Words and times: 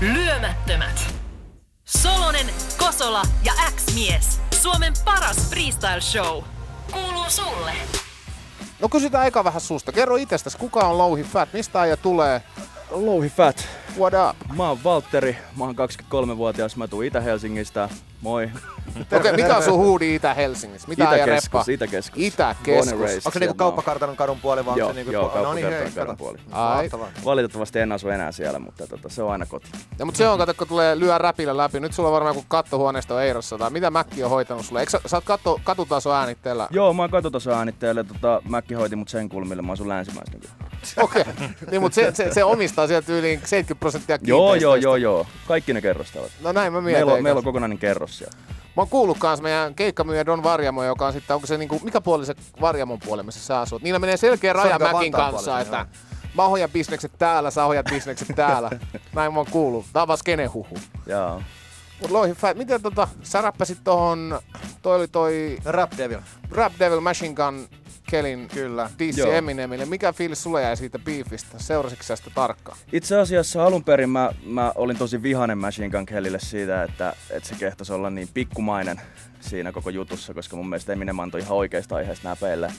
Lyömättömät. 0.00 1.14
Solonen, 1.84 2.46
Kosola 2.76 3.22
ja 3.44 3.52
X-mies. 3.76 4.40
Suomen 4.60 4.92
paras 5.04 5.50
freestyle 5.50 6.00
show. 6.00 6.44
Kuuluu 6.92 7.24
sulle. 7.28 7.72
No 8.80 8.88
kysytään 8.88 9.26
eka 9.26 9.44
vähän 9.44 9.60
susta. 9.60 9.92
Kerro 9.92 10.16
itsestäsi, 10.16 10.58
kuka 10.58 10.80
on 10.80 10.98
Louhi 10.98 11.22
Fat, 11.22 11.52
mistä 11.52 11.80
äijä 11.80 11.96
tulee? 11.96 12.42
Louhi 12.90 13.28
Fat. 13.28 13.68
What 13.98 14.14
up? 14.30 14.56
Mä 14.56 14.68
oon 14.68 14.78
Valtteri, 14.84 15.36
mä 15.58 15.64
oon 15.64 15.74
23-vuotias, 15.74 16.76
mä 16.76 16.88
tuun 16.88 17.04
Itä-Helsingistä. 17.04 17.88
Moi. 18.20 18.50
Okei, 19.00 19.18
okay, 19.18 19.36
mikä 19.36 19.56
on 19.56 19.62
sun 19.62 19.78
huudi 19.78 20.14
Itä-Helsingissä? 20.14 20.88
Mitä 20.88 21.14
Itäkeskus? 21.14 21.68
Itäkeskus. 21.68 22.22
Itäkeskus. 22.22 22.92
Onko 23.26 23.30
se 23.30 23.38
niinku 23.38 23.54
kauppakartanon 23.54 24.16
kadun 24.16 24.40
puoli 24.40 24.66
vai 24.66 24.72
onko 24.72 24.78
Joo, 24.78 24.88
se 24.88 24.94
niinku... 24.94 25.12
joo, 25.12 25.42
no 25.42 25.54
niin, 25.54 25.70
hei, 25.70 25.90
kadun 25.90 26.16
puoli. 26.16 26.38
Ai. 26.52 26.90
Valitettavasti 27.24 27.78
en 27.78 27.92
asu 27.92 28.08
enää 28.08 28.32
siellä, 28.32 28.58
mutta 28.58 28.86
tota, 28.86 29.08
se 29.08 29.22
on 29.22 29.32
aina 29.32 29.46
koti. 29.46 29.70
Ja, 29.98 30.04
mutta 30.04 30.18
se 30.18 30.28
on, 30.28 30.38
kato, 30.38 30.54
kun 30.54 30.68
tulee 30.68 30.98
lyö 30.98 31.18
räpillä 31.18 31.56
läpi. 31.56 31.80
Nyt 31.80 31.92
sulla 31.92 32.08
on 32.08 32.12
varmaan 32.12 32.36
joku 32.36 32.46
kattohuoneisto 32.48 33.20
Eirossa 33.20 33.58
tai 33.58 33.70
mitä 33.70 33.90
Mäkki 33.90 34.24
on 34.24 34.30
hoitanut 34.30 34.66
sulle? 34.66 34.80
Eikö 34.80 34.90
sä, 34.90 35.00
sä 35.06 35.16
oot 35.16 35.24
katto, 35.24 35.60
katutaso 35.64 36.12
äänitteellä? 36.12 36.68
Joo, 36.70 36.92
mä 36.92 37.02
oon 37.02 37.10
katotaso 37.10 37.52
äänitteellä, 37.52 38.04
tota, 38.04 38.42
Mäkki 38.48 38.74
hoiti 38.74 38.96
mut 38.96 39.08
sen 39.08 39.28
kulmille, 39.28 39.62
mä 39.62 39.72
asun 39.72 39.88
länsimäistä 39.88 40.36
nykyään. 40.36 40.75
Okei. 41.02 41.22
Okay. 41.22 41.48
niin, 41.70 41.80
mutta 41.80 41.94
se, 41.94 42.10
se, 42.14 42.32
se, 42.32 42.44
omistaa 42.44 42.86
sieltä 42.86 43.12
yli 43.12 43.40
70 43.44 43.74
prosenttia 43.80 44.18
Joo, 44.22 44.54
joo, 44.54 44.76
joo, 44.76 44.96
joo. 44.96 45.26
Kaikki 45.48 45.72
ne 45.72 45.80
kerrostavat. 45.80 46.30
No 46.40 46.52
näin 46.52 46.72
mä 46.72 46.80
mietin. 46.80 46.98
Meillä 46.98 47.12
on, 47.12 47.22
meillä 47.22 47.38
on 47.38 47.44
kokonainen 47.44 47.78
kerros 47.78 48.18
siellä. 48.18 48.36
Mä 48.76 48.80
oon 48.80 48.88
kuullut 48.88 49.18
kans 49.18 49.40
meidän 49.40 49.74
keikkamyyjä 49.74 50.26
Don 50.26 50.42
Varjamo, 50.42 50.84
joka 50.84 51.06
on 51.06 51.12
sitten, 51.12 51.34
onko 51.34 51.46
se 51.46 51.58
niinku, 51.58 51.80
mikä 51.84 52.00
puoli 52.00 52.26
se 52.26 52.34
Varjamon 52.60 52.98
puoli, 53.04 53.22
missä 53.22 53.40
sä 53.40 53.60
asut? 53.60 53.82
Niillä 53.82 53.98
menee 53.98 54.16
selkeä 54.16 54.52
raja 54.52 54.78
Mäkin 54.78 55.12
kanssa, 55.12 55.50
puolella, 55.50 55.60
että 55.60 55.76
joo. 55.76 55.86
mä 56.34 56.48
hoidan 56.48 56.70
bisnekset 56.70 57.12
täällä, 57.18 57.50
sä 57.50 57.64
hoidat 57.64 57.86
bisnekset 57.86 58.28
täällä. 58.36 58.70
Näin 59.14 59.32
mä 59.32 59.38
oon 59.38 59.46
kuullut. 59.50 59.86
Tää 59.92 60.02
on 60.02 60.08
vaan 60.08 60.18
skenehuhu. 60.18 60.78
Joo. 61.06 61.42
Mut 62.00 62.10
Lohi 62.10 62.32
Fat, 62.32 62.56
miten 62.56 62.82
tota, 62.82 63.08
sä 63.22 63.40
räppäsit 63.40 63.78
tohon, 63.84 64.40
toi 64.82 64.96
oli 64.96 65.08
toi 65.08 65.58
Rap 65.64 65.92
Devil. 65.98 66.18
Rap 66.50 66.72
Devil 66.78 67.00
Machine 67.00 67.34
Gun 67.34 67.68
Kelin 68.10 68.48
Kyllä. 68.54 68.90
DC 68.98 69.16
Joo. 69.16 69.32
Eminemille. 69.32 69.84
Mikä 69.84 70.12
fiilis 70.12 70.42
sulle 70.42 70.62
jäi 70.62 70.76
siitä 70.76 70.98
beefistä? 70.98 71.58
Seurasitko 71.58 72.02
sä 72.02 72.16
sitä 72.16 72.30
tarkkaan? 72.34 72.78
Itse 72.92 73.18
asiassa 73.18 73.66
alun 73.66 73.84
perin 73.84 74.10
mä, 74.10 74.30
mä 74.46 74.72
olin 74.74 74.98
tosi 74.98 75.22
vihainen 75.22 75.58
Machine 75.58 75.88
Gun 75.90 76.06
Kellille 76.06 76.38
siitä, 76.40 76.82
että, 76.82 77.12
että 77.30 77.48
se 77.48 77.54
kehtosi 77.54 77.92
olla 77.92 78.10
niin 78.10 78.28
pikkumainen 78.34 79.00
siinä 79.40 79.72
koko 79.72 79.90
jutussa, 79.90 80.34
koska 80.34 80.56
mun 80.56 80.68
mielestä 80.68 80.92
Eminem 80.92 81.18
antoi 81.18 81.40
ihan 81.40 81.56
oikeista 81.56 81.96
aiheesta 81.96 82.28
näpeille. 82.28 82.72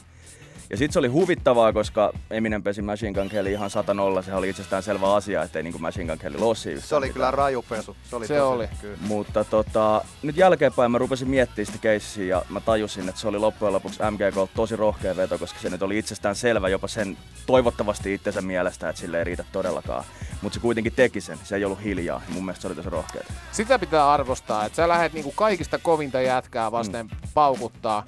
Ja 0.70 0.78
sit 0.78 0.92
se 0.92 1.00
oli 1.00 1.08
huvittavaa, 1.08 1.74
koska 1.74 2.12
Eminem 2.32 2.64
pesi 2.64 2.82
Machine 2.82 3.14
Gun 3.14 3.30
Kelly 3.30 3.52
ihan 3.52 3.70
satanolla. 3.70 4.22
Sehän 4.22 4.38
oli 4.40 4.50
itsestään 4.50 4.84
selvä 4.84 5.14
asia, 5.16 5.44
ettei 5.44 5.64
niinku 5.64 5.80
Machine 5.80 6.06
Gun 6.06 6.18
Kelly 6.18 6.38
lossi 6.40 6.70
yhtään 6.72 6.88
Se 6.88 6.96
oli 6.96 7.06
mitään. 7.06 7.14
kyllä 7.14 7.32
raju 7.32 7.66
pesu. 7.70 7.96
Se 8.10 8.16
oli, 8.16 8.28
Se 8.28 8.34
tosi- 8.38 8.42
oli. 8.56 8.68
Kyllä. 8.82 8.98
Mutta 9.02 9.44
tota, 9.44 10.02
nyt 10.24 10.38
jälkeenpäin 10.38 10.92
mä 10.92 10.98
rupesin 10.98 11.30
miettimään 11.30 11.66
sitä 11.66 11.78
keissiä 11.78 12.26
ja 12.26 12.42
mä 12.50 12.60
tajusin, 12.60 13.10
että 13.10 13.22
se 13.22 13.28
oli 13.28 13.38
loppujen 13.40 13.74
lopuksi 13.74 14.00
MGK 14.12 14.52
tosi 14.56 14.76
rohkea 14.76 15.16
veto, 15.16 15.38
koska 15.38 15.60
se 15.60 15.70
nyt 15.70 15.82
oli 15.82 15.98
itsestään 15.98 16.36
selvä 16.36 16.70
jopa 16.70 16.88
sen 16.88 17.18
toivottavasti 17.46 18.14
itsensä 18.14 18.42
mielestä, 18.42 18.90
että 18.90 19.00
sille 19.02 19.18
ei 19.18 19.24
riitä 19.24 19.46
todellakaan. 19.52 20.04
Mutta 20.42 20.54
se 20.56 20.60
kuitenkin 20.62 20.94
teki 20.94 21.22
sen, 21.22 21.38
se 21.44 21.56
ei 21.56 21.66
ollut 21.66 21.84
hiljaa 21.84 22.22
ja 22.28 22.34
mun 22.34 22.46
mielestä 22.46 22.62
se 22.62 22.68
oli 22.68 22.76
tosi 22.76 22.90
rohkea. 22.90 23.22
Sitä 23.52 23.80
pitää 23.80 24.12
arvostaa, 24.12 24.66
että 24.66 24.76
sä 24.76 24.88
lähdet 24.88 25.14
niinku 25.14 25.32
kaikista 25.32 25.80
kovinta 25.80 26.22
jätkää 26.22 26.72
vasten 26.72 27.06
mm. 27.06 27.12
paukuttaa. 27.34 28.04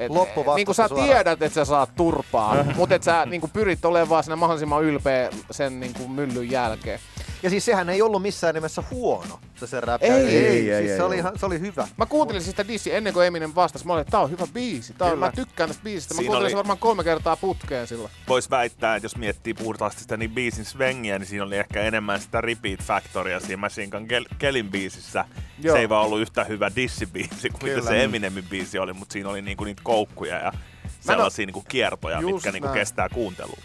Et, 0.00 0.10
Loppuvastusta 0.12 0.56
niinku 0.56 0.74
sä 0.74 0.88
suoraan. 0.88 1.08
tiedät, 1.08 1.42
että 1.42 1.54
sä 1.54 1.64
saat 1.64 1.90
turpaa, 1.96 2.56
mutta 2.76 2.94
et 2.94 3.02
sä 3.02 3.26
niinku 3.26 3.48
pyrit 3.52 3.84
olemaan 3.84 4.08
vaan 4.08 4.24
siinä 4.24 4.36
mahdollisimman 4.36 4.82
ylpeä 4.84 5.30
sen 5.50 5.80
niinku 5.80 6.08
myllyn 6.08 6.50
jälkeen. 6.50 7.00
Ja 7.42 7.50
siis 7.50 7.64
sehän 7.64 7.88
ei 7.88 8.02
ollut 8.02 8.22
missään 8.22 8.54
nimessä 8.54 8.82
huono, 8.90 9.40
se 9.56 9.66
se 9.66 9.80
rap. 9.80 10.02
Ei, 10.02 10.10
ei, 10.10 10.36
ei, 10.46 10.62
siis 10.78 10.90
ei, 10.90 10.96
se, 10.96 11.02
oli 11.02 11.14
ei 11.14 11.18
ihan, 11.20 11.38
se 11.38 11.46
oli 11.46 11.60
hyvä. 11.60 11.88
Mä 11.96 12.06
kuuntelin 12.06 12.42
sitä 12.42 12.68
dissi 12.68 12.94
ennen 12.94 13.12
kuin 13.12 13.26
Eminem 13.26 13.52
vastasi. 13.54 13.86
Mä 13.86 13.92
olin, 13.92 14.00
että 14.00 14.10
tää 14.10 14.20
on 14.20 14.30
hyvä 14.30 14.46
biisi. 14.54 14.92
Tää 14.92 15.12
on, 15.12 15.18
mä 15.18 15.32
tykkään 15.32 15.68
tästä 15.70 15.84
biisistä. 15.84 16.14
Mä 16.14 16.18
Siinä 16.18 16.26
kuuntelin 16.28 16.44
oli- 16.44 16.50
se 16.50 16.56
varmaan 16.56 16.78
kolme 16.78 17.04
kertaa 17.04 17.36
putkeen 17.36 17.86
silloin. 17.86 18.10
Voisi 18.28 18.50
väittää, 18.50 18.96
että 18.96 19.04
jos 19.04 19.16
miettii 19.16 19.54
puhtaasti 19.54 20.00
sitä 20.02 20.16
niin 20.16 20.30
biisin 20.30 20.64
svengiä, 20.64 21.18
niin 21.18 21.26
siinä 21.26 21.44
oli 21.44 21.56
ehkä 21.56 21.82
enemmän 21.82 22.20
sitä 22.20 22.40
repeat 22.40 22.80
factoria 22.82 23.40
siinä 23.40 23.56
Machine 23.56 23.86
Gun 23.86 24.06
Kel- 24.10 24.34
Kelin 24.38 24.70
biisissä. 24.70 25.24
Joo. 25.62 25.74
Se 25.76 25.80
ei 25.80 25.88
vaan 25.88 26.04
ollut 26.06 26.20
yhtä 26.20 26.44
hyvä 26.44 26.70
dissibiisi 26.76 27.48
kuin 27.50 27.62
mitä 27.64 27.74
Kyllä. 27.74 27.90
se 27.90 28.04
Eminemin 28.04 28.44
biisi 28.50 28.78
oli, 28.78 28.92
mutta 28.92 29.12
siinä 29.12 29.28
oli 29.28 29.42
niinku 29.42 29.64
niitä 29.64 29.82
koukkuja 29.84 30.38
ja 30.38 30.52
sellaisia 31.00 31.46
niinku 31.46 31.64
kiertoja, 31.68 32.20
Just 32.20 32.34
mitkä 32.34 32.52
niinku 32.52 32.68
kestää 32.68 33.08
kuuntelua. 33.08 33.58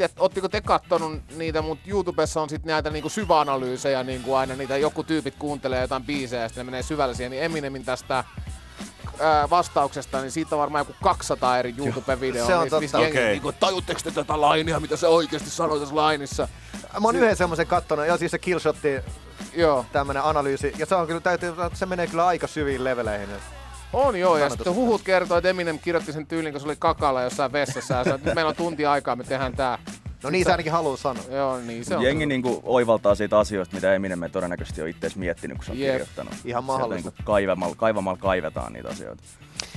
Mä 0.00 0.08
tiedän, 0.08 0.22
ootteko 0.22 0.48
te 0.48 0.60
kattonut 0.60 1.22
niitä, 1.36 1.62
mutta 1.62 1.90
YouTubessa 1.90 2.40
on 2.40 2.48
sitten 2.48 2.70
näitä 2.70 2.90
niinku 2.90 3.08
syväanalyysejä, 3.08 4.02
niinku 4.02 4.34
aina 4.34 4.56
niitä 4.56 4.76
joku 4.76 5.04
tyypit 5.04 5.34
kuuntelee 5.38 5.80
jotain 5.80 6.04
biisejä 6.04 6.42
ja 6.42 6.48
sitten 6.48 6.66
ne 6.66 6.70
menee 6.70 6.82
syvälle 6.82 7.14
siihen, 7.14 7.30
niin 7.30 7.42
Eminemin 7.42 7.84
tästä 7.84 8.24
ää, 9.20 9.50
vastauksesta, 9.50 10.20
niin 10.20 10.30
siitä 10.30 10.54
on 10.54 10.60
varmaan 10.60 10.80
joku 10.80 10.94
200 11.02 11.58
eri 11.58 11.74
YouTube-videoa. 11.78 12.46
Se 12.46 12.56
on 12.56 12.62
missä 12.62 12.78
totta. 12.78 12.98
jengi 12.98 13.18
Okei. 13.18 13.30
niinku, 13.32 13.52
tajutteko 13.52 14.00
te 14.04 14.10
tätä 14.10 14.40
lainia, 14.40 14.80
mitä 14.80 14.96
se 14.96 15.06
oikeasti 15.06 15.50
sanoi 15.50 15.80
tässä 15.80 15.96
lainissa? 15.96 16.48
Mä 16.92 17.08
oon 17.08 17.16
yhden 17.16 17.36
semmoisen 17.36 17.66
kattonut, 17.66 18.06
joo 18.06 18.16
siis 18.16 18.30
se 18.30 18.38
Killshotti, 18.38 18.88
Joo, 19.54 19.86
tämmönen 19.92 20.22
analyysi, 20.22 20.72
ja 20.78 20.86
se 20.86 20.94
on 20.94 21.06
kyllä, 21.06 21.20
täytyy, 21.20 21.54
se 21.74 21.86
menee 21.86 22.06
kyllä 22.06 22.26
aika 22.26 22.46
syviin 22.46 22.84
leveleihin. 22.84 23.28
On 23.92 24.20
joo. 24.20 24.38
Ja 24.38 24.50
sitten 24.50 24.74
huhut 24.74 25.02
kertoo, 25.02 25.38
että 25.38 25.48
Eminem 25.50 25.78
kirjoitti 25.78 26.12
sen 26.12 26.26
tyylin, 26.26 26.52
kun 26.52 26.60
se 26.60 26.66
oli 26.66 26.76
kakalla 26.78 27.22
jossain 27.22 27.52
vessassa 27.52 27.94
ja 27.94 28.04
sanoi, 28.04 28.16
että 28.16 28.28
nyt 28.28 28.34
meillä 28.34 28.48
on 28.48 28.56
tunti 28.56 28.86
aikaa, 28.86 29.16
me 29.16 29.24
tehdään 29.24 29.56
tää. 29.56 29.78
No 30.22 30.30
niin 30.30 30.44
se 30.44 30.50
ainakin 30.50 30.72
haluaa 30.72 30.96
sanoa. 30.96 31.24
Joo, 31.30 31.58
niin 31.58 31.84
se 31.84 31.96
on. 31.96 32.02
Jengi 32.02 32.26
niinku 32.26 32.60
oivaltaa 32.64 33.14
siitä 33.14 33.38
asioista, 33.38 33.74
mitä 33.74 33.94
Eminem 33.94 34.22
ei 34.22 34.30
todennäköisesti 34.30 34.82
ole 34.82 34.90
itse 34.90 35.10
miettinyt, 35.16 35.56
kun 35.56 35.64
se 35.64 35.72
on 35.72 35.78
Jep. 35.78 35.90
kirjoittanut. 35.92 36.32
Ihan 36.32 36.42
Sieltä 36.42 36.60
mahdollista. 36.60 37.08
Niinku 37.08 37.22
kaivamalla, 37.24 37.74
kaivamalla 37.74 38.18
kaivetaan 38.18 38.72
niitä 38.72 38.88
asioita. 38.88 39.22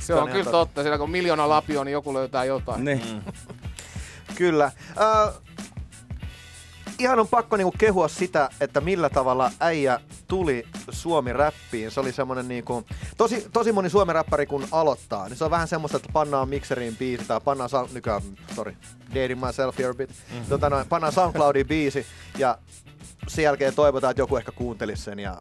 se 0.02 0.14
on 0.14 0.18
ihan 0.18 0.30
kyllä 0.30 0.44
totta. 0.44 0.58
totta. 0.58 0.82
Siellä 0.82 0.98
kun 0.98 1.10
miljoona 1.10 1.50
lapio, 1.50 1.84
niin 1.84 1.94
joku 1.94 2.14
löytää 2.14 2.44
jotain. 2.46 2.86
Niin. 2.86 3.22
Kyllä. 4.36 4.66
Äh, 4.66 5.34
ihan 7.00 7.20
on 7.20 7.28
pakko 7.28 7.58
niinku 7.58 7.76
kehua 7.78 8.08
sitä, 8.08 8.50
että 8.60 8.82
millä 8.82 9.10
tavalla 9.10 9.52
äijä 9.60 10.00
tuli 10.34 10.68
Suomi-räppiin. 10.92 11.92
Se 11.92 12.00
oli 12.00 12.12
semmonen 12.12 12.48
niinku, 12.48 12.86
tosi, 13.18 13.48
tosi 13.54 13.72
moni 13.72 13.90
Suomi-räppäri 13.90 14.46
kun 14.46 14.68
aloittaa, 14.72 15.30
niin 15.30 15.38
se 15.38 15.44
on 15.44 15.52
vähän 15.52 15.68
semmoista, 15.68 15.98
että 15.98 16.10
pannaan 16.14 16.50
mikseriin 16.50 16.98
biisi 16.98 17.26
tai 17.26 17.42
pannaan, 17.42 17.70
sound, 17.70 17.90
nykyään, 17.94 18.22
sorry, 18.56 18.76
dating 19.10 19.46
myself 19.46 19.78
here 19.78 19.90
a 19.90 19.94
bit, 19.94 20.10
mm-hmm. 20.10 20.46
tota 20.50 20.70
noin, 20.70 20.88
pannaan 20.88 21.14
SoundCloudin 21.14 21.68
biisi 21.68 22.06
ja 22.38 22.58
sen 23.28 23.44
jälkeen 23.44 23.76
toivotaan, 23.76 24.12
että 24.12 24.22
joku 24.22 24.38
ehkä 24.38 24.52
kuuntelisi 24.52 25.04
sen 25.04 25.20
ja 25.20 25.38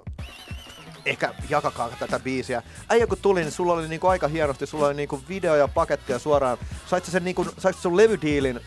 ehkä 1.07 1.35
jakakaa 1.49 1.89
tätä 1.99 2.19
biisiä. 2.19 2.63
Äijä 2.89 3.07
kun 3.07 3.19
tuli, 3.23 3.41
niin 3.41 3.53
sulla 3.53 3.73
oli 3.73 3.89
niinku 3.89 4.07
aika 4.07 4.29
hienosti, 4.29 4.67
sulla 4.67 4.87
oli 4.87 4.95
niinku 4.95 5.21
video 5.29 5.57
ja 5.57 5.69
pakettia 5.69 6.19
suoraan. 6.19 6.59
Sait 6.87 7.05
sen 7.05 7.25
niinku, 7.25 7.47
sait 7.59 7.77
sun 7.77 7.97
levydiilin 7.97 8.61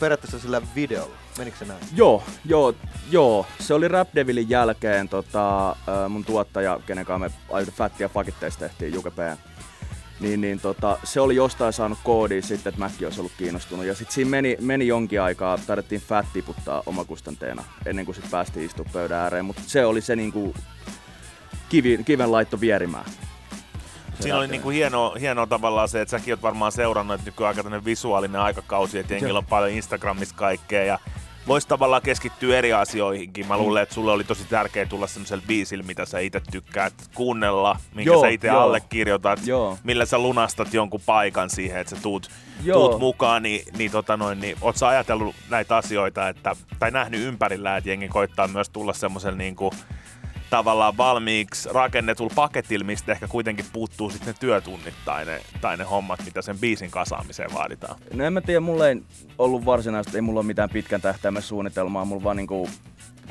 periaatteessa 0.00 0.38
sillä 0.38 0.62
videolla? 0.74 1.21
Menikö 1.38 1.56
se 1.56 1.64
näin? 1.64 1.80
Joo, 1.96 2.22
joo, 2.44 2.74
joo. 3.10 3.46
Se 3.60 3.74
oli 3.74 3.88
Rap 3.88 4.08
Devilin 4.14 4.50
jälkeen 4.50 5.08
tota, 5.08 5.76
mun 6.08 6.24
tuottaja, 6.24 6.80
kenen 6.86 7.04
kanssa 7.04 7.28
me 7.28 7.34
aina 7.50 7.72
Fattia 7.72 8.08
Fakitteista 8.08 8.60
tehtiin, 8.60 8.94
Juke. 8.94 9.10
Niin, 10.20 10.40
niin 10.40 10.60
tota, 10.60 10.98
se 11.04 11.20
oli 11.20 11.36
jostain 11.36 11.72
saanut 11.72 11.98
koodia 12.04 12.42
sitten, 12.42 12.70
että 12.70 12.78
Mäkki 12.78 13.04
olisi 13.04 13.20
ollut 13.20 13.32
kiinnostunut. 13.38 13.86
Ja 13.86 13.94
sitten 13.94 14.14
siinä 14.14 14.30
meni, 14.30 14.56
meni 14.60 14.86
jonkin 14.86 15.22
aikaa, 15.22 15.58
taidettiin 15.66 16.00
Fat 16.00 16.26
tiputtaa 16.32 16.82
omakustanteena, 16.86 17.64
ennen 17.86 18.04
kuin 18.04 18.14
sitten 18.14 18.30
päästiin 18.30 18.66
istumaan 18.66 18.92
pöydän 18.92 19.18
ääreen. 19.18 19.44
Mutta 19.44 19.62
se 19.66 19.86
oli 19.86 20.00
se 20.00 20.16
niinku 20.16 20.54
kivi, 21.68 21.98
kiven 22.04 22.32
laitto 22.32 22.60
vierimään. 22.60 23.04
Siinä 24.20 24.36
oli 24.36 24.44
rap 24.44 24.50
niinku 24.50 24.70
hienoa, 24.70 25.14
hienoa 25.20 25.46
tavallaan 25.46 25.88
se, 25.88 26.00
että 26.00 26.18
säkin 26.18 26.34
oot 26.34 26.42
varmaan 26.42 26.72
seurannut, 26.72 27.14
että 27.14 27.30
nykyään 27.30 27.56
aika 27.56 27.84
visuaalinen 27.84 28.40
aikakausi, 28.40 28.98
että 28.98 29.14
jengillä 29.14 29.38
on 29.38 29.46
paljon 29.46 29.70
Instagramissa 29.70 30.34
kaikkea 30.34 30.84
ja 30.84 30.98
voisi 31.46 31.68
tavallaan 31.68 32.02
keskittyä 32.02 32.58
eri 32.58 32.72
asioihinkin. 32.72 33.46
Mä 33.46 33.58
luulen, 33.58 33.82
että 33.82 33.94
sulle 33.94 34.12
oli 34.12 34.24
tosi 34.24 34.44
tärkeää 34.44 34.86
tulla 34.86 35.06
semmoiselle 35.06 35.44
biisille, 35.46 35.84
mitä 35.84 36.04
sä 36.04 36.18
itse 36.18 36.40
tykkäät 36.50 36.94
kuunnella, 37.14 37.76
minkä 37.94 38.10
Joo, 38.10 38.20
sä 38.20 38.28
itse 38.28 38.48
allekirjoitat, 38.50 39.46
Joo. 39.46 39.78
millä 39.84 40.06
sä 40.06 40.18
lunastat 40.18 40.74
jonkun 40.74 41.00
paikan 41.06 41.50
siihen, 41.50 41.80
että 41.80 41.96
sä 41.96 42.02
tuut, 42.02 42.30
Joo. 42.64 42.88
tuut 42.88 43.00
mukaan, 43.00 43.42
niin, 43.42 43.64
niin, 43.78 43.90
tota 43.90 44.16
noin, 44.16 44.40
niin 44.40 44.56
oot 44.60 44.76
sä 44.76 44.88
ajatellut 44.88 45.34
näitä 45.50 45.76
asioita, 45.76 46.28
että, 46.28 46.56
tai 46.78 46.90
nähnyt 46.90 47.20
ympärillä, 47.20 47.76
että 47.76 47.90
jengi 47.90 48.08
koittaa 48.08 48.48
myös 48.48 48.68
tulla 48.68 48.92
semmoiselle 48.92 49.38
niin 49.38 49.56
kuin, 49.56 49.72
tavallaan 50.52 50.96
valmiiksi 50.96 51.68
rakennetulla 51.72 52.32
paketilla, 52.34 52.84
mistä 52.86 53.12
ehkä 53.12 53.28
kuitenkin 53.28 53.64
puuttuu 53.72 54.10
sitten 54.10 54.28
ne 54.28 54.34
työtunnit 54.40 54.94
tai 55.04 55.24
ne, 55.24 55.40
tai 55.60 55.76
ne 55.76 55.84
hommat, 55.84 56.24
mitä 56.24 56.42
sen 56.42 56.58
biisin 56.58 56.90
kasaamiseen 56.90 57.54
vaaditaan. 57.54 57.98
No 58.14 58.24
en 58.24 58.32
mä 58.32 58.40
tiedä, 58.40 58.60
mulla 58.60 58.88
ei 58.88 59.02
ollut 59.38 59.64
varsinaisesti, 59.64 60.18
ei 60.18 60.22
mulla 60.22 60.40
ole 60.40 60.46
mitään 60.46 60.70
pitkän 60.70 61.00
tähtäimen 61.00 61.42
suunnitelmaa, 61.42 62.04
mulla 62.04 62.24
vaan 62.24 62.36
niinku 62.36 62.68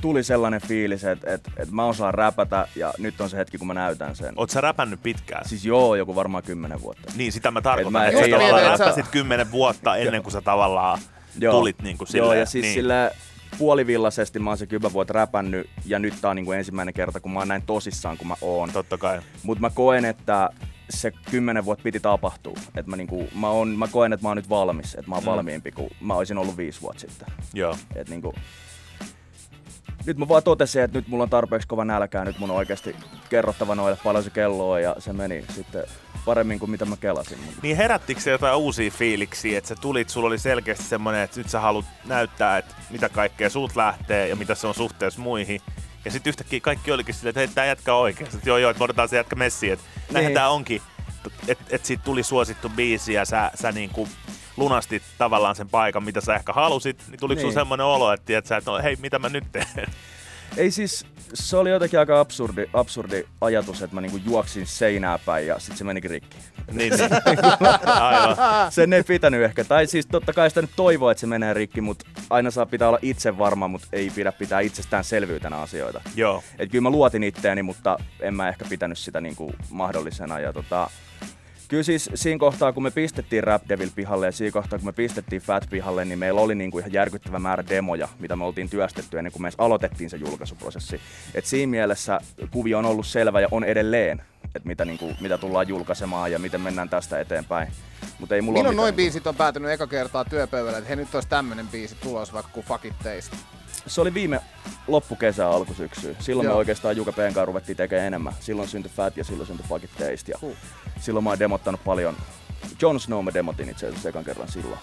tuli 0.01 0.23
sellainen 0.23 0.62
fiilis, 0.62 1.03
että 1.03 1.33
et, 1.33 1.41
et 1.57 1.71
mä 1.71 1.85
osaan 1.85 2.13
räpätä 2.13 2.68
ja 2.75 2.94
nyt 2.97 3.21
on 3.21 3.29
se 3.29 3.38
hetki, 3.38 3.57
kun 3.57 3.67
mä 3.67 3.74
näytän 3.74 4.15
sen. 4.15 4.33
Oot 4.35 4.50
sä 4.50 4.62
räpännyt 4.62 5.03
pitkään? 5.03 5.50
Siis 5.50 5.65
joo, 5.65 5.95
joku 5.95 6.15
varmaan 6.15 6.44
kymmenen 6.44 6.81
vuotta. 6.81 7.12
Niin, 7.15 7.31
sitä 7.31 7.51
mä 7.51 7.62
tarkoitan, 7.62 8.01
Et 8.03 8.07
että 8.07 8.19
sä 8.19 8.25
ei 8.25 8.31
tavallaan 8.31 8.77
sä- 8.77 8.85
räppäsit 8.85 9.12
kymmenen 9.12 9.51
vuotta 9.51 9.95
ennen 9.95 10.24
kuin 10.24 10.33
sä 10.33 10.41
tavallaan 10.41 11.00
Joo. 11.39 11.53
tulit 11.53 11.81
niin 11.81 11.97
kuin 11.97 12.07
silleen. 12.07 12.25
Joo, 12.25 12.33
ja 12.33 12.45
siis 12.45 12.63
niin. 12.63 12.74
sillä 12.74 13.12
puolivillaisesti 13.57 14.39
mä 14.39 14.50
oon 14.50 14.57
se 14.57 14.68
kymmenen 14.68 14.94
vuotta 14.94 15.13
räpännyt 15.13 15.69
ja 15.86 16.00
nyt 16.00 16.13
tää 16.21 16.30
on 16.30 16.36
niinku 16.36 16.51
ensimmäinen 16.51 16.94
kerta, 16.94 17.19
kun 17.19 17.31
mä 17.31 17.39
oon 17.39 17.48
näin 17.48 17.63
tosissaan 17.65 18.18
kuin 18.18 18.27
mä 18.27 18.36
oon. 18.42 18.71
Totta 18.71 18.98
kai. 18.98 19.21
Mutta 19.44 19.62
mä 19.62 19.69
koen, 19.69 20.06
että 20.06 20.50
se 20.89 21.12
kymmenen 21.31 21.65
vuotta 21.65 21.83
piti 21.83 22.00
tapahtua. 22.00 22.57
Et 22.75 22.88
mä, 22.88 22.95
niinku, 22.95 23.30
mä, 23.36 23.50
on, 23.50 23.68
mä 23.68 23.88
koen, 23.88 24.13
että 24.13 24.24
mä 24.24 24.30
oon 24.30 24.38
nyt 24.38 24.50
valmis, 24.50 24.95
että 24.95 25.09
mä 25.09 25.15
oon 25.15 25.24
mm. 25.24 25.30
valmiimpi 25.30 25.71
kuin 25.71 25.89
mä 26.01 26.13
olisin 26.13 26.38
ollut 26.38 26.57
viisi 26.57 26.81
vuotta 26.81 27.00
sitten. 27.00 27.27
Joo. 27.53 27.77
Et 27.95 28.09
niinku, 28.09 28.33
nyt 30.06 30.18
mä 30.18 30.27
vaan 30.27 30.44
totesin, 30.44 30.81
että 30.81 30.98
nyt 30.98 31.07
mulla 31.07 31.24
on 31.24 31.30
tarpeeksi 31.30 31.68
kova 31.68 31.86
nälkää, 31.86 32.25
nyt 32.25 32.39
mun 32.39 32.51
on 32.51 32.57
oikeasti 32.57 32.95
kerrottava 33.30 33.75
noille 33.75 33.98
paljon 34.03 34.24
se 34.24 34.30
kello 34.30 34.71
on 34.71 34.81
ja 34.81 34.95
se 35.00 35.13
meni 35.13 35.45
sitten 35.56 35.83
paremmin 36.25 36.59
kuin 36.59 36.71
mitä 36.71 36.86
mä 36.86 36.98
kelasin. 36.98 37.38
Niin 37.62 37.77
herättikö 37.77 38.21
se 38.21 38.31
jotain 38.31 38.56
uusia 38.56 38.92
fiiliksiä, 38.92 39.57
että 39.57 39.68
sä 39.68 39.75
tulit, 39.75 40.09
sulla 40.09 40.27
oli 40.27 40.39
selkeästi 40.39 40.83
semmoinen, 40.83 41.21
että 41.21 41.39
nyt 41.39 41.50
sä 41.50 41.59
haluat 41.59 41.86
näyttää, 42.06 42.57
että 42.57 42.75
mitä 42.89 43.09
kaikkea 43.09 43.50
suut 43.50 43.75
lähtee 43.75 44.27
ja 44.27 44.36
mitä 44.36 44.56
se 44.56 44.68
on 44.68 44.75
suhteessa 44.75 45.21
muihin. 45.21 45.62
Ja 46.06 46.12
sitten 46.12 46.31
yhtäkkiä 46.31 46.59
kaikki 46.59 46.92
olikin 46.92 47.15
silleen, 47.15 47.30
että 47.30 47.39
hei, 47.39 47.48
tää 47.48 47.65
jätkä 47.65 47.94
oikein. 47.94 48.31
Sitten 48.31 48.51
joo 48.51 48.57
joo, 48.57 48.71
että 48.71 48.83
odotetaan 48.83 49.09
se 49.09 49.15
jätkä 49.15 49.36
messiin. 49.36 49.74
Että 49.74 49.86
niin. 49.95 50.13
näinhän 50.13 50.33
tää 50.33 50.50
onkin, 50.50 50.81
että 51.48 51.63
et 51.69 51.86
siitä 51.86 52.03
tuli 52.03 52.24
suosittu 52.24 52.69
biisi 52.69 53.13
ja 53.13 53.25
sä, 53.25 53.51
sä 53.56 53.71
niinku 53.71 54.07
lunastit 54.57 55.03
tavallaan 55.18 55.56
sen 55.56 55.69
paikan, 55.69 56.03
mitä 56.03 56.21
sä 56.21 56.36
ehkä 56.36 56.53
halusit, 56.53 57.03
niin 57.07 57.19
tuliko 57.19 57.42
niin. 57.42 57.53
semmoinen 57.53 57.86
olo, 57.86 58.13
että, 58.13 58.38
että, 58.38 58.57
että 58.57 58.71
no, 58.71 58.77
hei, 58.83 58.95
mitä 59.01 59.19
mä 59.19 59.30
nyt 59.30 59.51
teen? 59.51 59.88
Ei 60.57 60.71
siis, 60.71 61.06
se 61.33 61.57
oli 61.57 61.69
jotenkin 61.69 62.00
aika 62.00 62.19
absurdi, 62.19 62.69
absurdi 62.74 63.24
ajatus, 63.42 63.81
että 63.81 63.95
mä 63.95 64.01
niinku 64.01 64.19
juoksin 64.25 64.68
seinää 64.68 65.18
päin 65.18 65.48
ja 65.48 65.59
sitten 65.59 65.77
se 65.77 65.83
menikin 65.83 66.12
rikki. 66.12 66.38
Niin, 66.71 66.94
niin. 66.94 67.39
Aivan. 68.01 68.38
Sen 68.71 68.94
ei 68.94 69.03
pitänyt 69.03 69.42
ehkä. 69.42 69.63
Tai 69.63 69.88
siis 69.88 70.06
totta 70.06 70.33
kai 70.33 70.50
sitä 70.50 70.62
nyt 70.62 70.71
toivoo, 70.75 71.09
että 71.09 71.21
se 71.21 71.27
menee 71.27 71.53
rikki, 71.53 71.81
mutta 71.81 72.06
aina 72.30 72.51
saa 72.51 72.65
pitää 72.65 72.88
olla 72.88 73.00
itse 73.01 73.38
varma, 73.38 73.68
mutta 73.68 73.88
ei 73.92 74.09
pidä 74.15 74.31
pitää 74.31 74.59
itsestään 74.59 75.03
selvyytenä 75.03 75.57
asioita. 75.57 76.01
Joo. 76.15 76.44
Et 76.59 76.71
kyllä 76.71 76.81
mä 76.81 76.89
luotin 76.89 77.24
itteeni, 77.24 77.63
mutta 77.63 77.98
en 78.19 78.33
mä 78.33 78.50
ehkä 78.50 78.65
pitänyt 78.69 78.98
sitä 78.98 79.21
niinku 79.21 79.53
mahdollisena. 79.69 80.39
Ja 80.39 80.53
tota, 80.53 80.89
Kyllä 81.71 81.83
siis 81.83 82.09
siinä 82.15 82.39
kohtaa, 82.39 82.73
kun 82.73 82.83
me 82.83 82.91
pistettiin 82.91 83.44
Rap 83.44 83.63
Devil 83.69 83.89
pihalle 83.95 84.25
ja 84.25 84.31
siinä 84.31 84.51
kohtaa, 84.51 84.79
kun 84.79 84.88
me 84.88 84.91
pistettiin 84.91 85.41
Fat 85.41 85.68
pihalle, 85.69 86.06
niin 86.06 86.19
meillä 86.19 86.41
oli 86.41 86.56
niinku 86.56 86.79
ihan 86.79 86.94
järkyttävä 86.94 87.39
määrä 87.39 87.63
demoja, 87.69 88.07
mitä 88.19 88.35
me 88.35 88.45
oltiin 88.45 88.69
työstetty 88.69 89.18
ennen 89.18 89.31
kuin 89.31 89.41
me 89.41 89.50
aloitettiin 89.57 90.09
se 90.09 90.18
julkaisuprosessi. 90.18 91.01
Et 91.35 91.45
siinä 91.45 91.69
mielessä 91.69 92.19
kuvio 92.51 92.77
on 92.77 92.85
ollut 92.85 93.07
selvä 93.07 93.39
ja 93.39 93.47
on 93.51 93.63
edelleen, 93.63 94.21
että 94.44 94.68
mitä, 94.68 94.85
niinku, 94.85 95.12
mitä 95.21 95.38
tullaan 95.38 95.68
julkaisemaan 95.68 96.31
ja 96.31 96.39
miten 96.39 96.62
mennään 96.62 96.89
tästä 96.89 97.19
eteenpäin. 97.19 97.68
Mut 98.19 98.31
ei 98.31 98.41
mulla 98.41 98.59
Milloin 98.59 98.77
noin 98.77 98.95
biisit 98.95 99.27
on 99.27 99.35
päätynyt 99.35 99.71
eka 99.71 99.88
kertaa 99.88 100.25
työpöydällä, 100.25 100.77
että 100.77 100.89
he 100.89 100.95
nyt 100.95 101.15
olisi 101.15 101.29
tämmönen 101.29 101.67
biisi 101.67 101.95
tulos 101.95 102.33
vaikka 102.33 102.51
kuin 102.51 102.65
Fuck 102.65 102.85
It 102.85 102.94
Taste? 102.97 103.38
Se 103.87 104.01
oli 104.01 104.13
viime 104.13 104.41
loppukesä 104.87 105.49
alkusyksyä. 105.49 106.15
Silloin 106.19 106.45
Joo. 106.45 106.53
me 106.53 106.57
oikeastaan 106.57 106.97
Juka 106.97 107.11
Penkaan 107.11 107.47
ruvettiin 107.47 107.77
tekemään 107.77 108.07
enemmän. 108.07 108.33
Silloin 108.39 108.67
syntyi 108.67 108.91
Fat 108.95 109.17
ja 109.17 109.23
silloin 109.23 109.47
syntyi 109.47 109.65
Fuck 109.69 109.83
It 109.83 109.91
Taste. 109.91 110.31
Ja 110.31 110.37
huh. 110.41 110.55
Silloin 110.99 111.23
mä 111.23 111.29
oon 111.29 111.39
demottanut 111.39 111.83
paljon. 111.83 112.15
Jon 112.81 112.99
Snow 112.99 113.23
mä 113.23 113.33
demotin 113.33 113.69
itse 113.69 113.87
asiassa 113.87 114.09
ekan 114.09 114.23
kerran 114.23 114.51
silloin. 114.51 114.79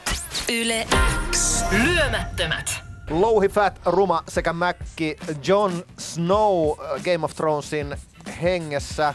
Yle 0.49 0.87
X. 1.31 1.65
Lyömättömät. 1.85 2.81
Louhi 3.11 3.49
Fat, 3.49 3.81
Ruma 3.87 4.23
sekä 4.29 4.53
Mäkki, 4.53 5.17
Jon 5.47 5.85
Snow 5.99 6.71
äh, 6.71 7.03
Game 7.03 7.25
of 7.25 7.35
Thronesin 7.35 7.97
hengessä. 8.43 9.15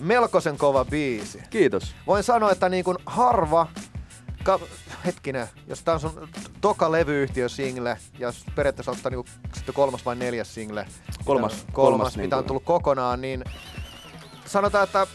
Melkoisen 0.00 0.58
kova 0.58 0.84
biisi. 0.84 1.42
Kiitos. 1.50 1.94
Voin 2.06 2.22
sanoa, 2.22 2.52
että 2.52 2.68
niin 2.68 2.84
kuin 2.84 2.98
harva 3.06 3.66
ka- 4.42 4.58
hetkinen, 5.04 5.48
jos 5.66 5.82
tää 5.82 5.94
on 5.94 6.00
sun 6.00 6.28
toka 6.60 6.92
levyyhtiö 6.92 7.48
single, 7.48 7.98
ja 8.18 8.32
periaatteessa 8.54 8.90
ottaa 8.90 9.10
niinku 9.10 9.26
sitten 9.54 9.74
kolmas 9.74 10.04
vai 10.04 10.16
neljäs 10.16 10.54
single, 10.54 10.86
kolmas, 11.24 11.52
mitä, 11.52 11.72
kolmas, 11.72 11.98
kolmas 11.98 12.16
mitä 12.16 12.36
on 12.36 12.44
tullut 12.44 12.64
kokonaan, 12.64 13.20
niin 13.20 13.44
sanotaan, 14.46 14.84
että 14.84 15.06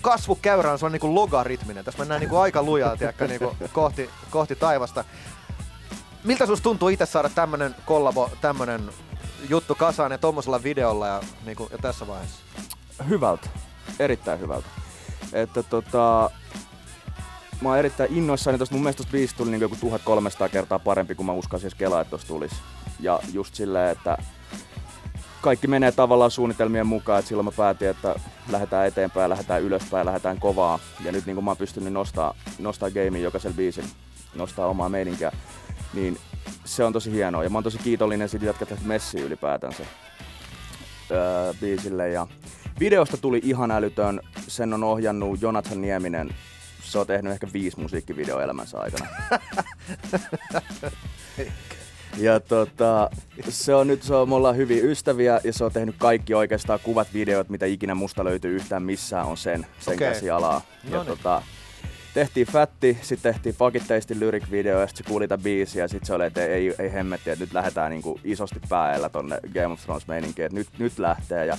kasvukäyrä 0.00 0.78
on, 0.82 0.92
niinku 0.92 1.14
logaritminen. 1.14 1.84
Tässä 1.84 1.98
mennään 1.98 2.20
niinku 2.20 2.36
aika 2.36 2.62
lujaa 2.62 2.96
tiedäkö, 2.96 3.26
niinku 3.26 3.56
kohti, 3.72 4.10
kohti 4.30 4.56
taivasta. 4.56 5.04
Miltä 6.24 6.46
susta 6.46 6.62
tuntuu 6.62 6.88
itse 6.88 7.06
saada 7.06 7.28
tämmönen 7.28 7.74
kollabo, 7.84 8.30
tämmönen 8.40 8.90
juttu 9.48 9.74
kasaan 9.74 10.12
ja 10.12 10.18
tommosella 10.18 10.62
videolla 10.62 11.06
ja, 11.06 11.20
niinku, 11.44 11.68
ja 11.72 11.78
tässä 11.78 12.06
vaiheessa? 12.06 12.40
Hyvältä. 13.08 13.48
Erittäin 13.98 14.40
hyvältä. 14.40 14.68
Että 15.32 15.62
tota, 15.62 16.30
mä 17.60 17.68
oon 17.68 17.78
erittäin 17.78 18.16
innoissani 18.16 18.58
tosta. 18.58 18.74
Mun 18.74 18.82
mielestä 18.82 19.02
tosta 19.02 19.12
biisi 19.12 19.36
tuli 19.36 19.50
niin 19.50 19.60
joku 19.60 19.76
1300 19.80 20.48
kertaa 20.48 20.78
parempi 20.78 21.14
kuin 21.14 21.26
mä 21.26 21.32
uskasin 21.32 21.66
edes 21.66 21.74
kelaa, 21.74 22.00
että 22.00 22.10
tosta 22.10 22.28
tulisi. 22.28 22.56
Ja 23.00 23.20
just 23.32 23.54
silleen, 23.54 23.90
että 23.90 24.18
kaikki 25.40 25.66
menee 25.66 25.92
tavallaan 25.92 26.30
suunnitelmien 26.30 26.86
mukaan, 26.86 27.18
että 27.18 27.28
silloin 27.28 27.44
mä 27.44 27.52
päätin, 27.56 27.88
että 27.88 28.14
lähdetään 28.50 28.86
eteenpäin, 28.86 29.30
lähdetään 29.30 29.62
ylöspäin, 29.62 30.06
lähdetään 30.06 30.40
kovaa. 30.40 30.78
Ja 31.04 31.12
nyt 31.12 31.26
niin 31.26 31.34
kuin 31.36 31.44
mä 31.44 31.50
oon 31.50 31.56
pystynyt 31.56 31.92
nostaa, 31.92 32.34
nostaa 32.58 32.90
gameen 32.90 33.22
jokaisella 33.22 33.56
biisin, 33.56 33.84
nostaa 34.34 34.66
omaa 34.66 34.88
meininkiä, 34.88 35.32
niin 35.94 36.18
se 36.64 36.84
on 36.84 36.92
tosi 36.92 37.12
hienoa. 37.12 37.44
Ja 37.44 37.50
mä 37.50 37.56
oon 37.56 37.64
tosi 37.64 37.78
kiitollinen 37.78 38.28
siitä, 38.28 38.52
tästä 38.52 38.84
messi 38.84 39.20
ylipäätänsä 39.20 39.84
öö, 41.10 41.54
biisille. 41.60 42.08
Ja 42.08 42.26
videosta 42.80 43.16
tuli 43.16 43.40
ihan 43.42 43.70
älytön. 43.70 44.20
Sen 44.48 44.74
on 44.74 44.84
ohjannut 44.84 45.42
Jonathan 45.42 45.80
Nieminen, 45.80 46.30
se 46.84 46.98
on 46.98 47.06
tehnyt 47.06 47.32
ehkä 47.32 47.46
viisi 47.52 47.80
musiikkivideoa 47.80 48.42
elämänsä 48.42 48.78
aikana. 48.78 49.06
Ja 52.16 52.40
tota, 52.40 53.10
se 53.48 53.74
on 53.74 53.86
nyt, 53.86 54.02
se 54.02 54.14
on, 54.14 54.28
me 54.28 54.34
ollaan 54.34 54.56
hyvin 54.56 54.84
ystäviä 54.84 55.40
ja 55.44 55.52
se 55.52 55.64
on 55.64 55.72
tehnyt 55.72 55.94
kaikki 55.98 56.34
oikeastaan 56.34 56.80
kuvat, 56.82 57.08
videot, 57.14 57.48
mitä 57.48 57.66
ikinä 57.66 57.94
musta 57.94 58.24
löytyy 58.24 58.54
yhtään 58.56 58.82
missään 58.82 59.26
on 59.26 59.36
sen, 59.36 59.66
sen 59.78 59.94
okay. 59.94 60.08
käsialaa. 60.08 60.62
Ja 60.84 60.90
no 60.90 61.02
niin. 61.02 61.06
tota, 61.06 61.42
tehtiin 62.14 62.46
Fatti, 62.46 62.98
sitten 63.02 63.32
tehtiin 63.32 63.54
Fakitteistin 63.54 64.20
lyric 64.20 64.50
video 64.50 64.80
ja 64.80 64.86
sitten 64.86 65.04
se 65.04 65.10
kuuli 65.10 65.28
tämän 65.28 65.42
biisi 65.42 65.78
ja 65.78 65.88
sitten 65.88 66.06
se 66.06 66.14
oli, 66.14 66.24
että 66.24 66.46
ei, 66.46 66.74
ei 66.78 66.92
hemmetti, 66.92 67.30
että 67.30 67.44
nyt 67.44 67.52
lähdetään 67.52 67.90
niinku 67.90 68.20
isosti 68.24 68.60
päällä 68.68 69.08
tonne 69.08 69.40
Game 69.54 69.72
of 69.72 69.80
Thrones 69.80 70.06
meininkiin, 70.06 70.46
että 70.46 70.58
nyt, 70.58 70.68
nyt 70.78 70.98
lähtee. 70.98 71.46
Ja 71.46 71.58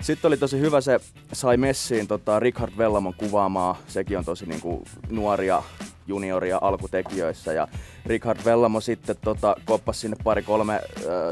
sitten 0.00 0.28
oli 0.28 0.36
tosi 0.36 0.60
hyvä 0.60 0.80
se, 0.80 1.00
sai 1.32 1.56
messiin 1.56 2.08
tota, 2.08 2.40
Richard 2.40 2.72
Vellamon 2.78 3.14
kuvaamaa, 3.14 3.78
sekin 3.86 4.18
on 4.18 4.24
tosi 4.24 4.46
niinku, 4.46 4.82
nuoria 5.10 5.62
junioria 6.06 6.58
alkutekijöissä 6.60 7.52
ja 7.52 7.68
Richard 8.06 8.38
Vellamo 8.44 8.80
sitten 8.80 9.16
tota, 9.24 9.56
koppasi 9.64 10.00
sinne 10.00 10.16
pari 10.24 10.42
kolme 10.42 10.80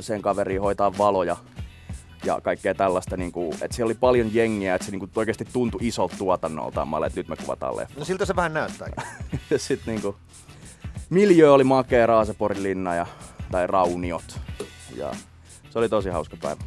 sen 0.00 0.22
kaveria 0.22 0.60
hoitaa 0.60 0.98
valoja 0.98 1.36
ja 2.24 2.40
kaikkea 2.40 2.74
tällaista, 2.74 3.16
niin 3.16 3.32
kuin, 3.32 3.52
että 3.52 3.76
siellä 3.76 3.88
oli 3.88 3.94
paljon 4.00 4.34
jengiä, 4.34 4.74
että 4.74 4.84
se 4.84 4.90
niin 4.90 4.98
kuin, 4.98 5.10
oikeasti 5.16 5.44
tuntui 5.52 5.80
isolta 5.82 6.16
tuotannolta. 6.18 6.84
Mä 6.84 6.96
olin, 6.96 7.06
että 7.06 7.20
nyt 7.20 7.28
me 7.28 7.36
kuvataan 7.36 7.76
leffa. 7.76 7.98
No 7.98 8.04
siltä 8.04 8.24
se 8.24 8.36
vähän 8.36 8.54
näyttää. 8.54 8.88
ja 9.50 9.58
sitten 9.58 9.94
niin 9.94 10.02
kuin, 10.02 10.16
miljö 11.10 11.52
oli 11.52 11.64
makea 11.64 12.06
Raaseporin 12.06 12.62
linna 12.62 12.94
ja, 12.94 13.06
tai 13.50 13.66
Rauniot. 13.66 14.40
Ja 14.96 15.12
se 15.70 15.78
oli 15.78 15.88
tosi 15.88 16.08
hauska 16.08 16.36
päivä. 16.42 16.60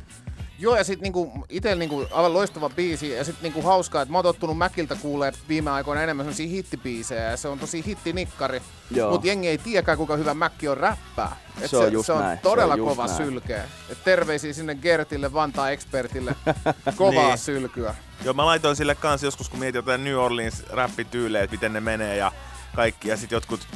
Joo, 0.60 0.76
ja 0.78 0.84
sitten 0.84 1.04
niinku, 1.04 1.46
itsellä 1.50 1.76
niinku, 1.76 2.08
aivan 2.12 2.34
loistava 2.34 2.70
biisi, 2.70 3.10
ja 3.12 3.24
sitten 3.24 3.44
niinku, 3.44 3.62
hauskaa, 3.62 4.02
että 4.02 4.12
mä 4.12 4.18
oon 4.18 4.24
tottunut 4.24 4.58
Mäkiltä 4.58 4.96
kuulee 4.96 5.32
viime 5.50 5.72
aikoina 5.72 6.04
enemmän 6.04 6.24
sellaisia 6.24 6.48
hittibiisejä, 6.48 7.24
ja 7.24 7.38
se 7.38 7.48
on 7.48 7.60
tosi 7.60 7.86
hittinikkari, 7.86 8.62
mutta 9.10 9.28
jengi 9.28 9.48
ei 9.48 9.58
tiedäkään, 9.58 9.98
kuinka 9.98 10.16
hyvä 10.16 10.34
Mäkki 10.34 10.68
on 10.68 10.78
räppää. 10.78 11.36
Et 11.62 11.70
se, 11.70 11.78
on, 11.78 11.94
just 11.94 12.06
se 12.06 12.14
on 12.14 12.22
näin. 12.22 12.40
todella 12.40 12.76
se 12.76 12.82
on 12.82 12.88
kova 12.88 13.06
näin. 13.06 13.18
sylkeä. 13.18 13.64
Et 13.90 14.04
terveisiä 14.04 14.54
sinne 14.54 14.76
Gertille, 14.76 15.34
Vantaa 15.34 15.70
Expertille, 15.70 16.36
kovaa 16.96 17.28
niin. 17.28 17.38
sylkyä. 17.38 17.96
Joo, 18.24 18.34
mä 18.34 18.46
laitoin 18.46 18.76
sille 18.76 18.96
kanssa 18.96 19.28
joskus, 19.28 19.50
kun 19.50 19.60
mietin 19.60 19.80
jotain 19.80 20.04
New 20.04 20.16
Orleans 20.16 20.64
räppityylejä, 20.70 21.44
että 21.44 21.54
miten 21.54 21.74
ne 21.74 21.80
menee 21.80 22.18
ja 22.18 22.32
kaikki, 22.76 23.10
ja 23.10 23.18
sitten 23.18 23.36
jotkut 23.36 23.68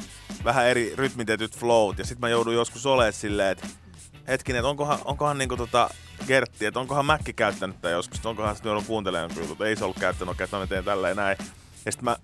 vähän 0.43 0.67
eri 0.67 0.93
rytmitetyt 0.95 1.57
flowt, 1.57 1.99
ja 1.99 2.05
sitten 2.05 2.19
mä 2.21 2.29
joudun 2.29 2.53
joskus 2.53 2.85
olemaan 2.85 3.13
silleen, 3.13 3.51
että 3.51 3.67
hetkinen, 4.27 4.59
että 4.59 4.69
onkohan, 4.69 4.99
onkohan 5.05 5.37
niinku 5.37 5.57
tota 5.57 5.89
Gertti, 6.27 6.65
että 6.65 6.79
onkohan 6.79 7.05
Mäkki 7.05 7.33
käyttänyt 7.33 7.75
tätä 7.75 7.89
joskus, 7.89 8.17
että 8.17 8.29
onkohan 8.29 8.55
sitten 8.55 8.69
joudun 8.69 8.85
kuuntelemaan 8.85 9.31
että 9.31 9.65
ei 9.65 9.75
se 9.75 9.83
ollut 9.83 9.99
käyttänyt, 9.99 10.41
että 10.41 10.57
mä 10.57 10.67
teen 10.67 10.83
tälleen 10.83 11.15
näin. 11.15 11.37
Ja 11.85 11.91
sitten 11.91 12.05
mä 12.05 12.15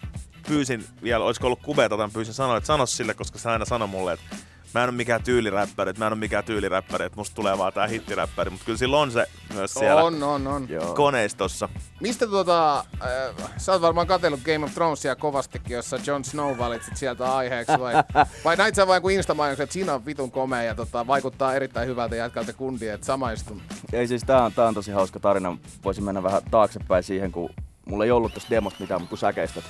pyysin 0.47 0.85
vielä, 1.03 1.23
olisiko 1.23 1.47
ollut 1.47 1.61
kubeeta, 1.61 1.97
tämän 1.97 2.11
pyysin 2.11 2.33
sanoa, 2.33 2.57
että 2.57 2.67
sano 2.67 2.85
sille, 2.85 3.13
koska 3.13 3.39
se 3.39 3.49
aina 3.49 3.65
sanoi 3.65 3.87
mulle, 3.87 4.13
että 4.13 4.35
mä 4.73 4.83
en 4.83 4.89
ole 4.89 4.95
mikään 4.95 5.23
tyyliräppäri, 5.23 5.89
että 5.89 5.99
mä 5.99 6.07
en 6.07 6.13
ole 6.13 6.19
mikään 6.19 6.43
tyyliräppäri, 6.43 7.05
että 7.05 7.15
musta 7.15 7.35
tulee 7.35 7.57
vaan 7.57 7.73
tää 7.73 7.87
hittiräppäri, 7.87 8.49
mutta 8.49 8.65
kyllä 8.65 8.77
sillä 8.77 8.97
on 8.97 9.11
se 9.11 9.27
myös 9.53 9.73
siellä 9.73 10.03
On, 10.03 10.23
on, 10.23 10.47
on. 10.47 10.67
koneistossa. 10.95 11.69
Mistä 11.99 12.27
tota, 12.27 12.79
äh, 12.79 13.51
sä 13.57 13.71
oot 13.71 13.81
varmaan 13.81 14.07
katsellut 14.07 14.39
Game 14.43 14.65
of 14.65 14.73
Thronesia 14.73 15.15
kovastikin, 15.15 15.75
jossa 15.75 15.99
Jon 16.05 16.25
Snow 16.25 16.57
valitsit 16.57 16.97
sieltä 16.97 17.35
aiheeksi, 17.35 17.79
vai, 17.79 17.93
vai 18.45 18.55
näit 18.55 18.75
sä 18.75 18.87
vain 18.87 19.01
kuin 19.01 19.15
insta 19.15 19.35
että 19.51 19.73
siinä 19.73 19.93
on 19.93 20.05
vitun 20.05 20.31
komea 20.31 20.63
ja 20.63 20.75
tota, 20.75 21.07
vaikuttaa 21.07 21.53
erittäin 21.53 21.87
hyvältä 21.87 22.15
jätkältä 22.15 22.53
kundia, 22.53 22.93
että 22.93 23.05
samaistun. 23.05 23.61
Ei 23.93 24.07
siis 24.07 24.23
tää 24.23 24.43
on, 24.43 24.53
tää 24.53 24.67
on 24.67 24.73
tosi 24.73 24.91
hauska 24.91 25.19
tarina. 25.19 25.57
Voisin 25.83 26.03
mennä 26.03 26.23
vähän 26.23 26.41
taaksepäin 26.51 27.03
siihen, 27.03 27.31
kun 27.31 27.49
mulla 27.85 28.05
ei 28.05 28.11
ollut 28.11 28.33
tästä 28.33 28.49
demosta 28.49 28.81
mitään, 28.81 29.01
mutta 29.01 29.09
kun 29.09 29.17
säkeistöt. 29.17 29.63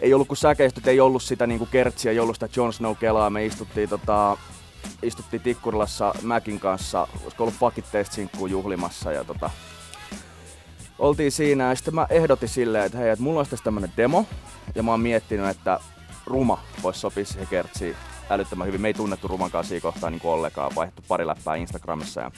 Ei 0.00 0.14
ollut 0.14 0.28
kuin 0.28 0.38
säkeistöt, 0.38 0.88
ei 0.88 1.00
ollut 1.00 1.22
sitä 1.22 1.46
niinku 1.46 1.66
kertsiä, 1.66 2.12
ei 2.12 2.18
ollut 2.18 2.36
sitä 2.36 2.48
Jon 2.56 2.72
Snow 2.72 2.96
kelaa. 2.96 3.30
Me 3.30 3.46
istuttiin 3.46 3.88
tota, 3.88 4.36
istuttiin 5.02 5.42
Tikkurilassa 5.42 6.14
Mäkin 6.22 6.60
kanssa, 6.60 7.08
olisiko 7.22 7.44
ollut 7.44 7.78
It 7.78 7.84
Taste 7.92 8.28
juhlimassa 8.48 9.12
ja 9.12 9.24
tota, 9.24 9.50
oltiin 10.98 11.32
siinä. 11.32 11.68
Ja 11.68 11.74
sitten 11.74 11.94
mä 11.94 12.06
ehdotin 12.10 12.48
silleen, 12.48 12.84
että 12.84 12.98
hei, 12.98 13.10
että 13.10 13.22
mulla 13.22 13.40
olisi 13.40 13.50
tässä 13.50 13.64
tämmönen 13.64 13.92
demo. 13.96 14.26
Ja 14.74 14.82
mä 14.82 14.90
oon 14.90 15.00
miettinyt, 15.00 15.48
että 15.48 15.80
Ruma 16.26 16.60
voisi 16.82 17.00
sopia 17.00 17.24
siihen 17.24 17.46
kertsiin 17.46 17.96
älyttömän 18.30 18.66
hyvin. 18.66 18.80
Me 18.80 18.88
ei 18.88 18.94
tunnettu 18.94 19.28
Ruman 19.28 19.50
kanssa 19.50 19.68
siinä 19.68 19.82
kohtaa 19.82 20.10
niin 20.10 20.20
ollenkaan, 20.24 20.74
vaihtu 20.74 21.02
pari 21.08 21.26
läppää 21.26 21.54
Instagramissa 21.54 22.20
ja 22.20 22.30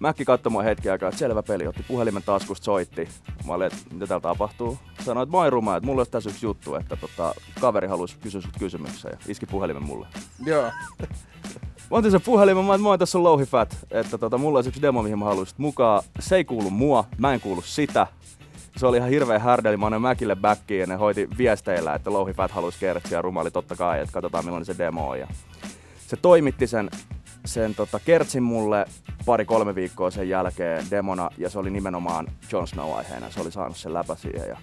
Mäkki 0.00 0.24
katsoi 0.24 0.52
mua 0.52 0.62
hetki 0.62 0.90
aikaa, 0.90 1.08
että 1.08 1.18
selvä 1.18 1.42
peli, 1.42 1.66
otti 1.66 1.82
puhelimen 1.82 2.22
taskusta, 2.22 2.64
soitti. 2.64 3.08
Mä 3.46 3.54
olin, 3.54 3.66
että 3.66 3.78
mitä 3.92 4.06
täällä 4.06 4.22
tapahtuu? 4.22 4.78
Sanoin, 5.04 5.22
että 5.22 5.30
moi 5.30 5.50
Ruma, 5.50 5.76
että 5.76 5.86
mulla 5.86 6.00
olisi 6.00 6.10
tässä 6.10 6.30
yksi 6.30 6.46
juttu, 6.46 6.74
että 6.74 6.96
tota, 6.96 7.34
kaveri 7.60 7.88
haluaisi 7.88 8.18
kysyä 8.18 8.40
sut 8.40 8.58
kysymyksen 8.58 9.10
ja 9.12 9.18
iski 9.28 9.46
puhelimen 9.46 9.82
mulle. 9.82 10.06
Joo. 10.46 10.70
Mä 11.90 11.96
otin 11.96 12.10
sen 12.10 12.20
puhelimen, 12.20 12.64
mä, 12.64 12.78
moi, 12.78 12.98
tässä 12.98 13.18
on 13.18 13.24
Louhi 13.24 13.46
Fat, 13.46 13.76
että 13.90 14.18
tota, 14.18 14.38
mulla 14.38 14.58
olisi 14.58 14.68
yksi 14.68 14.82
demo, 14.82 15.02
mihin 15.02 15.18
mä 15.18 15.24
haluaisin 15.24 15.54
mukaan. 15.58 16.02
Se 16.18 16.36
ei 16.36 16.44
kuulu 16.44 16.70
mua, 16.70 17.04
mä 17.18 17.34
en 17.34 17.40
kuulu 17.40 17.62
sitä. 17.62 18.06
Se 18.76 18.86
oli 18.86 18.96
ihan 18.96 19.10
hirveä 19.10 19.38
härdeli, 19.38 19.76
mä 19.76 19.86
annoin 19.86 20.02
Mäkille 20.02 20.36
backiin 20.36 20.80
ja 20.80 20.86
ne 20.86 20.94
hoiti 20.94 21.28
viesteillä, 21.38 21.94
että 21.94 22.12
Louhi 22.12 22.32
Fat 22.32 22.50
haluaisi 22.50 22.78
kertsiä 22.78 23.18
ja 23.18 23.22
Ruma 23.22 23.40
oli 23.40 23.50
totta 23.50 23.76
kai, 23.76 24.00
että 24.00 24.12
katsotaan 24.12 24.44
millainen 24.44 24.66
se 24.66 24.78
demo 24.78 25.08
on. 25.08 25.18
Ja 25.18 25.26
se 26.06 26.16
toimitti 26.16 26.66
sen, 26.66 26.90
sen 27.44 27.74
tota, 27.74 28.00
kertsin 28.04 28.42
mulle 28.42 28.84
pari-kolme 29.26 29.74
viikkoa 29.74 30.10
sen 30.10 30.28
jälkeen 30.28 30.86
demona 30.90 31.30
ja 31.38 31.50
se 31.50 31.58
oli 31.58 31.70
nimenomaan 31.70 32.26
Jon 32.52 32.68
Snow 32.68 32.96
aiheena. 32.96 33.30
Se 33.30 33.40
oli 33.40 33.52
saanut 33.52 33.76
sen 33.76 33.94
läpä 33.94 34.14
siihen 34.14 34.48
ja 34.48 34.56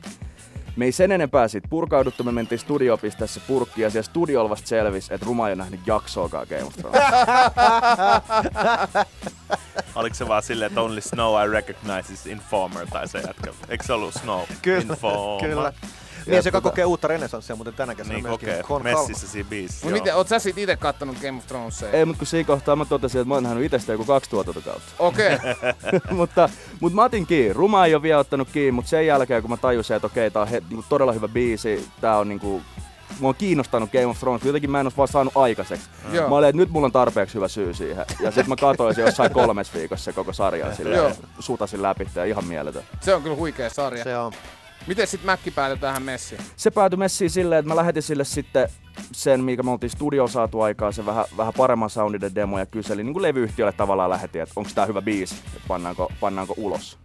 me 0.78 0.86
ei 0.86 0.92
sen 0.92 1.12
enempää 1.12 1.48
siitä 1.48 1.68
purkauduttu, 1.68 2.24
me 2.24 2.32
mentiin 2.32 2.60
studiopisteessä 2.60 3.42
purkkiin 3.48 3.84
ja 3.84 3.90
siellä 3.90 4.06
studiolla 4.06 4.50
vasta 4.50 4.68
selvisi, 4.68 5.14
että 5.14 5.26
Ruma 5.26 5.48
ei 5.48 5.54
ole 5.54 5.58
nähnyt 5.58 5.80
jaksoakaan 5.86 6.48
Game 6.50 6.64
of 6.64 6.76
Thrones. 6.76 7.02
Oliko 9.96 10.16
se 10.16 10.28
vaan 10.28 10.44
silleen, 10.44 10.68
että 10.68 10.82
only 10.82 11.02
Snow 11.02 11.44
I 11.44 11.52
recognize 11.52 12.14
is 12.14 12.28
Informer 12.28 12.88
tai 12.88 13.08
se 13.08 13.18
jätkä? 13.18 13.54
Eikö 13.70 13.84
se 13.84 13.94
ollut 13.94 14.14
Snow? 14.14 14.42
Kyllä, 14.62 14.82
Informer. 14.82 15.50
kyllä. 15.50 15.74
Ja 16.28 16.32
Mies, 16.32 16.46
joka 16.46 16.60
tota- 16.60 16.62
kokee 16.62 16.86
uutta 16.86 17.08
renesanssia, 17.08 17.56
muuten 17.56 17.74
tänä 17.74 17.96
kesänä 17.96 18.14
Niin 18.14 18.28
myöskin. 18.28 18.50
kokee. 18.50 18.64
Con 18.64 18.84
Calma. 18.84 19.00
Messissä 19.00 19.28
siinä 19.28 19.50
biisissä. 19.50 19.86
Mut 19.86 19.92
joo. 19.92 20.00
miten, 20.00 20.16
oot 20.16 20.28
sä 20.28 20.40
sit 20.40 20.58
ite 20.58 20.78
kattonut 20.78 21.18
Game 21.22 21.38
of 21.38 21.48
Thronesia? 21.48 21.92
ei, 21.92 22.06
mutta 22.06 22.20
kun 22.20 22.28
siinä 22.28 22.48
kohtaa 22.48 22.76
mä 22.76 22.86
totesin, 22.86 23.22
että 23.22 23.28
mä 23.28 23.34
oon 23.34 23.44
nähnyt 23.44 23.64
itsestä 23.64 23.92
joku 23.92 24.06
kaksi 24.06 24.30
tuotantokautta. 24.30 24.92
Okei. 25.00 25.36
Okay. 25.36 26.00
mutta, 26.18 26.50
mutta 26.80 26.96
mä 26.96 27.04
otin 27.04 27.28
kiinni. 27.28 27.54
Ruma 27.54 27.86
ei 27.86 27.96
ole 27.96 28.02
vielä 28.02 28.20
ottanut 28.20 28.48
kiinni, 28.54 28.72
mutta 28.72 28.90
sen 28.90 29.08
jälkeen 29.08 29.42
kun 29.42 29.52
mä 29.52 29.58
tajusin, 29.58 29.96
että 29.96 30.08
okei, 30.08 30.32
tää 30.32 30.42
on 30.42 30.48
he, 30.48 30.60
niinku 30.70 30.86
todella 30.90 31.12
hyvä 31.12 31.28
biisi, 31.28 31.88
tää 32.02 32.18
on 32.18 32.30
niinku 32.30 32.62
Mua 33.20 33.30
on 33.30 33.36
kiinnostanut 33.36 33.92
Game 33.92 34.06
of 34.06 34.20
Thrones, 34.20 34.46
jotenkin 34.46 34.72
mä 34.72 34.80
en 34.80 34.86
olisi 34.86 34.98
vaan 34.98 35.08
saanut 35.08 35.38
aikaiseksi. 35.38 35.90
Joo. 36.12 36.30
Mä 36.30 36.36
olin, 36.36 36.50
että 36.50 36.58
nyt 36.58 36.70
mulla 36.70 36.86
on 36.86 36.92
tarpeeksi 36.92 37.36
hyvä 37.36 37.48
syy 37.48 37.74
siihen. 37.74 38.06
Ja 38.20 38.32
sitten 38.32 38.50
mä 38.50 38.56
katsoin 38.56 38.96
se 38.96 39.02
jossain 39.02 39.32
kolmes 39.32 39.74
viikossa 39.74 40.06
se 40.06 40.14
koko 40.14 40.34
sarja 40.34 40.74
silleen, 40.76 41.16
sutasin 41.40 41.82
läpi 41.82 42.08
ja 42.16 42.26
ihan 42.26 42.46
mieletön. 42.46 42.84
Se 43.02 43.16
on 43.16 43.24
kyllä 43.24 43.36
huikea 43.36 43.70
sarja. 43.70 44.04
Se 44.04 44.18
on. 44.18 44.34
Miten 44.88 45.08
sit 45.08 45.24
Mäkki 45.24 45.52
päätyi 45.52 45.78
tähän 45.78 46.04
messiin? 46.04 46.42
Se 46.56 46.72
päätyi 46.72 46.98
messiin 46.98 47.30
silleen, 47.30 47.60
että 47.60 47.70
mä 47.70 47.76
lähetin 47.76 48.04
sille 48.04 48.24
sitten 48.24 48.70
sen, 49.12 49.44
mikä 49.44 49.64
me 49.64 49.72
oltiin 49.72 49.90
studioon 49.90 50.30
saatu 50.30 50.62
aikaa, 50.62 50.92
se 50.92 51.06
vähän, 51.06 51.26
vähän 51.38 51.54
paremman 51.58 51.90
soundiden 51.90 52.36
demo 52.36 52.60
ja 52.60 52.66
kyselin 52.66 53.06
niin 53.06 53.14
kuin 53.14 53.22
levyyhtiölle 53.22 53.72
tavallaan 53.72 54.10
lähetin, 54.10 54.42
että 54.42 54.54
onko 54.56 54.70
tää 54.76 54.86
hyvä 54.86 55.02
biisi, 55.02 55.36
että 55.56 55.68
pannaanko, 55.68 56.12
pannaanko 56.20 56.54
ulos. 56.58 56.98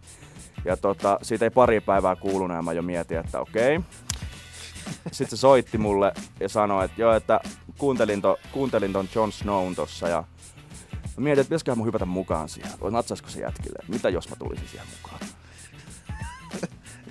Ja 0.65 0.77
tota, 0.77 1.19
siitä 1.21 1.45
ei 1.45 1.49
pari 1.49 1.81
päivää 1.81 2.15
kuulunut 2.15 2.57
ja 2.57 2.61
mä 2.61 2.73
jo 2.73 2.81
mietin, 2.81 3.17
että 3.17 3.39
okei. 3.39 3.79
Sitten 5.11 5.37
se 5.37 5.41
soitti 5.41 5.77
mulle 5.77 6.13
ja 6.39 6.49
sanoi, 6.49 6.85
että 6.85 7.01
joo, 7.01 7.13
että 7.13 7.39
kuuntelin, 7.77 8.21
to, 8.21 8.37
kuuntelin 8.51 8.93
ton 8.93 9.09
Jon 9.15 9.31
Snown 9.31 9.75
tossa 9.75 10.07
ja 10.07 10.23
mietin, 11.17 11.41
että 11.41 11.49
pitäisiköhän 11.49 11.77
mun 11.77 11.87
hypätä 11.87 12.05
mukaan 12.05 12.49
siihen. 12.49 12.71
Natsaisiko 12.91 13.29
se 13.29 13.39
jätkille? 13.39 13.79
Mitä 13.87 14.09
jos 14.09 14.29
mä 14.29 14.35
tulisin 14.35 14.67
siihen 14.67 14.87
mukaan? 15.01 15.19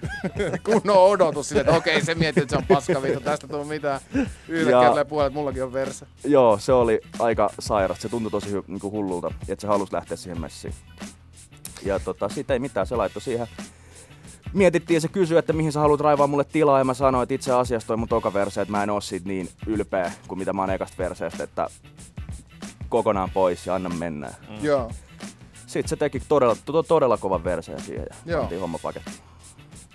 Kunnon 0.65 0.97
odotus 0.99 1.49
sille, 1.49 1.61
että 1.61 1.73
okei, 1.77 2.05
se 2.05 2.15
mietti, 2.15 2.41
että 2.41 2.51
se 2.51 2.57
on 2.57 2.67
paska 2.69 3.03
vittu, 3.03 3.21
tästä 3.21 3.49
tuu 3.49 3.65
mitään. 3.65 4.01
Yhdellä 4.49 4.71
Ja- 4.71 4.81
kerralla 4.81 5.05
puolet, 5.05 5.33
mullakin 5.33 5.65
on 5.65 5.73
verse. 5.73 6.07
Joo, 6.25 6.59
se 6.59 6.73
oli 6.73 7.01
aika 7.19 7.51
sairas. 7.61 8.03
Se 8.03 8.09
tuntui 8.09 8.31
tosi 8.31 8.47
hy- 8.53 8.65
niinku 8.67 8.91
hullulta, 8.91 9.31
että 9.49 9.61
se 9.61 9.67
halusi 9.67 9.93
lähteä 9.95 10.17
siihen 10.17 10.41
messiin. 10.41 10.75
Ja 11.85 11.99
tota, 12.01 12.29
siitä 12.29 12.53
ei 12.53 12.59
mitään, 12.59 12.87
se 12.87 12.97
laittoi 12.97 13.23
siihen. 13.23 13.47
Mietittiin 14.53 14.95
ja 14.97 15.01
se 15.01 15.09
kysyi, 15.09 15.39
että 15.39 15.53
mihin 15.53 15.73
sä 15.73 15.81
haluat 15.81 16.01
raivaa 16.01 16.27
mulle 16.27 16.45
tilaa 16.45 16.79
ja 16.79 16.85
mä 16.85 16.95
sanoin, 16.95 17.23
että 17.23 17.35
itse 17.35 17.53
asiassa 17.53 17.87
toi 17.87 17.97
mun 17.97 18.09
toka 18.09 18.33
verse, 18.33 18.61
että 18.61 18.73
mä 18.73 18.83
en 18.83 18.91
oo 18.91 19.01
siitä 19.01 19.29
niin 19.29 19.49
ylpeä 19.67 20.13
kuin 20.29 20.39
mitä 20.39 20.53
mä 20.53 20.63
oon 20.63 20.71
ekasta 20.71 20.99
verseestä, 20.99 21.45
että 21.45 21.69
kokonaan 22.89 23.31
pois 23.31 23.67
ja 23.67 23.75
anna 23.75 23.89
mennä. 23.89 24.29
Mm. 24.49 24.65
Joo. 24.65 24.91
Sitten 25.67 25.89
se 25.89 25.97
teki 25.97 26.21
todella, 26.29 26.57
to, 26.65 26.83
todella 26.83 27.17
kovan 27.17 27.45
verseen 27.45 27.81
siihen 27.81 28.07
ja 28.27 28.33
Joo. 28.51 28.61
homma 28.61 28.79
pakettiin. 28.83 29.17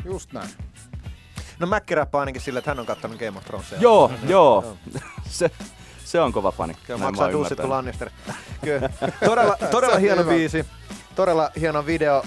Just 0.07 0.33
näin. 0.33 0.49
No 1.59 1.67
Mäkki 1.67 1.95
räppää 1.95 2.19
ainakin 2.19 2.41
sille, 2.41 2.59
että 2.59 2.71
hän 2.71 2.79
on 2.79 2.85
kattanut 2.85 3.19
Game 3.19 3.37
of 3.37 3.45
Thronesia. 3.45 3.77
Joo, 3.81 4.11
joo. 4.27 4.77
se, 5.29 5.51
se 6.05 6.21
on 6.21 6.33
kova 6.33 6.51
fani. 6.51 6.77
Kyllä 6.87 6.99
maksaa 6.99 7.29
ymmärtänyt. 7.29 7.69
Lannister. 7.69 8.09
Kyllä. 8.63 8.89
Todella, 9.25 9.57
todella 9.71 9.97
hieno 9.97 10.21
hyvä. 10.21 10.31
biisi. 10.31 10.65
Todella 11.15 11.51
hieno 11.59 11.85
video. 11.85 12.23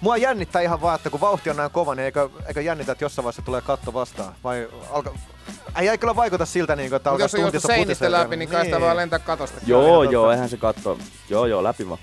Mua 0.00 0.16
jännittää 0.16 0.62
ihan 0.62 0.80
vaan, 0.80 0.96
että 0.96 1.10
kun 1.10 1.20
vauhti 1.20 1.50
on 1.50 1.56
näin 1.56 1.70
kova, 1.70 1.94
niin 1.94 2.04
eikö, 2.04 2.30
eikö 2.46 2.60
jännitä, 2.60 2.92
että 2.92 3.04
jossain 3.04 3.24
vaiheessa 3.24 3.42
tulee 3.42 3.60
katto 3.60 3.94
vastaan? 3.94 4.34
Vai 4.44 4.68
alka... 4.90 5.14
Ei, 5.76 5.88
ei 5.88 5.98
kyllä 5.98 6.16
vaikuta 6.16 6.46
siltä, 6.46 6.76
niin 6.76 6.88
kuin, 6.88 6.96
että 6.96 7.10
alkaa 7.10 7.28
se 7.28 7.38
tuntissa 7.38 7.66
seinistä 7.66 8.04
putisee. 8.04 8.10
läpi, 8.10 8.36
niin 8.36 8.48
kai 8.48 8.64
sitä 8.64 8.80
vaan 8.80 8.96
lentää 8.96 9.18
katosta. 9.18 9.60
Joo, 9.66 10.02
joo, 10.02 10.30
eihän 10.30 10.48
se 10.48 10.56
katso. 10.56 10.98
Joo, 11.28 11.46
joo, 11.46 11.62
läpi 11.64 11.88
vaan. 11.88 12.00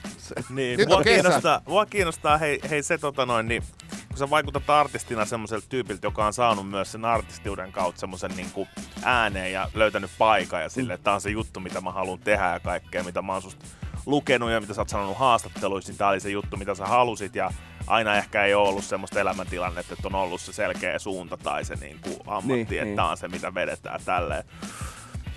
Niin, 0.50 0.78
Nyt 0.78 0.90
mua 0.90 1.04
kiinnostaa, 1.04 1.62
mua 1.68 1.86
kiinnostaa 1.86 2.38
hei, 2.38 2.60
hei 2.70 2.84
se 2.84 2.98
tota 2.98 3.26
noin, 3.26 3.48
niin, 3.48 3.64
kun 4.10 4.18
sä 4.18 4.30
vaikutat 4.30 4.70
artistina 4.70 5.26
semmoiselta 5.26 5.66
tyypiltä, 5.70 6.08
joka 6.08 6.26
on 6.26 6.34
saanut 6.34 6.70
myös 6.70 6.92
sen 6.92 7.06
artistiuden 7.06 7.72
kautta 7.72 8.00
semmoisen 8.00 8.32
niin 8.36 8.52
kuin 8.54 8.68
ääneen 9.04 9.52
ja 9.52 9.70
löytänyt 9.74 10.12
paikan 10.18 10.62
ja 10.62 10.70
sille, 10.70 10.94
että 10.94 11.04
tää 11.04 11.14
on 11.14 11.22
se 11.22 11.30
juttu, 11.30 11.60
mitä 11.60 11.82
mä 11.82 11.92
haluan 11.92 12.20
tehdä 12.20 12.52
ja 12.54 12.60
kaikkea, 12.60 13.04
mitä 13.04 13.22
mä 13.22 13.34
oon 13.34 13.42
susta 13.42 13.66
lukenut 14.06 14.52
ja 14.52 14.62
mitä 14.62 14.74
sä 14.74 14.82
oot 14.82 14.90
sanonut 14.90 15.18
haastatteluissa, 15.18 15.92
niin 15.92 15.98
tää 15.98 16.10
oli 16.10 16.20
se 16.20 16.30
juttu, 16.30 16.58
mitä 16.58 16.76
sä 16.76 16.86
halusit 16.86 17.36
ja 17.36 17.50
aina 17.88 18.16
ehkä 18.16 18.46
ei 18.46 18.54
ole 18.54 18.68
ollut 18.70 18.86
semmoista 18.86 19.20
elämäntilannetta, 19.20 19.94
että 19.94 20.08
on 20.08 20.16
ollut 20.16 20.42
se 20.42 20.54
selkeä 20.54 21.00
suunta 21.00 21.38
tai 21.38 21.66
se 21.66 21.76
niin 21.76 21.98
kuin 22.02 22.16
ammatti, 22.28 22.54
Niin, 22.54 22.62
että 22.72 22.84
niin. 22.84 23.00
on 23.00 23.18
se, 23.18 23.28
mitä 23.28 23.54
vedetään 23.54 24.00
tälleen. 24.06 24.44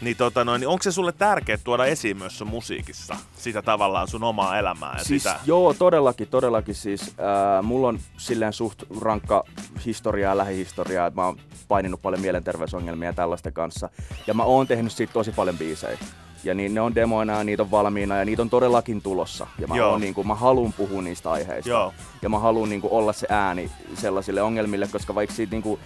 Niin, 0.00 0.17
tota 0.17 0.45
noin, 0.45 0.61
niin 0.61 0.69
onko 0.69 0.83
se 0.83 0.93
sulle 0.93 1.12
tärkeää 1.12 1.59
tuoda 1.64 1.85
esiin 1.87 2.17
myös 2.17 2.38
sun 2.38 2.49
musiikissa 2.49 3.17
sitä 3.37 3.62
tavallaan 3.62 4.09
sun 4.09 4.25
omaa 4.25 4.59
elämää 4.59 4.95
ja 4.99 5.05
Siis, 5.05 5.23
sitä? 5.23 5.37
Joo, 5.47 5.75
todellakin, 5.75 6.28
todellakin. 6.28 6.75
Siis, 6.75 7.14
ää, 7.19 7.62
mulla 7.62 7.88
on 7.88 7.99
silleen 8.17 8.52
suht 8.52 8.83
rankka 9.00 9.45
historiaa, 9.87 10.37
lähihistoriaa, 10.37 11.07
että 11.07 11.21
mä 11.21 11.26
oon 11.26 11.37
paininut 11.69 12.02
paljon 12.02 12.21
mielenterveysongelmia 12.21 13.12
tällaisten 13.12 13.52
kanssa. 13.52 13.88
Ja 14.26 14.35
mä 14.35 14.43
oon 14.43 14.67
tehnyt 14.67 14.93
siitä 14.93 15.12
tosi 15.12 15.33
paljon 15.33 15.59
biisejä. 15.59 15.99
Ja 16.45 16.54
niin 16.54 16.75
ne 16.75 16.80
on 16.80 16.95
demoina 16.95 17.33
ja 17.38 17.45
niitä 17.45 17.62
on 17.62 17.71
valmiina 17.71 18.16
ja 18.16 18.25
niitä 18.25 18.42
on 18.42 18.50
todellakin 18.50 19.02
tulossa. 19.02 19.47
Ja 19.59 19.66
mä, 19.66 19.76
Joo. 19.76 19.90
oon, 19.90 20.00
niin 20.00 20.14
kuin, 20.14 20.26
mä 20.26 20.35
haluan 20.35 20.73
puhua 20.73 21.02
niistä 21.02 21.30
aiheista. 21.30 21.71
Joo. 21.71 21.92
Ja 22.23 22.28
mä 22.28 22.38
haluan 22.38 22.68
niin 22.68 22.80
kuin, 22.80 22.92
olla 22.92 23.12
se 23.12 23.26
ääni 23.30 23.71
sellaisille 23.95 24.42
ongelmille, 24.42 24.88
koska 24.92 25.14
vaikka 25.14 25.35
siitä 25.37 25.50
niin 25.52 25.62
kuin, 25.62 25.80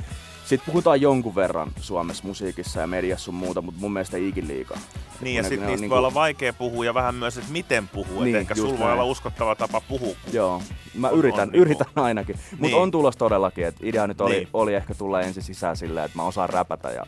siitä 0.45 0.65
puhutaan 0.67 1.01
jonkun 1.01 1.35
verran 1.35 1.71
Suomessa 1.81 2.25
musiikissa 2.27 2.81
ja 2.81 2.87
mediassa 2.87 3.25
sun 3.25 3.35
muuta, 3.35 3.63
mutta 3.63 3.81
mun 3.81 3.93
mielestä 3.93 4.17
ei 4.17 4.29
ikin 4.29 4.49
liikaa. 4.49 4.79
Niin, 5.21 5.37
ja 5.37 5.43
sitten 5.43 5.61
on 5.61 5.67
niistä 5.67 5.81
niinku- 5.81 5.91
voi 5.93 5.99
olla 5.99 6.15
vaikea 6.15 6.53
puhua 6.53 6.85
ja 6.85 6.95
vähän 6.95 7.15
myös, 7.15 7.39
että 7.39 7.53
miten 7.53 7.89
puhua. 7.89 8.15
Niin, 8.15 8.25
Niin, 8.25 8.37
ehkä 8.37 8.55
sulla 8.55 8.79
voi 8.79 8.93
olla 8.93 9.05
uskottava 9.05 9.55
tapa 9.55 9.81
puhua. 9.81 10.15
Joo, 10.33 10.63
mä 10.95 11.09
On- 11.09 11.19
yritän, 11.19 11.41
on 11.41 11.49
niinku- 11.49 11.59
yritän 11.63 11.87
ainakin. 11.97 12.37
Mutta 12.51 12.67
Niin. 12.67 12.77
on 12.77 12.91
tulos 12.91 13.17
todellakin, 13.17 13.67
että 13.67 13.81
idea 13.87 14.07
nyt 14.07 14.21
oli, 14.21 14.35
Niin. 14.35 14.49
oli 14.53 14.75
ehkä 14.75 14.95
tulla 14.95 15.21
ensin 15.21 15.43
sisään 15.43 15.77
silleen, 15.77 16.07
että 16.07 16.19
mä 16.19 16.23
osaan 16.23 16.49
räpätä 16.49 16.91
ja 16.91 17.07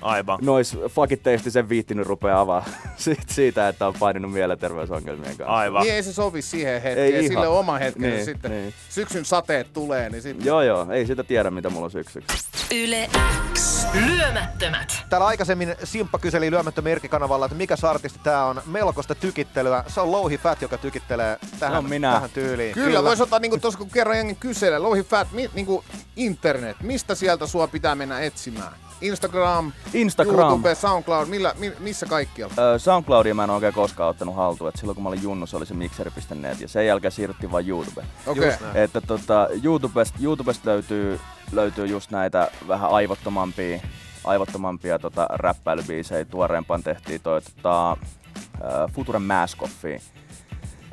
Aivan. 0.00 0.38
nois 0.42 0.76
fuckit 0.88 1.22
teisti 1.22 1.50
sen 1.50 1.68
viittinyt 1.68 2.06
rupeaa 2.06 2.40
avaa 2.40 2.64
siitä, 2.96 3.22
siitä, 3.28 3.68
että 3.68 3.86
on 3.86 3.94
paininut 3.98 4.32
mielenterveysongelmien 4.32 5.36
kanssa. 5.36 5.56
Aivan. 5.56 5.82
Niin 5.82 5.94
ei 5.94 6.02
se 6.02 6.12
sovi 6.12 6.42
siihen 6.42 6.74
Ei 6.74 6.82
hetkeen, 6.82 7.08
ihan. 7.08 7.24
sille 7.24 7.48
oma 7.48 7.78
hetken. 7.78 8.10
Niin, 8.10 8.24
sitten 8.24 8.50
niin. 8.50 8.74
syksyn 8.88 9.24
sateet 9.24 9.72
tulee, 9.72 10.10
niin 10.10 10.22
sitten... 10.22 10.46
Joo 10.46 10.62
joo, 10.62 10.90
ei 10.90 11.06
sitä 11.06 11.24
tiedä 11.24 11.50
mitä 11.50 11.70
mulla 11.70 11.84
on 11.84 11.90
syksyksi. 11.90 12.50
Yle 12.74 13.10
X. 13.54 13.86
Lyömättömät. 14.06 15.02
Täällä 15.10 15.26
aikaisemmin 15.26 15.74
Simppa 15.84 16.18
kyseli 16.18 16.50
lyömättömän 16.50 16.90
merkkikanavalla, 16.90 17.46
että 17.46 17.56
mikä 17.56 17.74
artisti 17.82 18.20
tää 18.22 18.44
on. 18.44 18.62
Melkoista 18.66 19.14
tykittelyä. 19.14 19.84
Se 19.86 20.00
on 20.00 20.12
Louhi 20.12 20.38
Fat, 20.38 20.62
joka 20.62 20.78
tykittelee 20.78 21.38
tähän, 21.58 21.78
on 21.78 21.88
minä. 21.88 22.12
tähän 22.12 22.30
tyyliin. 22.30 22.74
Kyllä, 22.74 22.86
Kyllä. 22.86 23.04
voisi 23.04 23.22
ottaa 23.22 23.38
niinku 23.38 23.58
tuossa 23.58 23.78
kun 23.78 23.90
kerran 23.90 24.16
jengi 24.16 24.34
kyselee, 24.34 24.78
Louhi 24.78 25.02
Fat, 25.02 25.32
mi, 25.32 25.50
niinku 25.54 25.84
internet, 26.16 26.76
mistä 26.82 27.14
sieltä 27.14 27.46
sua 27.46 27.66
pitää 27.66 27.94
mennä 27.94 28.20
etsimään? 28.20 28.72
Instagram, 29.00 29.72
Instagram. 29.94 30.48
YouTube, 30.50 30.74
SoundCloud, 30.74 31.28
millä, 31.28 31.54
mi, 31.58 31.72
missä 31.78 32.06
kaikkialla? 32.06 32.54
Ö, 32.58 32.78
SoundCloudia 32.78 33.34
mä 33.34 33.44
en 33.44 33.50
oikein 33.50 33.74
koskaan 33.74 34.10
ottanut 34.10 34.36
haltuun, 34.36 34.68
että 34.68 34.80
silloin 34.80 34.94
kun 34.94 35.02
mä 35.02 35.08
olin 35.08 35.22
junnu, 35.22 35.46
se 35.46 35.56
oli 35.56 35.66
se 35.66 35.74
mixeri.net 35.74 36.60
ja 36.60 36.68
sen 36.68 36.86
jälkeen 36.86 37.12
siirryttiin 37.12 37.52
vaan 37.52 37.68
YouTube. 37.68 38.04
Okei. 38.26 38.46
Just 38.46 38.60
näin. 38.60 38.76
Että 38.76 39.00
tota, 39.00 39.48
YouTubesta, 39.62 40.18
YouTubesta 40.22 40.70
löytyy, 40.70 41.20
löytyy 41.52 41.86
just 41.86 42.10
näitä 42.10 42.50
vähän 42.68 42.90
aivottomampia, 42.90 43.80
aivottomampia 44.24 44.98
tota, 44.98 45.26
räppäilybiisejä. 45.30 46.24
Tuoreempaan 46.24 46.82
tehtiin 46.82 47.20
toi 47.20 47.40
tota, 47.42 47.90
äh, 47.90 48.92
Future 48.92 49.18
Maskoffiin. 49.18 50.00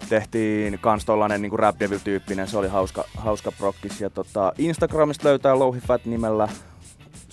Tehtiin 0.10 0.80
kans 0.80 1.06
tollanen 1.06 1.42
niinku 1.42 1.58
rap 1.58 1.76
tyyppinen 2.04 2.48
se 2.48 2.58
oli 2.58 2.68
hauska, 2.68 3.04
hauska 3.18 3.52
prokkis. 3.52 4.02
Ja 4.02 4.10
tota, 4.10 4.54
Instagramista 4.58 5.28
löytää 5.28 5.60
Louhifat 5.60 6.06
nimellä 6.06 6.48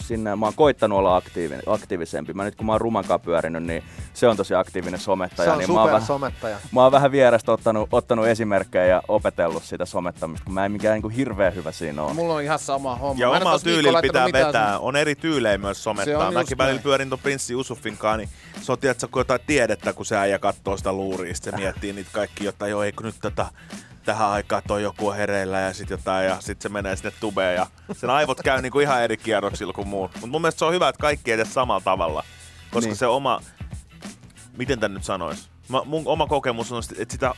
sinne, 0.05 0.37
mä 0.37 0.47
oon 0.47 0.55
koittanut 0.55 0.99
olla 0.99 1.17
aktiivinen, 1.17 1.63
aktiivisempi. 1.67 2.33
Mä 2.33 2.45
nyt 2.45 2.55
kun 2.55 2.67
mä 2.67 2.73
oon 2.73 2.81
rumankaan 2.81 3.21
pyörinyt, 3.21 3.63
niin 3.63 3.83
se 4.15 4.29
on 4.29 4.37
tosi 4.37 4.55
aktiivinen 4.55 5.01
somettaja. 5.01 5.47
Se 5.47 5.53
on 5.53 5.59
niin 5.59 5.67
super 5.67 5.75
mä 5.77 5.83
oon 5.83 5.93
vähän, 5.93 6.07
somettaja. 6.07 6.57
Mä 6.73 6.83
oon 6.83 6.93
vähän 6.93 7.13
vierestä 7.13 7.53
ottanut, 7.53 7.89
ottanut 7.93 8.27
esimerkkejä 8.27 8.87
ja 8.87 9.03
opetellut 9.09 9.63
sitä 9.63 9.85
somettamista, 9.85 10.45
kun 10.45 10.55
mä 10.55 10.65
en 10.65 10.73
mikään 10.73 11.01
niin 11.01 11.11
hirveän 11.11 11.55
hyvä 11.55 11.73
siinä 11.73 12.03
ole. 12.03 12.15
Mulla 12.15 12.35
on 12.35 12.43
ihan 12.43 12.59
sama 12.59 12.97
homma. 12.97 13.21
Ja 13.21 13.31
omalla 13.31 13.51
tossa 13.51 13.65
viikolla 13.65 14.03
tyylillä 14.03 14.03
pitää 14.03 14.47
vetää. 14.47 14.79
On 14.79 14.97
eri 14.97 15.15
tyylejä 15.15 15.59
myös 15.59 15.85
somettaa. 15.85 16.31
Mäkin 16.31 16.59
välillä 16.59 16.75
näin. 16.75 16.83
pyörin 16.83 17.11
ton 17.11 17.19
Prinssi 17.19 17.55
Usufin 17.55 17.97
kanssa, 17.97 18.17
niin 18.17 18.29
se 18.63 18.73
on 18.73 18.79
tiedätkö, 18.79 19.09
kun 19.09 19.21
jotain 19.21 19.41
tiedettä, 19.47 19.93
kun 19.93 20.07
se 20.07 20.17
äijä 20.17 20.39
katsoo 20.39 20.77
sitä 20.77 20.93
luuria, 20.93 21.35
sit 21.35 21.45
se 21.45 21.53
miettii 21.57 21.93
niitä 21.93 22.11
kaikki, 22.13 22.45
jotta 22.45 22.69
joo, 22.69 22.83
eikö 22.83 23.05
nyt 23.05 23.15
tätä 23.23 23.47
tähän 24.05 24.29
aikaan 24.29 24.63
toi 24.67 24.83
joku 24.83 25.09
on 25.09 25.17
hereillä 25.17 25.61
ja 25.61 25.73
sit 25.75 25.91
jotain 25.91 26.27
ja 26.27 26.37
sit 26.41 26.63
se 26.63 26.69
menee 26.69 26.97
sinne 26.97 27.13
tubeen 27.21 27.55
ja 27.57 27.67
sen 27.93 28.11
aivot 28.11 28.43
käy 28.43 28.63
niinku 28.63 28.81
ihan 28.81 29.03
eri 29.03 29.17
kierroksilla 29.17 29.73
kuin 29.73 29.89
muut. 29.89 30.11
Mutta 30.15 30.27
mun 30.27 30.41
mielestä 30.41 30.59
se 30.59 30.65
on 30.65 30.73
hyvä, 30.75 30.89
että 30.89 31.01
kaikki 31.01 31.33
edes 31.33 31.55
samalla 31.55 31.81
tavalla, 31.85 32.25
koska 32.71 32.89
Niin. 32.89 32.97
se 32.97 33.07
oma, 33.07 33.41
miten 34.57 34.81
tän 34.81 34.95
nyt 34.95 35.05
sanois? 35.05 35.49
Mä, 35.69 35.83
mun 35.85 36.03
oma 36.07 36.27
kokemus 36.27 36.73
on, 36.73 36.83
että 36.99 37.13
sitä 37.13 37.35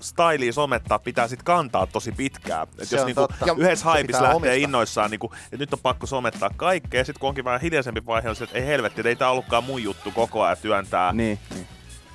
styliä 0.00 0.52
somettaa 0.52 0.98
pitää 0.98 1.28
sit 1.28 1.42
kantaa 1.42 1.86
tosi 1.86 2.12
pitkään. 2.12 2.66
Et 2.78 2.88
Se 2.88 2.96
jos 2.96 3.06
niinku 3.06 3.28
yhdessä 3.56 3.84
haipissa 3.84 4.22
lähtee 4.22 4.36
omistaa. 4.36 4.54
innoissaan, 4.54 5.10
niinku, 5.10 5.32
että 5.44 5.56
nyt 5.56 5.72
on 5.72 5.78
pakko 5.82 6.06
somettaa 6.06 6.50
kaikkea, 6.56 7.00
ja 7.00 7.04
sitten 7.04 7.20
kun 7.20 7.28
onkin 7.28 7.44
vähän 7.44 7.60
hiljaisempi 7.60 8.06
vaihe, 8.06 8.28
on 8.28 8.36
se, 8.36 8.44
että 8.44 8.58
ei 8.58 8.66
helvetti, 8.66 9.00
että 9.00 9.08
ei 9.08 9.16
tää 9.16 9.30
ollutkaan 9.30 9.64
mun 9.64 9.82
juttu 9.82 10.10
koko 10.10 10.42
ajan 10.42 10.56
työntää 10.62 11.12
Niin, 11.12 11.38
niin. 11.54 11.66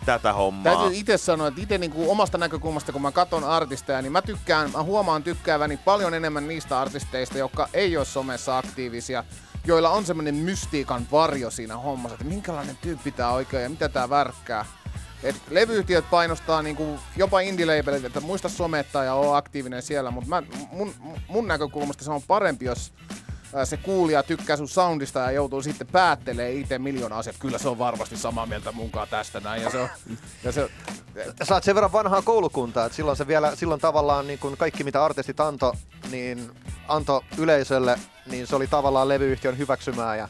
Tätä 0.07 0.33
hommaa. 0.33 0.75
Täytyy 0.75 0.99
itse 0.99 1.17
sanoa, 1.17 1.47
että 1.47 1.61
itse 1.61 1.77
niinku 1.77 2.11
omasta 2.11 2.37
näkökulmasta, 2.37 2.91
kun 2.91 3.01
mä 3.01 3.11
katson 3.11 3.43
artisteja, 3.43 4.01
niin 4.01 4.11
mä 4.11 4.21
tykkään, 4.21 4.71
mä 4.71 4.83
huomaan 4.83 5.23
tykkääväni 5.23 5.77
paljon 5.77 6.13
enemmän 6.13 6.47
niistä 6.47 6.79
artisteista, 6.79 7.37
jotka 7.37 7.69
ei 7.73 7.97
ole 7.97 8.05
somessa 8.05 8.57
aktiivisia, 8.57 9.23
joilla 9.65 9.89
on 9.89 10.05
semmoinen 10.05 10.35
mystiikan 10.35 11.07
varjo 11.11 11.51
siinä 11.51 11.77
hommassa, 11.77 12.13
että 12.13 12.25
minkälainen 12.25 12.77
tyyppi 12.81 13.11
tää 13.11 13.31
oikein 13.31 13.63
ja 13.63 13.69
mitä 13.69 13.89
tää 13.89 14.09
värkkää. 14.09 14.65
Et 15.23 15.35
levyyhtiöt 15.49 16.09
painostaa 16.09 16.61
niinku 16.61 16.99
jopa 17.15 17.39
indie-labelit, 17.39 18.05
että 18.05 18.19
muista 18.19 18.49
somettaa 18.49 19.03
ja 19.03 19.13
oo 19.13 19.33
aktiivinen 19.33 19.81
siellä, 19.81 20.11
mutta 20.11 20.43
mun, 20.71 20.93
mun 21.27 21.47
näkökulmasta 21.47 22.03
se 22.03 22.11
on 22.11 22.21
parempi, 22.27 22.65
jos 22.65 22.93
se 23.63 23.77
kuulija 23.77 24.23
tykkää 24.23 24.57
sun 24.57 24.67
soundista 24.67 25.19
ja 25.19 25.31
joutuu 25.31 25.61
sitten 25.61 25.87
päättelee 25.87 26.53
itse 26.53 26.79
miljoona 26.79 27.17
asiat. 27.17 27.35
Kyllä 27.39 27.57
se 27.57 27.69
on 27.69 27.79
varmasti 27.79 28.17
samaa 28.17 28.45
mieltä 28.45 28.71
munkaan 28.71 29.07
tästä 29.07 29.39
näin. 29.39 29.61
Ja 29.61 29.69
se 29.69 29.77
on, 29.77 29.89
ja 30.43 30.51
se, 30.51 30.69
Sä 31.43 31.53
oot 31.53 31.63
sen 31.63 31.75
verran 31.75 31.91
vanhaa 31.91 32.21
koulukuntaa, 32.21 32.85
että 32.85 32.95
silloin 32.95 33.17
se 33.17 33.27
vielä, 33.27 33.55
silloin 33.55 33.81
tavallaan 33.81 34.27
niin 34.27 34.39
kun 34.39 34.57
kaikki 34.57 34.83
mitä 34.83 35.05
artistit 35.05 35.39
antoi, 35.39 35.73
niin 36.11 36.51
anto 36.87 37.23
yleisölle, 37.37 37.99
niin 38.25 38.47
se 38.47 38.55
oli 38.55 38.67
tavallaan 38.67 39.07
levyyhtiön 39.07 39.57
hyväksymää 39.57 40.15
ja 40.15 40.27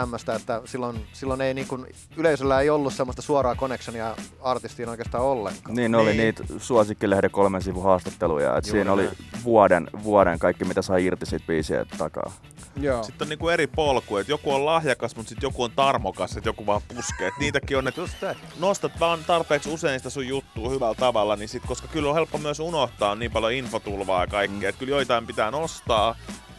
tämmöistä, 0.00 0.34
että 0.34 0.62
silloin, 0.64 1.06
silloin 1.12 1.40
ei 1.40 1.54
niin 1.54 1.68
kun, 1.68 1.86
yleisöllä 2.16 2.60
ei 2.60 2.70
ollut 2.70 2.94
semmoista 2.94 3.22
suoraa 3.22 3.54
connectionia 3.54 4.16
artistiin 4.42 4.88
oikeastaan 4.88 5.24
ollenkaan. 5.24 5.76
Niin 5.76 5.94
oli 5.94 6.14
niitä 6.14 6.44
suosikkilehden 6.58 7.30
kolmen 7.30 7.62
sivun 7.62 7.82
haastatteluja, 7.82 8.56
että 8.56 8.70
Juuri 8.70 8.78
siinä 8.78 8.92
oli 8.92 9.08
vuoden, 9.44 9.90
vuoden 10.02 10.38
kaikki 10.38 10.64
mitä 10.64 10.82
sai 10.82 11.04
irti 11.04 11.26
siitä 11.26 11.46
biisiä 11.46 11.84
takaa. 11.98 12.32
joo. 12.76 13.02
Sitten 13.02 13.24
on 13.24 13.28
niinku 13.28 13.48
eri 13.48 13.66
polku, 13.66 14.16
että 14.16 14.32
joku 14.32 14.54
on 14.54 14.66
lahjakas, 14.66 15.16
mutta 15.16 15.28
sitten 15.28 15.46
joku 15.46 15.62
on 15.62 15.72
tarmokas, 15.76 16.36
että 16.36 16.48
joku 16.48 16.66
vaan 16.66 16.82
puskee. 16.94 17.28
Et 17.28 17.34
niitäkin 17.40 17.78
on, 17.78 17.88
että 17.88 18.34
nostat 18.58 19.00
vaan 19.00 19.18
tarpeeksi 19.26 19.70
usein 19.70 20.00
sitä 20.00 20.10
sun 20.10 20.26
juttua 20.26 20.70
hyvällä 20.70 20.94
tavalla, 20.94 21.36
niin 21.36 21.48
sit, 21.48 21.62
koska 21.66 21.88
kyllä 21.88 22.08
on 22.08 22.14
helppo 22.14 22.38
myös 22.38 22.60
unohtaa 22.60 23.14
niin 23.14 23.30
paljon 23.30 23.52
infotulvaa 23.52 24.20
ja 24.20 24.26
kaikkea, 24.26 24.60
mm. 24.60 24.68
että 24.68 24.78
kyllä 24.78 24.90
joitain 24.90 25.26
pitää 25.26 25.50
nostaa. 25.50 26.16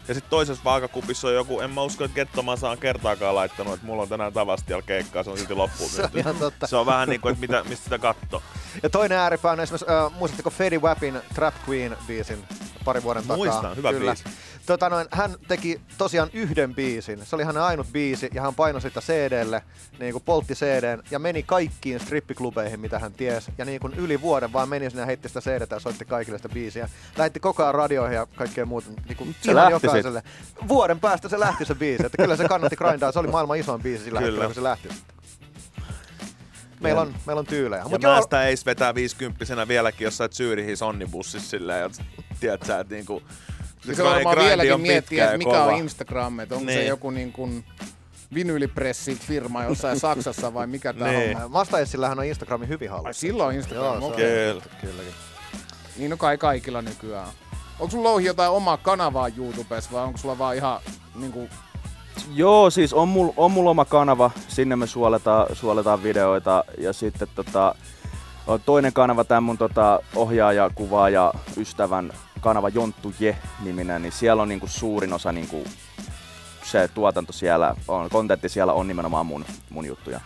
Ja 0.08 0.13
sitten 0.13 0.30
toisessa 0.30 0.63
vaakakupissa 0.63 1.28
on 1.28 1.34
joku, 1.34 1.60
en 1.60 1.72
mä 1.72 1.82
usko, 1.82 2.04
että 2.04 2.15
Kettomansa 2.15 2.70
on 2.70 2.78
kertaakaan 2.78 3.36
laittanut, 3.36 3.74
että 3.74 3.86
mulla 3.86 4.02
on 4.02 4.10
tänään 4.10 4.34
Tavastial 4.34 4.82
keikkaa, 4.82 5.24
se 5.24 5.30
on 5.30 5.38
silti 5.38 5.54
loppuun 5.54 5.89
Se 5.89 6.04
on 6.04 6.10
ihan 6.15 6.36
totta. 6.36 6.67
Se 6.67 6.76
on 6.76 6.86
vähän 6.86 7.10
niin 7.10 7.22
kuin, 7.22 7.32
että 7.32 7.41
mitä, 7.41 7.63
mistä 7.70 7.84
sitä 7.84 8.00
katsoo. 8.00 8.41
Ja 8.84 8.89
toinen 8.89 9.17
ääripää 9.17 9.52
on 9.52 9.60
esimerkiksi, 9.60 9.91
äh, 9.91 10.12
muistatteko 10.20 10.50
Fetty 10.50 10.80
Wapin 10.80 11.22
Trap 11.36 11.54
Queen 11.70 11.98
biisin 12.08 12.43
pari 12.86 13.04
vuoden 13.04 13.24
takaa? 13.24 13.38
Muistan, 13.38 13.76
hyvä 13.76 13.93
Kyllä. 13.93 14.15
biisi. 14.15 14.38
Tota 14.67 14.89
noin, 14.89 15.08
hän 15.12 15.36
teki 15.47 15.82
tosiaan 15.97 16.30
yhden 16.34 16.75
biisin. 16.75 17.25
Se 17.25 17.36
oli 17.36 17.43
hänen 17.43 17.63
ainut 17.63 17.88
biisi 17.91 18.30
ja 18.34 18.41
hän 18.41 18.56
painoi 18.56 18.82
sitä 18.82 19.01
CDlle, 19.01 19.62
niin 19.99 20.12
kuin 20.12 20.23
poltti 20.23 20.53
CDn 20.53 21.03
ja 21.12 21.19
meni 21.19 21.43
kaikkiin 21.43 21.99
strippiklubeihin, 21.99 22.80
mitä 22.80 22.99
hän 22.99 23.13
ties. 23.13 23.51
Ja 23.58 23.65
niin 23.65 23.80
kuin 23.80 23.93
yli 23.93 24.21
vuoden 24.21 24.53
vaan 24.53 24.69
meni 24.69 24.89
sinne 24.89 25.01
ja 25.01 25.06
heitti 25.06 25.27
sitä 25.27 25.41
CDtä 25.41 25.75
ja 25.75 25.80
soitti 25.80 26.06
kaikille 26.06 26.38
sitä 26.38 26.49
biisiä. 26.49 26.89
Lähetti 27.17 27.39
koko 27.39 27.63
ajan 27.63 27.75
radioihin 27.75 28.15
ja 28.15 28.27
kaikkea 28.36 28.65
muuta. 28.65 28.89
Niin 29.08 29.17
kuin 29.17 29.36
Se 29.41 29.56
lähti 29.56 29.71
jokaiselle. 29.71 30.23
Vuoden 30.67 30.99
päästä 30.99 31.30
se 31.30 31.39
lähti 31.39 31.65
se 31.65 31.75
biisi. 31.75 32.06
Että 32.06 32.17
kyllä 32.17 32.36
se 32.36 32.47
kannatti 32.47 32.75
grindaa. 32.75 33.12
Se 33.12 33.19
oli 33.19 33.27
maailman 33.27 33.58
isoin 33.58 33.82
biisi 33.82 34.03
sillä 34.03 34.19
Kyllä. 34.19 34.32
hetkellä, 34.32 34.45
kun 34.45 34.56
se 34.56 34.63
lähti. 34.63 34.89
Meillä 36.80 37.01
on, 37.01 37.15
meillä 37.25 37.39
on 37.39 37.45
tyylejä. 37.45 37.82
Ja 37.82 37.89
Mut 37.89 38.01
mä 38.01 38.21
sitä 38.21 38.43
eis 38.43 38.65
vetää 38.65 38.95
50 38.95 39.67
vieläkin 39.67 40.06
jossain 40.06 40.30
Zyyrihin 40.30 40.77
sonnibussissa 40.77 41.49
silleen, 41.49 41.86
että 41.86 42.03
tiedät 42.39 42.63
sä, 42.63 42.80
että 42.80 42.93
niinku... 42.93 43.21
Se 43.96 44.04
varmaan 44.04 44.34
grindi 44.36 44.50
vieläkin 44.50 44.74
on 44.74 44.82
miettiä, 44.82 45.26
että 45.26 45.38
mikä 45.38 45.50
kova. 45.52 45.63
on 45.66 45.74
Instagram, 45.76 46.40
että 46.40 46.56
onko 46.56 46.72
se 46.72 46.76
Niin. 46.78 46.88
joku 46.88 47.10
niin 47.12 47.32
kuin 47.32 47.66
vinyylipressit 48.34 49.20
firma 49.20 49.63
jossain 49.63 50.00
Saksassa 50.00 50.54
vai 50.54 50.68
mikä 50.68 50.94
tää 50.94 51.12
Niin. 51.12 51.38
on. 51.38 51.52
Mastaessillähän 51.52 52.20
on 52.20 52.26
Instagramin 52.26 52.68
hyvin 52.70 52.92
Ai 52.92 52.98
hallussa. 52.98 53.20
silloin 53.20 53.56
Instagram, 53.56 53.86
Joo, 53.86 54.00
se 54.00 54.06
on. 54.06 54.13
okei. 54.13 54.26
Kyllä. 54.54 54.62
Kylläkin. 54.82 55.13
Niin 55.98 56.13
on 56.13 56.20
kai 56.20 56.38
kaikilla 56.38 56.82
nykyään. 56.82 57.28
Onko 57.80 57.92
sulla 57.92 58.10
louhi 58.10 58.26
jotain 58.26 58.52
omaa 58.52 58.78
kanavaa 58.78 59.28
YouTubessa 59.38 59.92
vai 59.92 60.04
onko 60.04 60.18
sulla 60.18 60.38
vaan 60.38 60.56
ihan 60.56 60.80
niinku... 61.16 61.50
Joo, 62.34 62.70
siis 62.70 62.94
on 62.94 63.08
mulla 63.08 63.34
on 63.38 63.52
mul 63.52 63.68
oma 63.68 63.86
kanava, 63.86 64.32
sinne 64.48 64.76
me 64.76 64.88
suoletaan, 64.88 65.56
suoletaan 65.56 66.04
videoita 66.04 66.63
ja 66.78 66.94
sitten 66.94 67.28
tota, 67.36 67.76
on 68.48 68.62
toinen 68.66 68.94
kanava, 68.94 69.24
tämän 69.24 69.44
mun 69.44 69.58
tota, 69.58 70.00
ohjaaja, 70.16 70.70
kuvaaja, 70.76 71.34
ystävän 71.58 72.13
kanava 72.48 72.70
Jonttu 72.70 73.14
Je-niminen, 73.20 74.02
niin 74.02 74.12
siellä 74.12 74.42
on 74.42 74.50
niinku 74.50 74.68
suurin 74.68 75.14
osa 75.14 75.32
niinku, 75.32 75.64
se 76.64 76.88
tuotanto 76.88 77.34
siellä, 77.34 77.76
on, 77.88 78.10
kontentti 78.10 78.50
siellä 78.50 78.74
on 78.74 78.88
nimenomaan 78.88 79.26
mun, 79.26 79.46
mun 79.70 79.86
juttuja. 79.86 80.20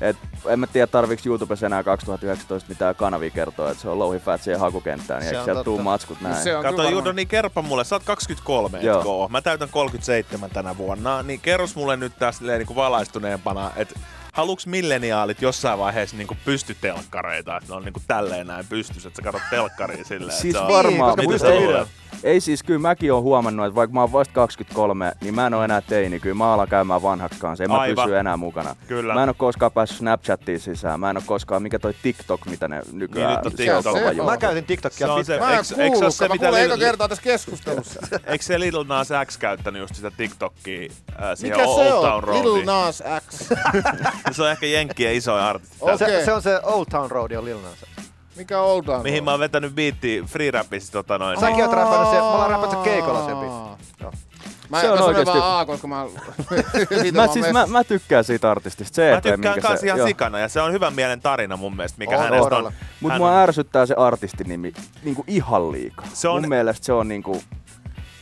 Et 0.00 0.16
en 0.48 0.60
mä 0.60 0.66
tiedä 0.66 0.86
tarviiko 0.86 1.22
YouTubessa 1.26 1.66
enää 1.66 1.82
2019 1.82 2.68
mitään 2.68 2.94
kanavia 2.94 3.30
kertoa, 3.30 3.70
että 3.70 3.82
se 3.82 3.88
on 3.88 3.98
louhi 3.98 4.18
fat 4.18 4.42
siihen 4.42 4.60
hakukenttään, 4.60 5.20
niin 5.20 5.28
Se 5.28 5.30
eikö 5.30 5.40
on 5.40 5.44
sieltä 5.44 5.64
tuu 5.64 5.82
matskut 5.82 6.20
näin. 6.20 6.36
Se 6.36 6.56
on 6.56 6.62
Kato 6.62 6.88
Judo, 6.88 7.12
niin 7.12 7.28
kerropa 7.28 7.62
mulle, 7.62 7.84
sä 7.84 7.94
oot 7.94 8.04
23, 8.04 8.78
Joo. 8.80 8.98
etkö? 8.98 9.32
Mä 9.32 9.40
täytän 9.40 9.68
37 9.68 10.50
tänä 10.50 10.76
vuonna, 10.76 11.22
niin 11.22 11.40
kerros 11.40 11.76
mulle 11.76 11.96
nyt 11.96 12.12
tässä 12.18 12.38
silleen 12.38 12.58
niinku 12.58 12.74
valaistuneempana, 12.74 13.70
että 13.76 14.00
haluuks 14.32 14.66
milleniaalit 14.66 15.42
jossain 15.42 15.78
vaiheessa 15.78 16.16
niinku 16.16 16.36
pystytelkkareita, 16.44 17.56
että 17.56 17.68
ne 17.72 17.76
on 17.76 17.84
niinku 17.84 18.00
tälleen 18.06 18.46
näin 18.46 18.66
pystyssä, 18.66 19.08
että 19.08 19.16
sä 19.16 19.22
katsot 19.22 19.50
telkkariin 19.50 20.04
silleen, 20.04 20.38
Siis 20.38 20.56
varmaan, 20.56 21.16
koska 21.16 21.48
Mitä 21.48 21.60
mutta 21.60 21.84
sä 21.84 21.99
ei, 22.24 22.40
siis, 22.40 22.62
kyllä 22.62 22.80
mäkin 22.80 23.12
oon 23.12 23.22
huomannut, 23.22 23.66
että 23.66 23.74
vaikka 23.74 23.94
mä 23.94 24.00
oon 24.00 24.12
vasta 24.12 24.34
23, 24.34 25.12
niin 25.20 25.34
mä 25.34 25.46
en 25.46 25.54
oo 25.54 25.62
enää 25.62 25.80
teini. 25.80 26.20
Kyllä 26.20 26.34
mä 26.34 26.54
alan 26.54 26.68
käymään 26.68 27.02
vanhaksi 27.02 27.38
kanssa. 27.40 27.64
En 27.64 27.70
mä 27.70 27.78
Aivan. 27.78 28.04
pysy 28.04 28.16
enää 28.16 28.36
mukana. 28.36 28.76
Kyllä. 28.88 29.14
Mä 29.14 29.22
en 29.22 29.28
oo 29.28 29.34
koskaan 29.38 29.72
päässyt 29.72 29.98
Snapchattiin 29.98 30.60
sisään. 30.60 31.00
Mä 31.00 31.10
en 31.10 31.16
oo 31.16 31.22
koskaan, 31.26 31.62
mikä 31.62 31.78
toi 31.78 31.94
TikTok, 32.02 32.46
mitä 32.46 32.68
ne 32.68 32.82
nykyään... 32.92 33.28
Niin, 33.28 33.36
nyt 33.36 33.46
on 33.46 33.52
se 33.52 33.56
TikTok. 33.56 33.82
Se 33.82 34.04
on. 34.04 34.16
juttu. 34.16 34.30
Mä 34.30 34.36
käytin 34.36 34.64
TikTokia 34.64 35.06
Se 35.06 35.12
on 35.12 35.24
se-. 35.24 35.38
Mä 35.38 35.50
en 35.52 35.64
eikö 35.78 35.96
se 35.96 36.04
ole 36.04 36.10
se, 36.10 36.28
mä 36.28 36.34
mitä 36.34 36.46
kuulen 36.46 36.64
eka 36.64 36.78
kertaa 36.78 37.08
tässä 37.08 37.22
keskustelussa. 37.22 38.00
Eikö 38.26 38.44
se 38.44 38.60
Lil 38.60 38.84
Nas 38.84 39.08
X 39.26 39.38
käyttänyt 39.38 39.80
just 39.80 39.94
sitä 39.94 40.10
TikTokia 40.10 40.88
äh, 41.22 41.30
siihen 41.34 41.58
Mikä 41.58 41.68
Old 41.68 41.84
se 41.84 41.90
Town 41.90 42.28
on? 42.28 42.34
Little? 42.34 42.64
Nas 42.64 43.02
X. 43.28 43.48
Se 44.36 44.42
on 44.42 44.50
ehkä 44.50 44.66
Jenkkien 44.66 45.14
isoin 45.14 45.42
artisti. 45.42 45.78
Tällä. 45.78 45.98
Se, 45.98 46.24
se, 46.24 46.32
on 46.32 46.42
se 46.42 46.60
Old 46.62 46.86
Town 46.90 47.10
Road 47.10 47.30
on 47.30 47.44
Lil 47.44 47.60
Nas. 47.60 47.72
X. 47.72 47.89
Mikä 48.36 48.54
Town 48.86 49.02
Mihin 49.02 49.24
mä 49.24 49.30
oon 49.30 49.40
vetänyt 49.40 49.74
biitti 49.74 50.24
free 50.26 50.50
rapissa 50.50 50.92
tota 50.92 51.18
noin. 51.18 51.40
Säkin 51.40 51.64
oot 51.64 51.72
räpännyt 51.72 52.08
sen, 52.08 52.18
me 52.18 52.22
ollaan 52.24 52.50
räpännyt 52.50 52.70
sen 52.70 52.82
keikolla 52.82 53.26
sen. 53.26 53.36
Joo. 54.00 54.12
Mä, 54.68 54.80
Se 54.80 54.90
on 54.90 54.98
mä 54.98 54.98
sanoin 54.98 55.16
oikeesti- 55.16 55.38
vaan 55.40 55.60
A, 55.60 55.64
koska 55.66 55.86
mä... 55.88 56.04
Mä, 57.12 57.26
siis, 57.26 57.52
mä, 57.52 57.66
mä 57.66 57.84
tykkään 57.84 58.24
siitä 58.24 58.50
artistista. 58.50 58.94
Se, 58.94 59.10
Mä 59.10 59.20
tykkään 59.20 59.40
minkä 59.40 59.68
kans 59.68 59.80
se, 59.80 59.86
ihan 59.86 59.98
joo. 59.98 60.08
sikana 60.08 60.38
ja 60.38 60.48
se 60.48 60.60
on 60.60 60.72
hyvän 60.72 60.94
mielen 60.94 61.20
tarina 61.20 61.56
mun 61.56 61.76
mielestä, 61.76 61.98
mikä 61.98 62.16
On 62.16 62.22
hänestä 62.22 62.56
on. 62.56 62.72
Mut 63.00 63.12
Hän 63.12 63.20
mua 63.20 63.30
on- 63.30 63.36
ärsyttää 63.36 63.86
se 63.86 63.94
artistinimi 63.94 64.72
niinku 65.02 65.24
ihan 65.26 65.72
liikaa. 65.72 66.06
Se 66.14 66.28
on- 66.28 66.40
Mun 66.40 66.48
mielestä 66.48 66.86
se 66.86 66.92
on 66.92 67.08
niinku... 67.08 67.42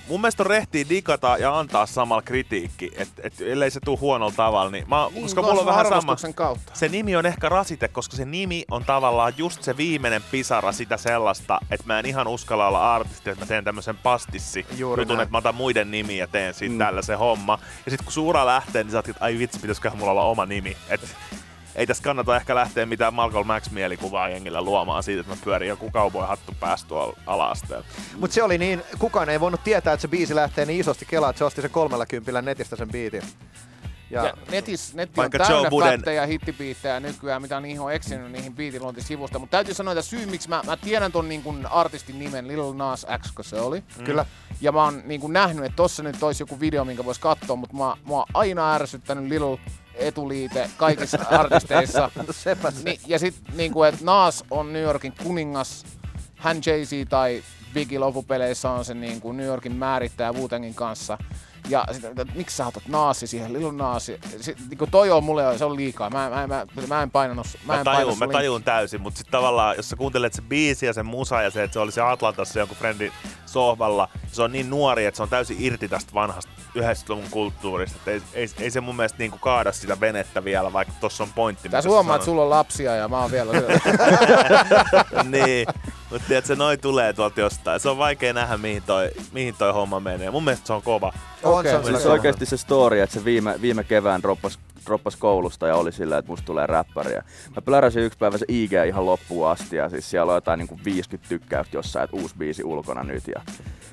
mun 0.08 0.20
mielestä 0.20 0.42
on 0.42 0.46
rehtiä 0.46 0.84
digata 0.88 1.36
ja 1.38 1.58
antaa 1.58 1.86
samalla 1.86 2.22
kritiikki, 2.22 2.90
että 2.96 3.22
et, 3.24 3.34
ellei 3.40 3.70
se 3.70 3.80
tuu 3.84 3.98
huonolla 4.00 4.32
tavalla, 4.36 4.70
niin, 4.70 4.88
mä, 4.88 5.08
Niin, 5.12 5.22
koska 5.22 5.42
mulla 5.42 5.60
on 5.60 5.66
vähän 5.66 5.86
sama. 5.86 6.16
kautta. 6.34 6.72
Se 6.74 6.88
nimi 6.88 7.16
on 7.16 7.26
ehkä 7.26 7.48
rasite, 7.48 7.88
koska 7.88 8.16
se 8.16 8.24
nimi 8.24 8.64
on 8.70 8.84
tavallaan 8.84 9.32
just 9.36 9.62
se 9.62 9.76
viimeinen 9.76 10.22
pisara 10.30 10.72
sitä 10.72 10.96
sellaista, 10.96 11.58
että 11.70 11.86
mä 11.86 11.98
en 11.98 12.06
ihan 12.06 12.26
uskalla 12.28 12.68
olla 12.68 12.94
artisti, 12.94 13.30
että 13.30 13.44
mä 13.44 13.48
teen 13.48 13.64
tämmöisen 13.64 13.96
pastissi 13.96 14.66
Juuri 14.76 15.02
jutun, 15.02 15.16
näin. 15.16 15.22
että 15.24 15.32
mä 15.32 15.38
otan 15.38 15.54
muiden 15.54 15.90
nimiä 15.90 16.16
ja 16.16 16.28
teen 16.28 16.54
siitä 16.54 16.72
Mm. 16.72 16.78
tällä 16.78 17.02
se 17.02 17.14
homma. 17.14 17.58
Ja 17.84 17.90
sitten 17.90 18.04
kun 18.04 18.12
suura 18.12 18.46
lähtee, 18.46 18.82
niin 18.84 18.90
sä 18.92 18.98
oot, 18.98 19.08
että 19.08 19.24
ai 19.24 19.38
vitsi, 19.38 19.58
pitäisiköhän 19.60 19.98
mulla 19.98 20.10
olla 20.10 20.22
oma 20.24 20.46
nimi. 20.46 20.76
Et, 20.88 21.00
ei 21.78 21.86
tässä 21.86 22.02
kannata 22.02 22.36
ehkä 22.36 22.54
lähteä 22.54 22.86
mitään 22.86 23.14
Malcolm 23.14 23.46
Max-mielikuvaa 23.46 24.28
jengillä 24.28 24.62
luomaan 24.62 25.02
siitä, 25.02 25.20
että 25.20 25.32
mä 25.32 25.38
pyörin 25.44 25.68
joku 25.68 25.90
cowboy-hattu 25.90 26.54
päästä 26.60 26.88
tuolla 26.88 27.18
ala-asteella. 27.26 27.84
Mutta 28.16 28.34
se 28.34 28.42
oli 28.42 28.58
niin, 28.58 28.82
kukaan 28.98 29.28
ei 29.28 29.40
voinut 29.40 29.64
tietää, 29.64 29.92
että 29.92 30.02
se 30.02 30.08
biisi 30.08 30.34
lähtee 30.34 30.66
niin 30.66 30.80
isosti 30.80 31.06
kelaa, 31.06 31.30
että 31.30 31.38
se 31.38 31.44
osti 31.44 31.62
sen 31.62 31.70
kolmella 31.70 32.06
kympillä 32.06 32.42
netistä 32.42 32.76
sen 32.76 32.88
biitin. 32.88 33.22
Ja, 34.10 34.24
ja 34.24 34.34
netis, 34.50 34.94
netti 34.94 35.20
on 35.20 35.30
täynnä 35.30 35.70
fättejä 35.84 36.26
hittibiittejä 36.26 37.00
nykyään, 37.00 37.42
mitä 37.42 37.60
niihin 37.60 37.80
on 37.80 37.92
eksinyt 37.92 38.32
niihin 38.32 38.54
biitiluontisivusta. 38.54 39.38
Mutta 39.38 39.56
täytyy 39.56 39.74
sanoa, 39.74 39.92
että 39.92 40.02
syy, 40.02 40.26
miksi 40.26 40.48
mä, 40.48 40.62
mä 40.66 40.76
tiedän 40.76 41.12
ton 41.12 41.28
niin 41.28 41.42
kun 41.42 41.66
artistin 41.66 42.18
nimen, 42.18 42.48
Lil 42.48 42.72
Nas 42.72 43.06
X, 43.22 43.32
kun 43.32 43.44
se 43.44 43.60
oli. 43.60 43.82
Mm. 43.98 44.04
Kyllä. 44.04 44.26
Ja 44.60 44.72
mä 44.72 44.84
oon 44.84 45.02
niin 45.04 45.20
kun 45.20 45.32
nähnyt, 45.32 45.64
että 45.64 45.76
tossa 45.76 46.02
nyt 46.02 46.22
olisi 46.22 46.42
joku 46.42 46.60
video, 46.60 46.84
minkä 46.84 47.04
vois 47.04 47.18
katsoa, 47.18 47.56
mutta 47.56 47.76
mä, 47.76 47.84
mä 47.84 48.14
oon 48.14 48.26
aina 48.34 48.74
ärsyttänyt 48.74 49.24
Lil 49.24 49.56
etuliite 49.98 50.70
kaikissa 50.76 51.18
artisteissa. 51.30 52.10
Sepä 52.30 52.70
se. 52.70 52.82
Ni, 52.84 53.00
ja 53.06 53.18
sit 53.18 53.34
niinku, 53.54 53.82
että 53.82 54.04
Nas 54.04 54.44
on 54.50 54.72
New 54.72 54.82
Yorkin 54.82 55.12
kuningas, 55.22 55.84
hän 56.36 56.56
Jay-Z 56.56 57.08
tai 57.08 57.42
Biggie 57.74 57.98
loppupeleissä 57.98 58.70
on 58.70 58.84
se 58.84 58.94
niinku 58.94 59.32
New 59.32 59.46
Yorkin 59.46 59.72
määrittäjä 59.72 60.32
Wu-Tangin 60.32 60.74
kanssa. 60.74 61.18
Ja 61.68 61.84
sit, 61.92 62.04
että 62.04 62.26
miksi 62.34 62.56
sä 62.56 62.66
otat 62.66 62.88
Naasi 62.88 63.26
siihen, 63.26 63.52
Lil 63.52 63.70
Naasi? 63.70 64.20
Sit, 64.40 64.58
niinku 64.68 64.86
toi 64.86 65.10
on 65.10 65.24
mulle, 65.24 65.58
se 65.58 65.64
on 65.64 65.76
liikaa. 65.76 66.10
Mä, 66.10 66.30
mä, 66.30 66.46
mä, 66.46 66.66
mä 66.88 67.02
en 67.02 67.10
painanut, 67.10 67.46
mä 67.66 67.72
Mä 67.72 67.78
en 67.78 67.84
tajun, 67.84 68.18
mä 68.18 68.28
tajun 68.28 68.62
täysin, 68.62 69.00
mutta 69.00 69.18
sitten 69.18 69.32
tavallaan, 69.32 69.76
jos 69.76 69.88
sä 69.88 69.96
kuuntelet 69.96 70.32
se 70.32 70.42
biisi 70.42 70.86
ja 70.86 70.92
sen 70.92 71.06
musa 71.06 71.42
ja 71.42 71.50
se, 71.50 71.62
että 71.62 71.72
se 71.72 71.78
oli 71.78 71.92
se 71.92 72.00
Atlantassa 72.02 72.58
jonkun 72.58 72.76
friendin 72.76 73.12
sohvalla, 73.46 74.08
se 74.32 74.42
on 74.42 74.52
niin 74.52 74.70
nuori, 74.70 75.06
että 75.06 75.16
se 75.16 75.22
on 75.22 75.28
täysin 75.28 75.56
irti 75.60 75.88
tästä 75.88 76.14
vanhasta 76.14 76.52
90-luvun 76.78 77.24
kulttuurista. 77.30 77.96
Että 77.98 78.10
ei, 78.10 78.22
ei, 78.34 78.48
ei, 78.60 78.70
se 78.70 78.80
mun 78.80 78.96
mielestä 78.96 79.18
niinku 79.18 79.38
kaada 79.38 79.72
sitä 79.72 80.00
venettä 80.00 80.44
vielä, 80.44 80.72
vaikka 80.72 80.94
tossa 81.00 81.24
on 81.24 81.32
pointti. 81.34 81.68
Tässä 81.68 81.82
sä 81.82 81.88
huomaa, 81.88 82.16
että 82.16 82.24
sulla 82.24 82.42
on 82.42 82.50
lapsia 82.50 82.96
ja 82.96 83.08
mä 83.08 83.20
oon 83.20 83.30
vielä... 83.30 83.52
niin, 85.34 85.66
mutta 86.10 86.28
tiedätkö, 86.28 86.56
noi 86.56 86.76
tulee 86.76 87.12
tuolta 87.12 87.40
jostain. 87.40 87.80
Se 87.80 87.88
on 87.88 87.98
vaikea 87.98 88.32
nähdä, 88.32 88.56
mihin 88.56 88.82
toi, 88.86 89.10
mihin 89.32 89.54
toi 89.58 89.72
homma 89.72 90.00
menee. 90.00 90.30
Mun 90.30 90.44
mielestä 90.44 90.66
se 90.66 90.72
on 90.72 90.82
kova. 90.82 91.12
On, 91.42 91.64
se 91.64 91.76
on 91.76 92.00
se 92.00 92.08
oikeasti 92.08 92.46
se 92.46 92.56
story, 92.56 93.00
että 93.00 93.14
se 93.14 93.24
viime, 93.24 93.54
viime 93.62 93.84
kevään 93.84 94.22
droppas, 94.22 94.58
droppas 94.86 95.16
koulusta 95.16 95.66
ja 95.66 95.76
oli 95.76 95.92
sillä, 95.92 96.18
että 96.18 96.30
musta 96.32 96.46
tulee 96.46 96.66
räppäri. 96.66 97.12
Ja 97.14 97.22
mä 97.56 97.62
pläräsin 97.62 98.02
yksi 98.02 98.18
päivä 98.18 98.38
se 98.38 98.44
IG 98.48 98.72
ihan 98.86 99.06
loppuun 99.06 99.48
asti 99.48 99.76
ja 99.76 99.88
siis 99.88 100.10
siellä 100.10 100.32
on 100.32 100.36
jotain 100.36 100.58
niin 100.58 100.68
kuin 100.68 100.80
50 100.84 101.28
tykkäystä 101.28 101.76
jossain, 101.76 102.04
että 102.04 102.16
uusi 102.16 102.34
biisi 102.38 102.64
ulkona 102.64 103.02
nyt. 103.02 103.22
Ja 103.34 103.42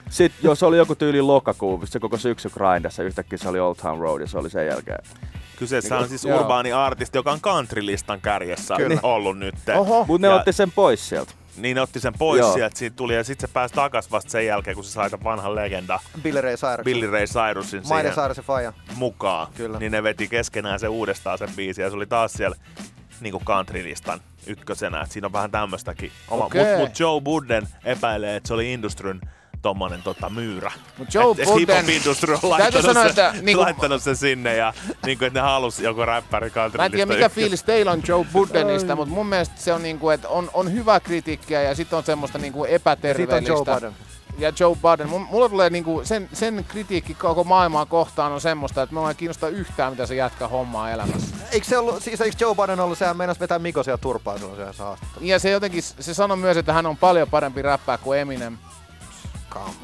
sitten 0.09 0.39
jos 0.43 0.63
oli 0.63 0.77
joku 0.77 0.95
tyyli 0.95 1.21
lokakuu, 1.21 1.81
se 1.85 1.99
koko 1.99 2.17
syksy 2.17 2.49
grindassa, 2.49 3.03
yhtäkkiä 3.03 3.37
se 3.37 3.49
oli 3.49 3.59
Old 3.59 3.75
Town 3.75 3.99
Road 3.99 4.21
ja 4.21 4.27
se 4.27 4.37
oli 4.37 4.49
sen 4.49 4.67
jälkeen. 4.67 5.03
Kyseessä 5.59 5.97
on 5.97 6.09
siis 6.09 6.25
joo. 6.25 6.39
urbaani 6.39 6.71
artisti, 6.73 7.17
joka 7.17 7.31
on 7.31 7.41
countrylistan 7.41 8.21
kärjessä 8.21 8.75
Kyllä. 8.77 8.99
ollut 9.03 9.37
nyt. 9.39 9.55
Oho. 9.75 10.05
Mutta 10.07 10.27
ne 10.27 10.33
Ja- 10.33 10.39
otti 10.39 10.53
sen 10.53 10.71
pois 10.71 11.09
sieltä. 11.09 11.31
Niin 11.57 11.75
ne 11.75 11.81
otti 11.81 11.99
sen 11.99 12.13
pois 12.17 12.39
Joo. 12.39 12.53
sieltä, 12.53 12.77
siitä 12.79 12.95
tuli 12.95 13.15
ja 13.15 13.23
sitten 13.23 13.49
se 13.49 13.53
pääsi 13.53 13.73
takas 13.73 14.11
vasta 14.11 14.31
sen 14.31 14.45
jälkeen, 14.45 14.75
kun 14.75 14.83
se 14.83 14.91
sai 14.91 15.09
vanhan 15.23 15.55
legenda 15.55 15.99
Billy 16.23 16.41
Ray 16.41 16.55
Cyrus. 16.55 16.83
Billy 16.85 17.11
Ray 17.11 17.25
Cyrusin 17.25 17.81
Maiden 17.87 18.13
Saarisen 18.13 18.43
faija. 18.43 18.73
mukaan. 18.95 19.47
Kyllä. 19.53 19.79
Niin 19.79 19.91
ne 19.91 20.03
veti 20.03 20.27
keskenään 20.27 20.79
se 20.79 20.87
uudestaan 20.87 21.37
sen 21.37 21.49
biisi 21.55 21.81
ja 21.81 21.89
se 21.89 21.95
oli 21.95 22.05
taas 22.05 22.33
siellä 22.33 22.55
niinku 23.19 23.41
countrylistan 23.45 24.19
ykkösenä. 24.47 25.01
Et 25.01 25.11
siinä 25.11 25.25
on 25.27 25.33
vähän 25.33 25.51
tämmöstäkin. 25.51 26.11
Oma, 26.27 26.45
Okei. 26.45 26.63
mut, 26.65 26.77
mut 26.79 26.99
Joe 26.99 27.21
Budden 27.21 27.67
epäilee, 27.85 28.35
että 28.35 28.47
se 28.47 28.53
oli 28.53 28.73
Industryn 28.73 29.21
tommonen 29.65 30.03
tota, 30.03 30.29
myyrä. 30.29 30.71
Mut 30.97 31.13
Joe 31.13 31.35
et, 31.37 31.47
Budden- 31.47 31.85
on 32.43 32.49
laittanut, 32.49 32.85
sanoa, 32.85 33.03
sen, 33.03 33.09
että 33.09 33.33
niinku- 33.41 33.63
laittanut 33.63 34.03
sen 34.03 34.15
sinne 34.15 34.55
ja 34.55 34.73
niinku, 35.05 35.25
että 35.25 35.39
ne 35.39 35.43
halus 35.43 35.79
joku 35.79 36.05
räppäri 36.05 36.51
Mä 36.77 36.85
en 36.85 36.91
tiedä 36.91 37.13
mikä 37.13 37.29
fiilis 37.29 37.63
teillä 37.63 37.91
on 37.91 38.01
Joe 38.07 38.25
Buddenista, 38.33 38.95
mutta 38.95 39.13
mun 39.13 39.25
mielestä 39.27 39.55
se 39.57 39.73
on, 39.73 39.83
niinku, 39.83 40.09
että 40.09 40.29
on, 40.29 40.49
on 40.53 40.73
hyvä 40.73 40.99
kritiikkiä 40.99 41.61
ja 41.61 41.75
sitten 41.75 41.97
on 41.97 42.03
semmoista 42.03 42.37
niinku 42.37 42.63
Siitä 42.63 42.71
on 42.71 42.75
epäterveellistä. 42.75 43.53
Joe 43.53 43.75
Budden. 43.75 43.93
Ja 44.37 44.53
Joe 44.59 44.75
Budden. 44.75 45.09
Mun- 45.09 45.27
Mulla 45.31 45.49
tulee 45.49 45.69
niinku, 45.69 46.01
sen, 46.03 46.29
sen 46.33 46.65
kritiikki 46.67 47.13
koko 47.13 47.43
maailmaa 47.43 47.85
kohtaan 47.85 48.31
on 48.31 48.41
semmoista, 48.41 48.81
että 48.81 48.95
mä 48.95 49.09
en 49.09 49.15
kiinnosta 49.15 49.47
yhtään, 49.49 49.93
mitä 49.93 50.05
se 50.05 50.15
jätkä 50.15 50.47
hommaa 50.47 50.91
elämässä. 50.91 51.35
Eikö 51.51 51.67
se 51.67 51.77
ollut, 51.77 52.03
siis 52.03 52.21
eikö 52.21 52.35
Joe 52.39 52.55
Budden 52.55 52.79
ollut, 52.79 52.97
sehän 52.97 53.17
meinasi 53.17 53.39
vetää 53.39 53.59
Mikosia 53.59 53.97
turpaa 53.97 54.37
silloin 54.37 54.57
se 54.75 54.83
haastattelu. 54.83 55.25
Ja 55.25 55.39
se 55.39 55.49
jotenkin, 55.49 55.83
se 55.83 56.13
sanoi 56.13 56.37
myös, 56.37 56.57
että 56.57 56.73
hän 56.73 56.85
on 56.85 56.97
paljon 56.97 57.29
parempi 57.29 57.61
räppää 57.61 57.97
kuin 57.97 58.19
Eminem 58.19 58.57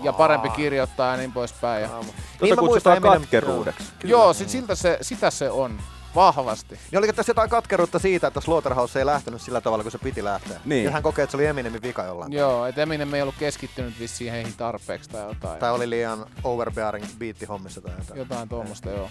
ja 0.03 0.13
parempi 0.13 0.49
kirjoittaa 0.49 1.11
ja 1.11 1.17
niin 1.17 1.31
poispäin. 1.31 1.81
Ja... 1.81 1.89
Tota 1.89 2.05
Niin 2.41 2.57
kutsutaan 2.57 3.01
katkeruudeksi. 3.01 3.83
Joo, 4.03 4.33
sit 4.33 4.49
siltä 4.49 4.75
se, 4.75 4.97
sitä 5.01 5.29
se 5.29 5.49
on. 5.49 5.79
Vahvasti. 6.15 6.79
Niin 6.91 6.99
oliko 6.99 7.13
tässä 7.13 7.29
jotain 7.29 7.49
katkeruutta 7.49 7.99
siitä, 7.99 8.27
että 8.27 8.41
Slaughterhouse 8.41 8.99
ei 8.99 9.05
lähtenyt 9.05 9.41
sillä 9.41 9.61
tavalla, 9.61 9.83
kun 9.83 9.91
se 9.91 9.97
piti 9.97 10.23
lähteä? 10.23 10.59
Niin. 10.65 10.83
Ja 10.83 10.91
hän 10.91 11.03
kokee, 11.03 11.23
että 11.23 11.31
se 11.31 11.37
oli 11.37 11.45
Eminemin 11.45 11.81
vika 11.81 12.03
jollain. 12.03 12.33
Joo, 12.33 12.65
et 12.65 12.77
Eminem 12.77 13.13
ei 13.13 13.21
ollut 13.21 13.35
keskittynyt 13.39 13.99
vissiin 13.99 14.31
heihin 14.31 14.53
tarpeeksi 14.57 15.09
tai 15.09 15.27
jotain. 15.27 15.59
Tai 15.59 15.71
oli 15.71 15.89
liian 15.89 16.25
overbearing 16.43 17.05
biittihommissa 17.19 17.81
tai 17.81 17.93
jotain. 17.97 18.19
Jotain 18.19 18.49
tuommoista, 18.49 18.89
joo. 18.89 19.09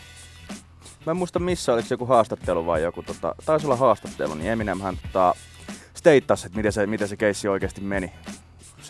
Mä 1.07 1.11
en 1.11 1.16
muista 1.16 1.38
missä, 1.38 1.73
oliko 1.73 1.88
se 1.88 1.94
joku 1.94 2.07
haastattelu 2.07 2.66
vai 2.66 2.83
joku, 2.83 3.03
tota, 3.03 3.35
taisi 3.44 3.66
olla 3.66 3.77
haastattelu, 3.77 4.35
niin 4.35 4.51
Eminem 4.51 4.81
hän 4.81 4.96
tota, 4.96 5.35
steittasi, 5.94 6.46
että 6.46 6.57
miten 6.57 6.73
se, 6.73 6.87
miten 6.87 7.09
se 7.09 7.16
keissi 7.16 7.49
oikeasti 7.49 7.81
meni. 7.81 8.12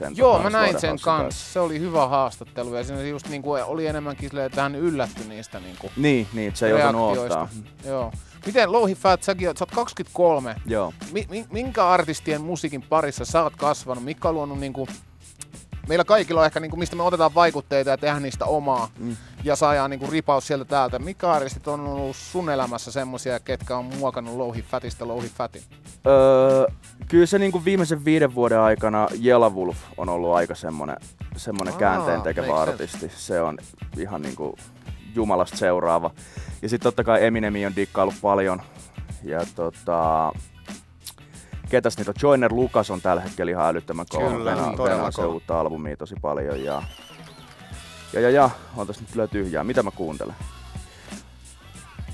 Sen, 0.00 0.16
Joo, 0.16 0.32
tota, 0.36 0.42
mä 0.50 0.50
näin 0.50 0.80
sen 0.80 0.96
kanssa. 1.00 1.52
Se 1.52 1.60
oli 1.60 1.80
hyvä 1.80 2.08
haastattelu 2.08 2.74
ja 2.74 2.84
siinä 2.84 3.02
just 3.02 3.28
niinku 3.28 3.52
oli 3.52 3.86
enemmänkin 3.86 4.28
silleen, 4.28 4.46
että 4.46 4.62
hän 4.62 4.74
yllättyi 4.74 5.24
niistä 5.28 5.60
niinku 5.60 5.90
Niin, 5.96 6.26
niin, 6.32 6.48
että 6.48 6.58
se 6.58 6.66
ei 6.66 6.72
osannut 6.72 7.18
ottaa. 7.18 7.48
Joo. 7.84 8.12
Miten 8.46 8.72
Louhi 8.72 8.94
Fat, 8.94 9.22
säkin 9.22 9.48
oot, 9.48 9.56
sä 9.56 9.62
oot 9.64 9.70
23. 9.70 10.56
Joo. 10.66 10.92
Mi- 11.12 11.26
mi- 11.30 11.46
minkä 11.52 11.88
artistien 11.88 12.40
musiikin 12.40 12.82
parissa 12.82 13.24
sä 13.24 13.42
oot 13.42 13.56
kasvanut? 13.56 14.04
Mikä 14.04 14.28
on 14.28 14.34
luonut 14.34 14.58
niinku, 14.60 14.88
meillä 15.88 16.04
kaikilla 16.04 16.40
on 16.40 16.46
ehkä 16.46 16.60
niinku, 16.60 16.76
mistä 16.76 16.96
me 16.96 17.02
otetaan 17.02 17.34
vaikutteita 17.34 17.90
ja 17.90 17.98
tehdään 17.98 18.22
niistä 18.22 18.44
omaa 18.44 18.88
Mm. 18.98 19.16
Ja 19.44 19.56
saadaan 19.56 19.90
niinku 19.90 20.06
ripaus 20.10 20.46
sieltä 20.46 20.64
täältä. 20.64 20.98
Mikä 20.98 21.32
artistit 21.32 21.68
on 21.68 21.80
ollut 21.80 22.16
sun 22.16 22.50
elämässä 22.50 22.92
semmosia, 22.92 23.40
ketkä 23.40 23.76
on 23.76 23.84
muokannut 23.84 24.36
Louhi 24.36 24.62
Fatista 24.62 25.08
Louhi 25.08 25.28
Fatin? 25.28 25.62
Öö, 26.06 26.66
kyllä 27.08 27.26
se 27.26 27.38
niinku 27.38 27.64
viimeisen 27.64 28.04
viiden 28.04 28.34
vuoden 28.34 28.60
aikana 28.60 29.08
Jela 29.18 29.50
Wolf 29.50 29.76
on 29.96 30.08
ollut 30.08 30.34
aika 30.34 30.54
semmonen, 30.54 30.96
semmonen 31.36 31.74
Aa, 31.74 31.78
käänteen 31.80 32.22
tekevä 32.22 32.60
artisti. 32.60 33.12
Se 33.16 33.40
on 33.40 33.58
ihan 33.98 34.22
niinku 34.22 34.56
jumalasta 35.14 35.56
seuraava. 35.56 36.10
Ja 36.62 36.68
sitten 36.68 36.84
totta 36.84 37.04
kai 37.04 37.24
Eminemi 37.24 37.66
on 37.66 37.76
dikkailu 37.76 38.12
paljon. 38.22 38.62
Ja 39.22 39.40
tota, 39.54 40.32
ketäs 41.70 41.98
niitä 41.98 42.10
on? 42.10 42.14
Joyner 42.22 42.52
Lucas 42.52 42.90
on 42.90 43.00
tällä 43.00 43.22
hetkellä 43.22 43.50
ihan 43.50 43.66
älyttömän 43.66 44.06
kova. 44.08 44.30
Kyllä, 44.30 44.54
todella 44.54 44.84
venaa 44.84 45.10
se 45.10 45.22
uutta 45.24 45.60
albumia 45.60 45.96
tosi 45.96 46.14
paljon. 46.22 46.64
Ja, 46.64 46.82
ja, 48.12 48.20
ja, 48.20 48.30
ja 48.30 48.50
on 48.76 48.86
tässä 48.86 49.02
nyt 49.02 49.10
kyllä 49.12 49.26
tyhjää. 49.26 49.64
Mitä 49.64 49.82
mä 49.82 49.90
kuuntelen? 49.90 50.34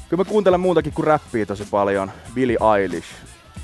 Kyllä 0.08 0.24
mä 0.24 0.30
kuuntelen 0.30 0.60
muutakin 0.60 0.92
kuin 0.92 1.06
räppiä 1.06 1.46
tosi 1.46 1.64
paljon. 1.70 2.12
Billie 2.34 2.56
Eilish 2.80 3.08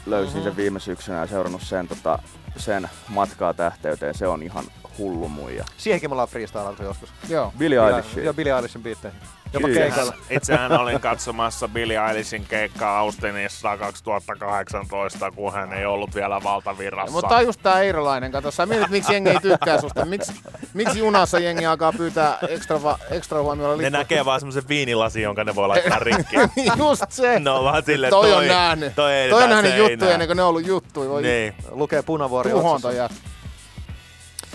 löysin 0.07 0.35
Mhm. 0.37 0.45
sen 0.45 0.57
viime 0.57 0.81
syksynä 0.81 1.19
ja 1.19 1.27
seurannut 1.27 1.63
sen, 1.63 1.89
tota, 1.89 2.19
sen 2.57 2.89
matkaa 3.09 3.55
tähteyteen. 3.55 4.15
Se 4.15 4.27
on 4.29 4.43
ihan 4.43 4.65
hullu 4.99 5.29
muija. 5.29 5.65
Siihenkin 5.77 6.11
me 6.11 6.13
ollaan 6.13 6.29
freestylautu 6.29 6.83
joskus. 6.83 7.09
Joo. 7.29 7.53
Billie 7.59 7.79
Eilish. 7.89 8.19
Joo, 8.19 8.35
Billie 8.35 8.57
Eilishin 8.57 8.83
biitteihin. 8.83 9.21
Jopa 9.53 9.67
Kyllä. 9.69 9.81
keikalla. 9.81 10.15
Itsehän 10.31 10.73
olin 10.73 11.01
katsomassa 11.01 11.69
Billie 11.69 12.09
Eilishin 12.09 12.45
keikkaa 12.49 12.99
Austinissa 12.99 13.77
2018, 13.77 15.31
kun 15.31 15.53
hän 15.53 15.73
ei 15.73 15.87
ollut 15.87 16.15
vielä 16.15 16.43
valtavirrassa. 16.43 17.13
Mutta 17.13 17.29
tää 17.29 17.39
on 17.39 17.45
just 17.45 17.61
tää 17.63 17.81
Eirolainen, 17.81 18.33
kato 18.33 18.51
sä 18.51 18.67
mietit 18.67 18.89
miksi 18.91 19.13
jengi 19.13 19.31
ei 19.31 19.41
tykkää 19.43 19.81
susta, 19.81 20.05
miksi, 20.05 20.33
miksi 20.75 20.99
junassa 20.99 21.39
jengi 21.39 21.67
alkaa 21.67 21.93
pyytää 21.93 22.39
ekstra, 22.49 22.83
va, 22.83 22.99
ekstra 23.11 23.43
huomiolla 23.43 23.77
ne 23.77 23.83
lippu? 23.83 23.99
näkee 23.99 24.25
vaan 24.25 24.41
semmosen 24.41 24.69
viinilasin, 24.69 25.23
jonka 25.23 25.45
ne 25.45 25.55
voi 25.55 25.69
laittaa 25.69 25.99
rikki. 26.09 26.37
just 26.77 27.05
se! 27.09 27.39
Ne 27.41 27.51
on 27.51 27.65
vaan 27.65 27.83
silleen, 27.85 28.11
toi, 28.11 28.29
toi, 28.31 28.39
on 28.39 28.47
nähnyt. 28.49 28.95
Toi, 28.95 29.13
toi 29.31 29.43
on 29.43 29.51
nähnyt 29.51 29.77
juttuja 29.77 30.13
ennen 30.13 30.29
kuin 30.29 30.37
ne 30.37 30.43
on 30.43 30.49
ollut 30.49 30.67
juttuja. 30.67 31.11
Voi 31.11 31.23
Niin, 31.23 31.55
Lukee 31.71 32.03
punavuori 32.03 32.51
tuhon 32.51 32.75
otsassa. 32.77 33.32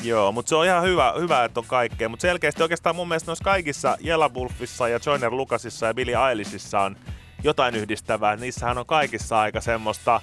Joo, 0.03 0.31
mutta 0.31 0.49
se 0.49 0.55
on 0.55 0.65
ihan 0.65 0.83
hyvä, 0.83 1.13
hyvä 1.19 1.43
että 1.43 1.59
on 1.59 1.65
kaikkea. 1.65 2.09
Mutta 2.09 2.21
selkeästi 2.21 2.63
oikeastaan 2.63 2.95
mun 2.95 3.07
mielestä 3.07 3.29
noissa 3.29 3.43
kaikissa 3.43 3.97
Jella 3.99 4.29
Wolfissa 4.29 4.87
ja 4.87 4.99
Joyner 5.05 5.31
Lucasissa 5.31 5.85
ja 5.85 5.93
Billie 5.93 6.29
Eilishissa 6.29 6.79
on 6.79 6.95
jotain 7.43 7.75
yhdistävää. 7.75 8.35
Niissähän 8.35 8.77
on 8.77 8.85
kaikissa 8.85 9.39
aika 9.39 9.61
semmoista 9.61 10.21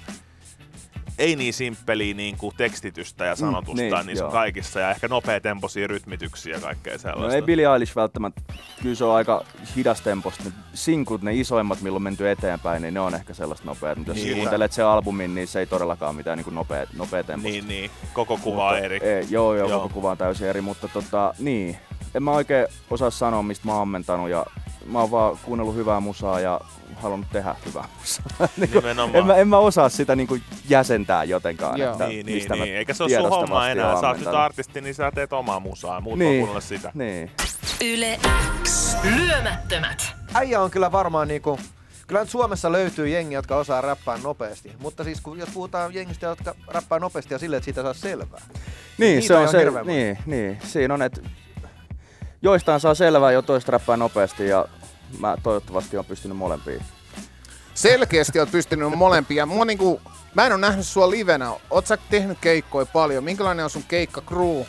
ei 1.17 1.35
niin 1.35 1.53
simppeliä 1.53 2.13
niin 2.13 2.37
kuin 2.37 2.55
tekstitystä 2.57 3.25
ja 3.25 3.35
sanotusta, 3.35 3.81
niin, 3.81 3.93
mm, 3.93 4.05
niissä 4.05 4.23
joo. 4.23 4.27
on 4.27 4.33
kaikissa 4.33 4.79
ja 4.79 4.89
ehkä 4.91 5.07
nopeatempoisia 5.07 5.87
rytmityksiä 5.87 6.55
ja 6.55 6.61
kaikkea 6.61 6.97
sellaista. 6.97 7.27
No 7.27 7.33
ei 7.35 7.41
Billie 7.41 7.73
Eilish 7.73 7.95
välttämättä, 7.95 8.41
kyllä 8.81 8.95
se 8.95 9.03
on 9.05 9.15
aika 9.15 9.45
hidastemposta. 9.75 10.43
Ne 10.43 10.51
sinkut, 10.73 11.21
ne 11.21 11.33
isoimmat, 11.33 11.81
milloin 11.81 11.99
on 11.99 12.03
menty 12.03 12.29
eteenpäin, 12.29 12.81
niin 12.81 12.93
ne 12.93 12.99
on 12.99 13.15
ehkä 13.15 13.33
sellaista 13.33 13.65
nopeat. 13.65 13.97
Mutta 13.97 14.11
jos 14.11 14.23
Niin. 14.23 14.35
kuuntelet 14.37 14.71
sen 14.71 14.85
albumin, 14.85 15.35
niin 15.35 15.47
se 15.47 15.59
ei 15.59 15.65
todellakaan 15.65 16.15
mitään 16.15 16.37
niin 16.37 16.55
nopea, 16.55 16.85
nopea 16.97 17.23
temposta. 17.23 17.51
Niin, 17.51 17.67
niin. 17.67 17.91
Koko 18.13 18.37
kuva 18.37 18.69
on 18.69 18.77
eri. 18.79 18.99
Ei, 19.03 19.25
joo, 19.29 19.55
joo, 19.55 19.69
Joo. 19.69 19.79
koko 19.79 19.93
kuva 19.93 20.11
on 20.11 20.17
täysin 20.17 20.47
eri, 20.47 20.61
mutta 20.61 20.87
tota, 20.87 21.33
niin. 21.39 21.77
En 22.15 22.23
mä 22.23 22.31
oikein 22.31 22.67
osaa 22.89 23.09
sanoa, 23.09 23.43
mistä 23.43 23.65
mä 23.67 23.73
oon 23.73 23.81
ammentanut 23.81 24.29
ja 24.29 24.45
mä 24.85 24.99
oon 24.99 25.11
vaan 25.11 25.37
kuunnellut 25.43 25.75
hyvää 25.75 25.99
musaa 25.99 26.39
ja 26.39 26.61
halunnut 26.95 27.29
tehdä 27.31 27.55
hyvää 27.65 27.87
musaa. 27.99 28.25
niin 28.57 28.69
kuin, 28.69 28.85
en, 29.13 29.25
mä, 29.25 29.35
en 29.35 29.47
mä 29.47 29.57
osaa 29.57 29.89
sitä 29.89 30.15
niin 30.15 30.27
kuin 30.27 30.41
jäsentää 30.69 31.23
jotenkaan, 31.23 31.79
Joo. 31.79 31.91
että 31.91 32.07
Niin, 32.07 32.25
niin, 32.25 32.35
mistä 32.35 32.55
mä 32.55 32.63
niin. 32.63 32.75
Eikä 32.75 32.93
se 32.93 33.03
ole 33.03 33.11
sun 33.11 33.29
homma 33.29 33.69
enää. 33.69 34.01
Sä 34.01 34.07
oot 34.07 34.17
nyt 34.17 34.27
artisti, 34.27 34.81
niin 34.81 34.95
sä 34.95 35.11
teet 35.11 35.33
omaa 35.33 35.59
musaa. 35.59 36.01
Muut 36.01 36.19
Niin. 36.19 36.29
niin. 36.29 36.39
kuunnella 36.39 36.61
sitä. 36.61 36.91
Niin. 36.93 37.31
Yle 37.83 38.19
X. 38.63 38.95
Lyömättömät. 39.03 40.13
Äijä 40.33 40.61
on 40.61 40.71
kyllä 40.71 40.91
varmaan 40.91 41.27
niinku... 41.27 41.59
Kyllä 42.07 42.21
nyt 42.21 42.29
Suomessa 42.29 42.71
löytyy 42.71 43.07
jengi, 43.09 43.35
jotka 43.35 43.55
osaa 43.55 43.81
räppää 43.81 44.17
nopeasti. 44.23 44.71
Mutta 44.79 45.03
siis 45.03 45.21
kun, 45.21 45.39
jos 45.39 45.49
puhutaan 45.53 45.93
jengistä, 45.93 46.25
jotka 46.25 46.55
räppää 46.67 46.99
nopeasti 46.99 47.33
ja 47.33 47.39
silleen, 47.39 47.57
että 47.57 47.65
siitä 47.65 47.81
saa 47.81 47.93
selvää. 47.93 48.41
Niin, 48.97 49.19
Niitä 49.19 49.27
se 49.27 49.35
on 49.35 49.41
on 49.43 49.49
se, 49.49 49.83
niin, 49.85 50.17
niin, 50.25 50.57
siinä 50.63 50.93
on, 50.93 51.01
että 51.01 51.21
joistain 52.45 52.79
saa 52.79 52.95
selvää 52.95 53.31
jo 53.31 53.41
toista 53.41 53.71
räppää 53.71 53.97
nopeasti 53.97 54.47
ja 54.47 54.65
mä 55.19 55.37
toivottavasti 55.43 55.97
on 55.97 56.05
pystynyt 56.05 56.37
molempiin. 56.37 56.81
Selkeästi 57.73 58.39
oot 58.39 58.51
pystynyt 58.51 58.93
molempia. 58.95 59.45
Mua 59.45 59.65
niinku, 59.65 60.01
mä 60.33 60.45
en 60.45 60.51
ole 60.51 60.61
nähnyt 60.61 60.85
sua 60.85 61.09
livenä. 61.09 61.51
Oot 61.69 61.87
sä 61.87 61.97
tehnyt 61.97 62.37
keikkoja 62.41 62.85
paljon? 62.85 63.23
Minkälainen 63.23 63.63
on 63.65 63.69
sun 63.69 63.83
keikka 63.87 64.21
crew? 64.21 64.57
Öö, 64.57 64.67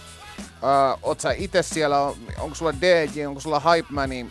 oot 1.02 1.20
sä 1.20 1.30
itse 1.32 1.62
siellä, 1.62 2.00
onko 2.38 2.54
sulla 2.54 2.74
DJ, 2.80 3.26
onko 3.26 3.40
sulla 3.40 3.60
hype 3.60 3.88
mani? 3.90 4.26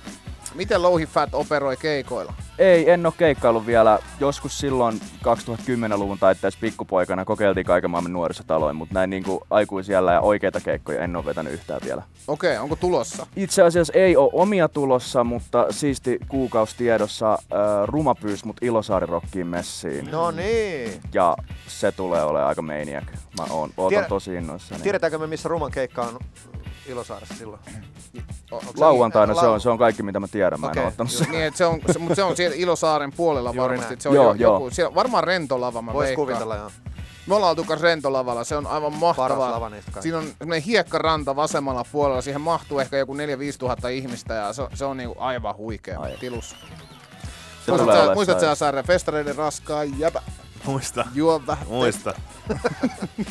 Miten 0.55 0.81
Louhi 0.81 1.05
Fat 1.05 1.29
operoi 1.33 1.77
keikoilla? 1.77 2.33
Ei, 2.59 2.89
en 2.91 3.05
ole 3.05 3.13
keikkaillut 3.17 3.65
vielä. 3.65 3.99
Joskus 4.19 4.59
silloin 4.59 5.01
2010-luvun 5.23 6.19
taitteessa 6.19 6.59
pikkupoikana 6.61 7.25
kokeiltiin 7.25 7.65
kaiken 7.65 7.91
maailman 7.91 8.13
nuorisotaloin, 8.13 8.75
mutta 8.75 8.93
näin 8.93 9.09
niinku 9.09 9.43
aikuisiellä 9.49 10.13
ja 10.13 10.21
oikeita 10.21 10.59
keikkoja 10.61 11.03
en 11.03 11.15
ole 11.15 11.25
vetänyt 11.25 11.53
yhtään 11.53 11.81
vielä. 11.85 12.03
Okei, 12.27 12.51
okay, 12.51 12.63
onko 12.63 12.75
tulossa? 12.75 13.27
Itse 13.35 13.61
asiassa 13.63 13.93
ei 13.93 14.17
ole 14.17 14.29
omia 14.33 14.69
tulossa, 14.69 15.23
mutta 15.23 15.65
siisti 15.69 16.19
kuukausi 16.27 16.75
tiedossa 16.77 17.33
äh, 17.33 17.39
Ruma 17.85 18.15
pyysi 18.15 18.45
mut 18.45 18.57
Ilosaari 18.61 19.05
Rockiin 19.05 19.47
messiin. 19.47 20.11
No 20.11 20.31
niin. 20.31 21.01
Ja 21.13 21.35
se 21.67 21.91
tulee 21.91 22.23
olemaan 22.23 22.49
aika 22.49 22.61
maniac. 22.61 23.05
Mä 23.37 23.45
oon, 23.49 23.69
ootan 23.77 23.89
Tiedä- 23.89 24.07
tosi 24.07 24.33
innoissani. 24.35 24.81
Tiedetäänkö 24.81 25.17
me, 25.17 25.27
missä 25.27 25.49
Ruman 25.49 25.71
keikka 25.71 26.01
on 26.01 26.19
Ilosaaressa 26.87 27.35
silloin? 27.35 27.61
O- 28.51 28.61
se 28.61 28.67
Lauantaina 28.77 29.33
niin, 29.33 29.41
se 29.41 29.47
on, 29.47 29.61
se 29.61 29.69
on 29.69 29.77
kaikki 29.77 30.03
mitä 30.03 30.19
mä 30.19 30.27
tiedän, 30.27 30.59
mä 30.59 30.67
en 30.67 30.71
okay, 30.71 30.85
ottanut 30.85 31.11
just 31.13 31.23
sen. 31.25 31.31
Niin, 31.33 31.53
se 31.53 31.65
on, 31.65 31.79
se, 31.91 31.99
mutta 31.99 32.15
se 32.15 32.23
on 32.23 32.35
siellä 32.37 32.55
Ilosaaren 32.55 33.11
puolella 33.13 33.55
varmasti. 33.55 33.95
Se 33.99 34.09
on 34.09 34.15
Joo, 34.15 34.25
jo, 34.25 34.33
joo. 34.33 34.53
joku, 34.53 34.69
siellä, 34.69 34.95
varmaan 34.95 35.23
rentolava 35.23 35.81
mä 35.81 35.93
Vois 35.93 36.05
veikkaan. 36.05 36.27
kuvitella, 36.27 36.55
joo. 36.55 36.71
Me 37.27 37.35
ollaan 37.35 37.49
oltu 37.49 37.63
kanssa 37.63 37.83
rentolavalla, 37.83 38.43
se 38.43 38.57
on 38.57 38.67
aivan 38.67 38.91
Paras 38.91 39.17
mahtavaa. 39.17 39.51
lava 39.51 39.69
niistä 39.69 39.91
kaikista. 39.91 40.01
Siinä 40.01 40.17
on 40.17 40.25
semmoinen 40.37 40.61
hiekkaranta 40.61 41.35
vasemmalla 41.35 41.85
puolella, 41.91 42.21
siihen 42.21 42.41
mahtuu 42.41 42.79
ehkä 42.79 42.97
joku 42.97 43.13
4-5 43.13 43.17
tuhatta 43.59 43.89
ihmistä 43.89 44.33
ja 44.33 44.53
se, 44.53 44.67
se 44.73 44.85
on 44.85 44.97
niinku 44.97 45.15
aivan 45.19 45.55
huikea 45.57 45.99
Ai. 45.99 46.17
tilus. 46.19 46.49
Se 47.65 47.71
Muistat 47.71 48.37
tulee 48.37 48.39
sä, 48.39 48.55
Sarja, 48.55 48.83
festareiden 48.83 49.35
raskaa 49.35 49.83
jäbä, 49.83 50.21
Muista. 50.71 51.05
juo 51.13 51.41
vähän. 51.47 51.67
Muista. 51.67 52.13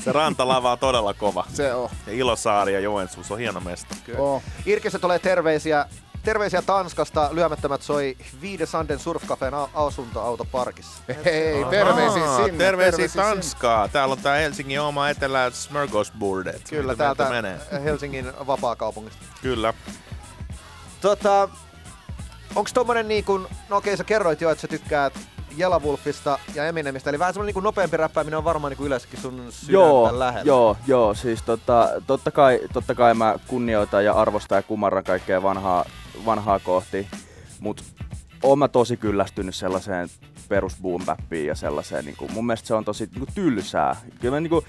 se 0.04 0.12
rantalava 0.12 0.72
on 0.72 0.78
todella 0.78 1.14
kova. 1.14 1.44
Se 1.54 1.74
on. 1.74 1.88
Ja 2.06 2.12
Ilosaari 2.12 2.72
ja 2.74 2.80
Joensuus 2.80 3.30
on 3.32 3.38
hieno 3.38 3.60
mesta. 3.60 3.94
on. 4.18 4.40
Irkessä 4.66 4.98
tulee 4.98 5.18
terveisiä. 5.18 5.86
Terveisiä 6.22 6.62
Tanskasta. 6.62 7.28
Lyömättömät 7.32 7.82
soi 7.82 8.16
Viide 8.40 8.66
Sanden 8.66 8.98
Surfcafeen 8.98 9.54
a- 9.54 9.68
asuntoautoparkissa. 9.74 11.02
Hei, 11.24 11.64
terveisiä 11.70 12.36
sinne. 12.36 12.58
Terveisiä 12.64 13.08
Tanskaa. 13.08 13.88
Täällä 13.88 14.12
on 14.12 14.18
tää 14.18 14.36
Helsingin 14.36 14.80
oma 14.80 15.08
etelä 15.08 15.48
Smörgåsbordet. 15.50 16.60
Kyllä, 16.70 16.82
Miten 16.92 16.96
täältä 16.96 17.28
menee. 17.30 17.60
Helsingin 17.84 18.32
vapaakaupungista. 18.46 19.24
Kyllä. 19.42 19.74
Tota, 21.00 21.48
onks 22.54 22.72
tommonen 22.72 23.08
niinku, 23.08 23.38
no 23.68 23.76
okei 23.76 23.96
sä 23.96 24.04
kerroit 24.04 24.40
jo, 24.40 24.50
että 24.50 24.62
sä 24.62 24.68
tykkäät 24.68 25.14
Jelavulfista 25.56 26.38
ja 26.54 26.66
Eminemistä, 26.66 27.10
eli 27.10 27.18
vähän 27.18 27.34
semmonen 27.34 27.46
niinku 27.46 27.60
nopeampi 27.60 27.96
räppääminen 27.96 28.38
on 28.38 28.44
varmaan 28.44 28.70
niinku 28.70 28.84
yleensäkin 28.84 29.20
sun 29.20 29.46
sydäntä 29.50 29.72
Joo, 29.72 30.18
lähellä. 30.18 30.48
joo, 30.48 30.76
joo, 30.86 31.14
siis 31.14 31.42
tota, 31.42 31.88
totta, 32.06 32.30
kai, 32.30 32.60
totta 32.72 32.94
kai 32.94 33.14
mä 33.14 33.34
kunnioitan 33.46 34.04
ja 34.04 34.12
arvostan 34.12 34.56
ja 34.56 34.62
kumarran 34.62 35.04
kaikkea 35.04 35.42
vanhaa, 35.42 35.84
vanhaa 36.24 36.58
kohti, 36.58 37.08
mut 37.60 37.84
oon 38.42 38.58
mä 38.58 38.68
tosi 38.68 38.96
kyllästynyt 38.96 39.54
sellaiseen 39.54 40.08
perus 40.48 40.76
boom 40.82 41.02
ja 41.46 41.54
sellaiseen, 41.54 42.04
niin 42.04 42.16
kuin, 42.16 42.32
mun 42.32 42.46
mielestä 42.46 42.66
se 42.66 42.74
on 42.74 42.84
tosi 42.84 43.06
niin 43.06 43.18
kuin, 43.18 43.34
tylsää. 43.34 43.96
Kyllä 44.20 44.36
mä, 44.36 44.40
niin 44.40 44.50
kuin, 44.50 44.64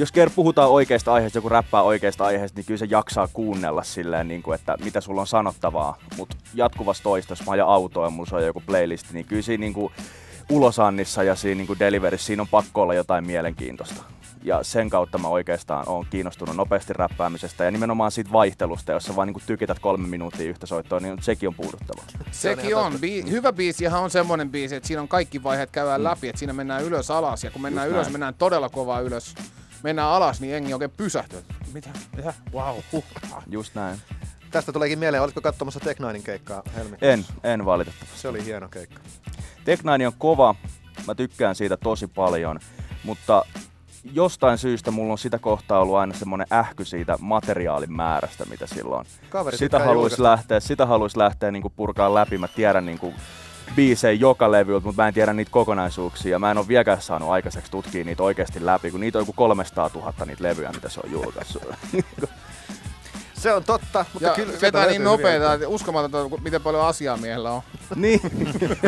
jos 0.00 0.12
kerran 0.12 0.34
puhutaan 0.36 0.70
oikeista 0.70 1.12
aiheista, 1.12 1.38
joku 1.38 1.48
räppää 1.48 1.82
oikeista 1.82 2.24
aiheista, 2.24 2.58
niin 2.58 2.66
kyllä 2.66 2.78
se 2.78 2.86
jaksaa 2.90 3.28
kuunnella 3.32 3.82
silleen, 3.82 4.28
niin 4.28 4.42
kuin, 4.42 4.54
että 4.54 4.76
mitä 4.84 5.00
sulla 5.00 5.20
on 5.20 5.26
sanottavaa. 5.26 5.98
Mutta 6.16 6.36
jatkuvassa 6.54 7.02
toista, 7.02 7.32
jos 7.32 7.46
mä 7.46 7.52
ajan 7.52 7.68
autoa 7.68 8.06
ja 8.06 8.10
mulla 8.10 8.30
soi 8.30 8.46
joku 8.46 8.62
playlisti, 8.66 9.08
niin 9.12 9.26
kyllä 9.26 9.42
siinä 9.42 9.60
niin 9.60 9.72
kuin, 9.72 9.92
ulosannissa 10.50 11.22
ja 11.22 11.34
siinä 11.34 11.58
niin 11.58 11.66
kuin 11.66 11.78
deliverissä 11.78 12.26
siinä 12.26 12.42
on 12.42 12.48
pakko 12.48 12.82
olla 12.82 12.94
jotain 12.94 13.26
mielenkiintoista. 13.26 14.02
Ja 14.42 14.62
sen 14.62 14.90
kautta 14.90 15.18
mä 15.18 15.28
oikeastaan 15.28 15.88
oon 15.88 16.06
kiinnostunut 16.10 16.56
nopeasti 16.56 16.92
räppäämisestä 16.92 17.64
ja 17.64 17.70
nimenomaan 17.70 18.12
siitä 18.12 18.32
vaihtelusta, 18.32 18.92
jossa 18.92 19.16
vaan 19.16 19.28
niin 19.28 19.42
tykität 19.46 19.78
kolme 19.78 20.08
minuuttia 20.08 20.48
yhtä 20.50 20.66
soittoa, 20.66 21.00
niin 21.00 21.22
sekin 21.22 21.48
on 21.48 21.54
puuduttavaa. 21.54 22.04
Sekin 22.30 22.76
on. 22.76 22.92
Bi- 22.92 23.30
hyvä 23.30 23.52
biisihän 23.52 24.00
on 24.02 24.10
semmoinen 24.10 24.50
biisi, 24.50 24.74
että 24.76 24.86
siinä 24.86 25.02
on 25.02 25.08
kaikki 25.08 25.42
vaiheet 25.42 25.70
käydään 25.70 26.04
läpi, 26.04 26.28
että 26.28 26.38
siinä 26.38 26.52
mennään 26.52 26.84
ylös 26.84 27.10
alas. 27.10 27.44
Ja 27.44 27.50
kun 27.50 27.62
mennään 27.62 27.86
Just 27.86 27.94
ylös, 27.94 28.04
näin. 28.04 28.12
mennään 28.12 28.34
todella 28.34 28.68
kovaa 28.68 29.00
ylös. 29.00 29.34
Mennään 29.82 30.08
alas, 30.08 30.40
niin 30.40 30.52
jengi 30.52 30.72
oikein 30.74 30.90
pysähtyy. 30.90 31.44
Mitä? 31.72 31.88
Mitä? 32.16 32.34
Wow. 32.52 32.76
Huh. 32.92 33.04
Just 33.46 33.74
näin. 33.74 33.98
Tästä 34.50 34.72
tuleekin 34.72 34.98
mieleen, 34.98 35.22
oletko 35.22 35.40
katsomassa 35.40 35.80
Tech 35.80 36.00
Ninein 36.00 36.22
keikkaa 36.22 36.62
helmikuussa? 36.76 37.06
En, 37.06 37.24
en 37.44 37.64
valitettavasti. 37.64 38.18
Se 38.18 38.28
oli 38.28 38.44
hieno 38.44 38.68
keikka. 38.68 39.00
Tech 39.64 39.84
Nine 39.84 40.06
on 40.06 40.12
kova, 40.18 40.54
mä 41.06 41.14
tykkään 41.14 41.54
siitä 41.54 41.76
tosi 41.76 42.06
paljon, 42.06 42.60
mutta 43.04 43.44
jostain 44.12 44.58
syystä 44.58 44.90
mulla 44.90 45.12
on 45.12 45.18
sitä 45.18 45.38
kohtaa 45.38 45.80
ollut 45.80 45.96
aina 45.96 46.14
semmonen 46.14 46.46
ähky 46.52 46.84
siitä 46.84 47.16
materiaalin 47.20 47.92
määrästä, 47.92 48.44
mitä 48.44 48.66
silloin. 48.66 49.06
Kaveri 49.28 49.56
sitä 49.58 49.78
haluaisi 49.78 50.22
lähteä, 50.22 50.60
sitä 50.60 50.86
haluaisi 50.86 51.18
lähteä 51.18 51.50
niinku 51.50 51.70
purkaa 51.70 52.14
läpi. 52.14 52.38
Mä 52.38 52.48
tiedän 52.48 52.86
niinku 52.86 53.14
biisejä 53.76 54.12
joka 54.12 54.52
levyltä, 54.52 54.86
mutta 54.86 55.02
mä 55.02 55.08
en 55.08 55.14
tiedä 55.14 55.32
niitä 55.32 55.50
kokonaisuuksia. 55.50 56.38
Mä 56.38 56.50
en 56.50 56.58
ole 56.58 56.68
vieläkään 56.68 57.02
saanut 57.02 57.30
aikaiseksi 57.30 57.70
tutkia 57.70 58.04
niitä 58.04 58.22
oikeasti 58.22 58.66
läpi, 58.66 58.90
kun 58.90 59.00
niitä 59.00 59.18
on 59.18 59.22
joku 59.22 59.32
300 59.32 59.90
000 59.94 60.12
niitä 60.26 60.44
levyjä, 60.44 60.72
mitä 60.72 60.88
se 60.88 61.00
on 61.04 61.12
julkaissut. 61.12 61.62
Se 63.40 63.52
on 63.52 63.64
totta, 63.64 64.04
mutta 64.12 64.28
Ja 64.28 64.34
kyllä 64.34 64.52
vetää 64.62 64.86
niin 64.86 65.04
nopeita, 65.04 65.54
että 65.54 65.68
uskomatonta, 65.68 66.36
miten 66.42 66.62
paljon 66.62 66.86
asiaa 66.86 67.16
miehellä 67.16 67.50
on. 67.50 67.62
niin. 67.96 68.20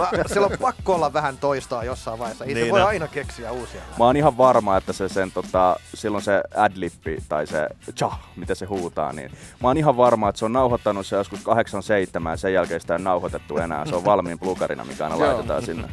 Va- 0.01 0.11
Siellä 0.27 0.47
on 0.47 0.59
pakko 0.61 0.95
olla 0.95 1.13
vähän 1.13 1.39
toistoa 1.39 1.85
jossain 1.85 2.19
vaiheessa. 2.19 2.45
Ei 2.45 2.55
se 2.55 2.61
Niin 2.61 2.71
voi 2.73 2.81
on. 2.81 2.87
aina 2.89 3.09
keksiä 3.09 3.53
uusia. 3.53 3.81
Mä 3.99 4.05
oon 4.05 4.17
ihan 4.17 4.39
varma, 4.39 4.77
että 4.77 4.93
se 4.93 5.09
sen 5.09 5.33
tota, 5.33 5.77
silloin 5.95 6.25
se 6.25 6.43
adlippi 6.57 7.19
tai 7.29 7.47
se 7.47 7.69
cha, 7.97 8.11
mitä 8.37 8.55
se 8.55 8.67
huutaa, 8.67 9.13
niin 9.13 9.31
mä 9.63 9.69
oon 9.69 9.77
ihan 9.77 9.97
varma, 9.97 10.29
että 10.29 10.39
se 10.39 10.45
on 10.45 10.53
nauhoittanut 10.53 11.07
se 11.07 11.17
joskus 11.17 11.41
87 11.41 12.31
ja 12.33 12.37
sen 12.37 12.53
jälkeen 12.55 12.81
sitä 12.81 12.95
ei 12.97 13.03
nauhoitettu 13.03 13.59
enää. 13.59 13.87
Se 13.87 13.95
on 13.95 14.05
valmiin 14.05 14.39
plukarina, 14.39 14.85
mikä 14.85 15.05
aina 15.05 15.19
laitetaan 15.19 15.63
sinne. 15.63 15.89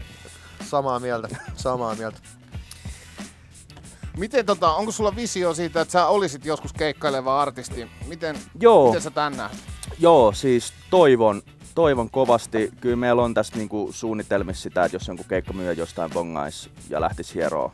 Samaa 0.69 0.99
mieltä, 0.99 1.27
samaa 1.55 1.95
mieltä. 1.95 2.17
Miten 4.19 4.45
tota, 4.45 4.73
onko 4.73 4.91
sulla 4.91 5.15
visio 5.15 5.53
siitä, 5.53 5.81
että 5.81 5.91
sä 5.91 6.07
olisit 6.07 6.45
joskus 6.45 6.73
keikkaileva 6.73 7.41
artisti? 7.41 7.87
Miten, 8.07 8.35
Joo. 8.59 8.85
miten 8.85 9.01
sä 9.01 9.11
tän 9.11 9.37
näet? 9.37 9.51
Joo, 9.99 10.31
siis 10.31 10.73
toivon, 10.89 11.41
toivon 11.75 12.09
kovasti. 12.09 12.71
Kyllä 12.81 12.95
meillä 12.95 13.21
on 13.21 13.33
tässä 13.33 13.55
niinku 13.55 13.89
suunnitelmissa 13.91 14.63
sitä, 14.63 14.85
että 14.85 14.95
jos 14.95 15.07
jonkun 15.07 15.25
keikkamyyjä 15.29 15.71
jostain 15.71 16.11
bongais 16.11 16.69
ja 16.89 17.01
lähtisi 17.01 17.35
hieroa, 17.35 17.71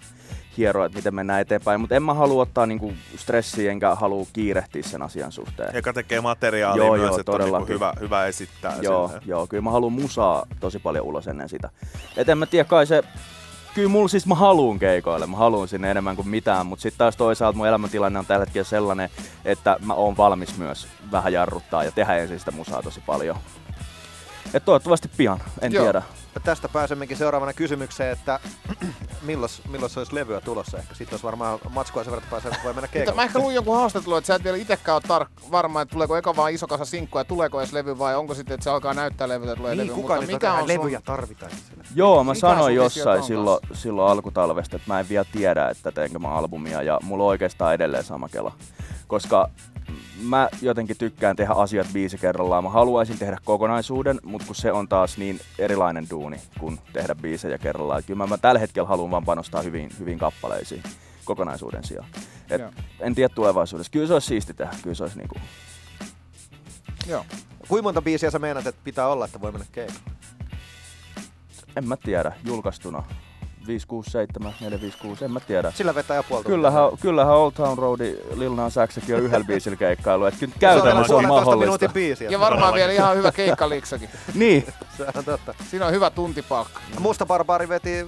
hieroa, 0.58 0.86
että 0.86 0.98
miten 0.98 1.16
mennään 1.16 1.42
eteenpäin. 1.42 1.82
Mutta 1.82 1.96
en 1.96 2.04
mä 2.04 2.14
halua 2.14 2.42
ottaa 2.42 2.66
niinku 2.66 2.94
stressiä 3.18 3.72
enkä 3.72 3.96
halua 3.96 4.26
kiirehtiä 4.34 4.84
sen 4.84 5.02
asian 5.02 5.32
suhteen. 5.32 5.76
Joka 5.76 5.94
tekee 5.94 6.22
materiaalia 6.22 6.86
Joo, 6.86 6.98
myös, 6.98 7.10
joo, 7.10 7.20
että 7.20 7.32
on 7.32 7.42
niinku 7.42 7.66
hyvä, 7.66 7.94
hyvä 8.00 8.26
esittää. 8.26 8.76
Joo, 8.82 9.12
joo, 9.26 9.48
kyllä 9.48 9.64
mä 9.64 9.72
haluan 9.72 9.94
musaa 9.94 10.46
tosi 10.60 10.80
paljon 10.80 11.06
ulos 11.06 11.28
ennen 11.28 11.50
sitä. 11.50 11.70
Et 12.18 12.30
en 12.30 12.38
mä 12.38 12.46
tiedä, 12.46 12.70
kai 12.70 12.88
se... 12.88 13.04
Kyllä 13.76 13.90
mulla 13.90 14.08
siis 14.08 14.26
mä 14.26 14.36
haluun 14.36 14.80
keikoille, 14.80 15.28
mä 15.28 15.38
haluun 15.38 15.68
sinne 15.68 15.92
enemmän 15.92 16.16
kuin 16.16 16.28
mitään, 16.28 16.66
mutta 16.66 16.84
sitten 16.84 16.98
taas 16.98 17.16
toisaalta 17.16 17.58
mun 17.58 17.68
elämäntilanne 17.68 18.20
on 18.20 18.26
tällä 18.26 18.46
hetkellä 18.46 18.64
sellainen, 18.64 19.10
että 19.46 19.78
mä 19.86 19.94
oon 19.94 20.18
valmis 20.18 20.58
myös 20.58 20.88
vähän 21.12 21.34
jarruttaa 21.34 21.84
ja 21.84 21.92
tehdä 21.92 22.16
ensin 22.18 22.40
sitä 22.40 22.52
musaa 22.52 22.84
tosi 22.84 23.02
paljon. 23.06 23.38
Et 24.54 24.66
toivottavasti 24.66 25.10
pian, 25.18 25.40
en 25.62 25.72
Joo. 25.72 25.84
tiedä. 25.84 26.02
Ja 26.36 26.42
tästä 26.42 26.70
pääsemmekin 26.70 27.18
seuraavana 27.18 27.54
kysymykseen, 27.54 28.12
että 28.12 28.40
milloin, 29.22 29.52
milloin 29.70 29.90
se 29.90 30.00
olisi 30.00 30.16
levyä 30.16 30.42
tulossa 30.42 30.78
ehkä. 30.78 30.96
Sitten 30.96 31.14
olisi 31.14 31.24
varmaan 31.24 31.60
matskua 31.70 32.04
sen 32.04 32.14
verran, 32.14 32.38
että 32.38 32.50
voi 32.64 32.74
mennä 32.74 32.82
Mutta 32.82 32.88
keikalle. 32.88 33.16
mä 33.16 33.24
ehkä 33.24 33.40
luin 33.40 33.56
jonkun 33.56 33.76
haastattelun, 33.76 34.18
että 34.18 34.28
sä 34.28 34.36
et 34.36 34.44
vielä 34.44 34.58
itsekään 34.58 35.02
ole 35.10 35.20
tar- 35.20 35.52
varma, 35.52 35.82
että 35.82 35.92
tuleeko 35.94 36.18
eka 36.18 36.36
vaan 36.36 36.52
iso 36.52 36.68
kasa 36.68 36.86
sinkkuja, 36.86 37.24
tuleeko 37.24 37.60
edes 37.60 37.74
levy 37.74 38.00
vai 38.00 38.16
onko 38.16 38.34
sitten, 38.34 38.54
että 38.54 38.64
se 38.64 38.70
alkaa 38.70 38.94
näyttää 38.94 39.28
levyä 39.30 39.56
tulee 39.56 39.76
Niin, 39.76 39.88
levy. 39.88 39.96
kukaan 39.96 40.20
Mutta 40.20 40.34
mikä 40.34 40.54
on 40.54 40.68
levyjä 40.68 40.98
sun... 40.98 41.06
tarvitaan. 41.06 41.52
Joo, 41.96 42.24
mä 42.24 42.32
Mikä 42.32 42.40
sanoin 42.40 42.76
jossain 42.76 43.24
silloin, 43.24 43.60
silloin 43.74 44.12
alkutalvesta, 44.12 44.76
että 44.76 44.94
mä 44.94 45.00
en 45.00 45.10
vielä 45.10 45.26
tiedä, 45.32 45.70
että 45.70 45.92
teenkö 45.92 46.20
mä 46.20 46.30
albumia 46.30 46.82
ja 46.82 47.00
mulla 47.04 47.24
on 47.24 47.30
oikeastaan 47.30 47.74
edelleen 47.74 48.04
sama 48.04 48.30
kela. 48.30 48.52
Koska 49.08 49.50
mä 50.22 50.50
jotenkin 50.62 50.98
tykkään 50.98 51.36
tehdä 51.36 51.54
asiat 51.54 51.88
biisi 51.94 52.18
kerrallaan. 52.18 52.64
Mä 52.64 52.70
haluaisin 52.70 53.20
tehdä 53.20 53.38
kokonaisuuden, 53.46 54.20
mutta 54.24 54.48
kun 54.48 54.56
se 54.56 54.72
on 54.72 54.88
taas 54.88 55.18
niin 55.18 55.40
erilainen 55.60 56.10
duuni 56.10 56.38
kuin 56.60 56.80
tehdä 56.94 57.16
biisejä 57.16 57.58
kerrallaan. 57.58 58.04
Kyllä 58.04 58.18
mä, 58.18 58.28
mä 58.28 58.38
tällä 58.38 58.60
hetkellä 58.60 58.90
haluan 58.90 59.12
vaan 59.12 59.26
panostaa 59.26 59.62
hyvin, 59.62 59.90
hyvin 60.00 60.20
kappaleisiin 60.20 60.84
kokonaisuuden 61.26 61.84
sijaan. 61.84 62.08
Et 62.50 62.62
en 63.00 63.16
tiedä 63.16 63.34
tulevaisuudessa. 63.36 63.92
Kyllä 63.92 64.08
se 64.08 64.14
olisi 64.14 64.28
siisti 64.28 64.54
tehdä. 64.54 64.76
Kyllä 64.84 64.96
se 64.96 65.04
olisi 65.04 65.18
niinku... 65.18 65.36
Joo. 67.08 67.26
Kuinka 67.68 67.84
monta 67.84 68.02
biisiä 68.02 68.32
sä 68.32 68.40
meinat, 68.40 68.68
että 68.68 68.82
pitää 68.84 69.08
olla, 69.08 69.26
että 69.26 69.42
voi 69.42 69.52
mennä 69.52 69.68
keikalle? 69.72 70.02
En 71.76 71.88
mä 71.88 71.98
tiedä. 71.98 72.32
Julkaistuna. 72.46 73.04
5, 73.68 73.88
6, 73.88 74.12
7, 74.12 74.54
4, 74.62 74.82
5, 74.82 74.98
6, 74.98 75.26
en 75.26 75.32
mä 75.32 75.40
tiedä. 75.40 75.72
Sillä 75.72 75.96
vetää 75.96 76.18
jo 76.18 76.24
puolta. 76.24 76.50
Kyllähän, 76.50 76.84
kyllähän 77.02 77.34
Old 77.34 77.52
Town 77.52 77.78
Road 77.78 78.00
Lil 78.36 78.54
Nas 78.56 78.74
Xkin 78.88 79.16
on 79.16 79.22
yhdellä 79.22 79.46
biisillä 79.46 79.78
keikkailu, 79.78 80.26
että 80.26 80.40
kyllä 80.40 80.54
käytännössä 80.60 81.16
on 81.16 81.26
puolentoista 81.28 81.56
mahdollista. 81.56 81.90
biisiä. 81.90 82.30
Ja 82.30 82.40
varmaan 82.40 82.74
vielä 82.74 82.92
ihan 82.92 83.18
hyvä 83.18 83.32
keikkaliksakin. 83.32 84.10
Niin, 84.34 84.66
Se 84.98 85.06
on 85.16 85.26
totta. 85.26 85.54
Siinä 85.72 85.86
on 85.86 85.92
hyvä 85.94 86.10
tuntipalkka. 86.10 86.80
Musta 87.00 87.26
Barbari 87.26 87.70
veti 87.70 88.08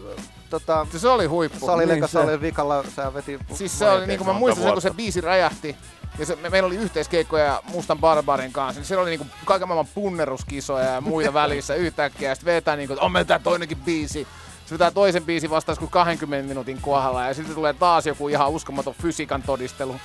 tota, 0.50 0.88
Se 0.98 1.08
oli 1.08 1.26
huippu. 1.26 1.66
salille, 1.66 1.94
Niin 1.94 2.02
niin 2.02 2.10
se. 2.10 2.20
oli 2.20 2.42
vikalla, 2.42 2.84
sä 2.96 3.14
veti... 3.14 3.40
Siis 3.54 3.80
se 3.80 3.90
oli, 3.90 4.08
niin 4.08 4.18
kuin 4.18 4.28
mä 4.28 4.34
muistan 4.34 4.64
sen, 4.64 4.74
kun 4.74 4.82
se 4.82 4.92
biisi 4.92 5.22
räjähti, 5.22 5.76
ja 6.20 6.26
se, 6.26 6.36
me, 6.36 6.50
meillä 6.50 6.68
oli 6.68 6.76
yhteiskeikkoja 6.76 7.62
Mustan 7.72 8.00
Barbarin 8.00 8.52
kanssa, 8.54 8.80
niin 8.80 8.86
siellä 8.88 9.02
oli 9.02 9.10
niinku 9.10 9.28
kaiken 9.46 9.68
maailman 9.68 9.92
punneruskisoja 9.96 10.86
ja 10.86 11.02
muita 11.02 11.34
välissä 11.44 11.76
yhtäkkiä, 11.76 12.30
ja 12.30 12.36
sitten 12.36 12.54
vetää 12.54 12.76
niinku, 12.76 12.94
että 12.94 13.06
on 13.06 13.12
meillä 13.12 13.28
tää 13.28 13.40
toinenkin 13.40 13.78
biisi. 13.78 14.28
Se 14.68 14.74
vetää 14.74 14.92
toisen 14.92 15.24
biisin 15.24 15.50
vasta 15.50 15.76
kuin 15.76 15.92
20 15.92 16.48
minuutin 16.48 16.78
kohdalla, 16.82 17.26
ja 17.28 17.34
sitten 17.34 17.56
tulee 17.56 17.74
taas 17.74 18.06
joku 18.06 18.28
ihan 18.28 18.50
uskomaton 18.50 18.94
fysiikan 19.02 19.42
todistelu. 19.42 19.96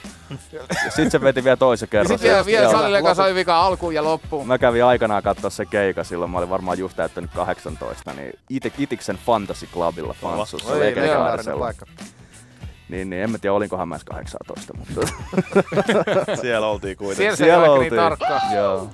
ja 0.53 0.91
sit 0.97 1.11
se 1.13 1.21
veti 1.21 1.45
vielä 1.45 1.57
toisen 1.57 1.87
Ja 1.87 1.91
kerran. 1.91 2.09
sitten 2.19 2.31
vielä, 2.31 2.47
vielä 2.47 2.71
salille 2.71 3.03
kanssa 3.03 3.25
oli 3.25 3.35
vika 3.35 3.61
alkuun 3.61 3.95
ja 3.95 4.05
loppuun. 4.05 4.47
Mä 4.47 4.59
kävin 4.59 4.85
aikanaan 4.85 5.23
katsoa 5.23 5.51
se 5.51 5.67
keika 5.67 6.05
silloin, 6.05 6.31
mä 6.31 6.39
olin 6.39 6.51
varmaan 6.51 6.79
just 6.79 6.97
täyttänyt 6.97 7.31
18, 7.35 8.13
niin 8.15 8.33
Ite, 8.51 8.73
Itiksen 8.79 9.19
Fantasy 9.27 9.67
Clubilla 9.67 10.15
legendaarinen 10.23 10.81
legendaarisella. 10.95 11.65
paikka. 11.65 11.87
Niin, 12.89 13.11
niin, 13.11 13.23
en 13.23 13.31
mä 13.31 13.39
tiedä 13.39 13.55
olinkohan 13.55 13.89
mä 13.89 13.95
edes 13.95 14.05
18, 14.05 14.75
mutta 14.77 15.01
Siellä 16.41 16.67
oltiin 16.67 16.97
Siellä 16.99 17.05
kuitenkin. 17.07 17.37
se 17.37 17.45
ei 17.45 17.49
siellä 17.51 17.71
oltiin. 17.71 17.91
niin 17.91 18.03
tarkka. 18.03 18.41
Joo, 18.55 18.91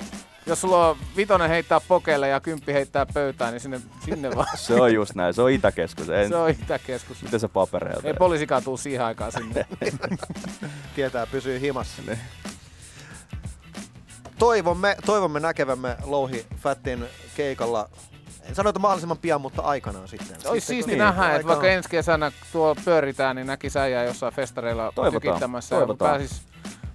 Jos 0.49 0.61
sulla 0.61 0.89
on 0.89 0.97
vitonen 1.17 1.49
heittää 1.49 1.81
pokeelle 1.89 2.29
ja 2.29 2.41
kymppi 2.41 2.73
heittää 2.73 3.07
pöytään, 3.15 3.53
niin 3.53 3.61
sinne, 3.61 3.81
sinne 4.05 4.35
vaan. 4.37 4.47
se 4.55 4.75
on 4.75 4.95
just 4.95 5.15
näin, 5.15 5.35
se 5.35 5.43
on 5.43 5.51
Itäkeskus. 5.51 6.09
En, 6.09 6.29
Se 6.29 6.37
on 6.37 6.51
Itäkeskus. 6.51 7.23
Miten 7.23 7.41
se 7.41 7.49
papereja 7.49 7.97
Ei 8.05 8.15
poliisikaan 8.15 8.63
tuu 8.65 8.77
siihen 8.77 9.05
aikaan 9.05 9.33
sinne. 9.33 9.67
Tietää, 10.95 11.27
pysyy 11.27 11.61
himassa. 11.61 12.03
Niin. 12.07 12.19
Toivomme, 14.39 14.97
toivomme 15.07 15.41
näkevämme 15.41 15.97
Louhi 16.05 16.47
Fattin 16.57 17.05
keikalla. 17.37 17.89
En 18.49 18.55
sano, 18.55 18.69
että 18.71 18.79
mahdollisimman 18.81 19.19
pian, 19.19 19.41
mutta 19.41 19.63
aikanaan 19.63 20.09
sitten. 20.09 20.37
Olisi 20.47 20.67
siisti 20.67 20.91
kun- 20.91 20.99
nähdä, 20.99 21.35
että 21.35 21.49
vaikka 21.49 21.69
ensi 21.69 21.89
kesänä 21.89 22.33
tuolla 22.53 22.81
pyöritään, 22.85 23.37
niin 23.37 23.47
näki 23.47 23.69
äijää 23.81 24.05
jossain 24.05 24.35
festareilla 24.35 24.93
Toivotaan, 24.95 25.21
tykittämässä. 25.23 25.77
toivotaan. 25.77 26.13
Ja 26.13 26.19
pääsis, 26.19 26.43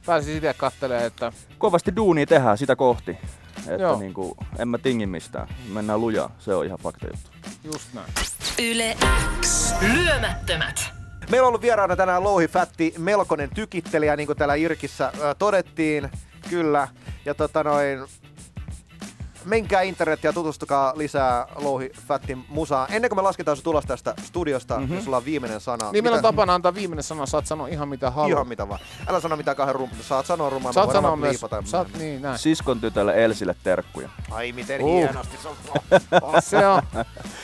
pääsis 0.06 0.36
itse 0.36 0.54
kattelemaan, 0.58 1.06
että 1.08 1.32
Kovasti 1.58 1.96
duunia 1.96 2.26
tehdään 2.26 2.58
sitä 2.58 2.76
kohti. 2.76 3.18
Että 3.68 3.82
Joo. 3.84 4.00
niinku, 4.00 4.38
en 4.60 4.68
mä 4.68 4.78
tingi 4.78 5.06
mistään. 5.06 5.48
Mennään 5.74 6.02
lujaa, 6.02 6.36
se 6.40 6.56
on 6.56 6.66
ihan 6.66 6.80
fakta 6.80 7.08
juttu. 7.08 7.30
just 7.64 7.94
näin. 7.94 8.08
Yle 8.62 8.98
X. 9.42 9.74
Lyömättömät. 9.82 10.86
Meillä 11.30 11.46
on 11.46 11.48
ollut 11.48 11.62
vieraana 11.62 11.96
tänään 11.96 12.24
Louhi 12.24 12.48
Fätti, 12.48 12.94
melkoinen 12.98 13.50
tykittelijä, 13.56 14.16
niin 14.16 14.28
kuin 14.28 14.38
täällä 14.38 14.56
Irkissä 14.56 15.12
ö, 15.20 15.36
todettiin. 15.40 16.10
Kyllä. 16.50 16.88
Ja 17.26 17.34
tota 17.36 17.64
noin, 17.64 18.00
menkää 19.46 19.82
internet 19.82 20.24
ja 20.24 20.34
tutustukaa 20.34 20.94
lisää 20.96 21.48
Louhi 21.56 21.92
Fättin 22.08 22.46
musaa. 22.50 22.88
Ennen 22.88 23.10
kuin 23.10 23.18
me 23.18 23.22
lasketaan 23.22 23.58
sun 23.58 23.64
tulos 23.64 23.86
tästä 23.86 24.14
studiosta, 24.24 24.78
mm-hmm. 24.78 24.94
niin 24.94 25.04
sulla 25.04 25.18
on 25.18 25.26
viimeinen 25.26 25.62
sana. 25.62 25.92
Niin 25.92 26.04
meillä 26.04 26.16
on 26.16 26.22
tapana 26.22 26.54
antaa 26.54 26.76
viimeinen 26.76 27.04
sana, 27.04 27.26
saat 27.26 27.46
sanoa 27.48 27.68
ihan 27.68 27.88
mitä 27.90 28.12
haluat. 28.12 28.30
Ihan 28.32 28.48
mitä 28.48 28.70
vaan. 28.70 28.80
Älä 29.08 29.20
sano 29.20 29.36
mitään 29.36 29.58
kahden 29.58 29.76
rum... 29.76 29.90
Saat 30.02 30.26
sanoa 30.26 30.50
rumaa. 30.50 30.72
Saat 30.74 30.92
sanoa 30.92 31.04
vaan 31.04 31.20
myös, 31.20 31.46
saat, 31.66 31.88
niin 31.98 32.22
näin. 32.22 32.38
Siskon 32.40 32.82
tytölle 32.82 33.24
Elsille 33.26 33.56
terkkuja. 33.64 34.10
Ai 34.32 34.52
miten 34.52 34.82
Uh. 34.82 34.98
hienosti 34.98 35.38
se 35.42 35.48
on. 35.48 35.56
Se 36.44 36.68
on, 36.68 36.82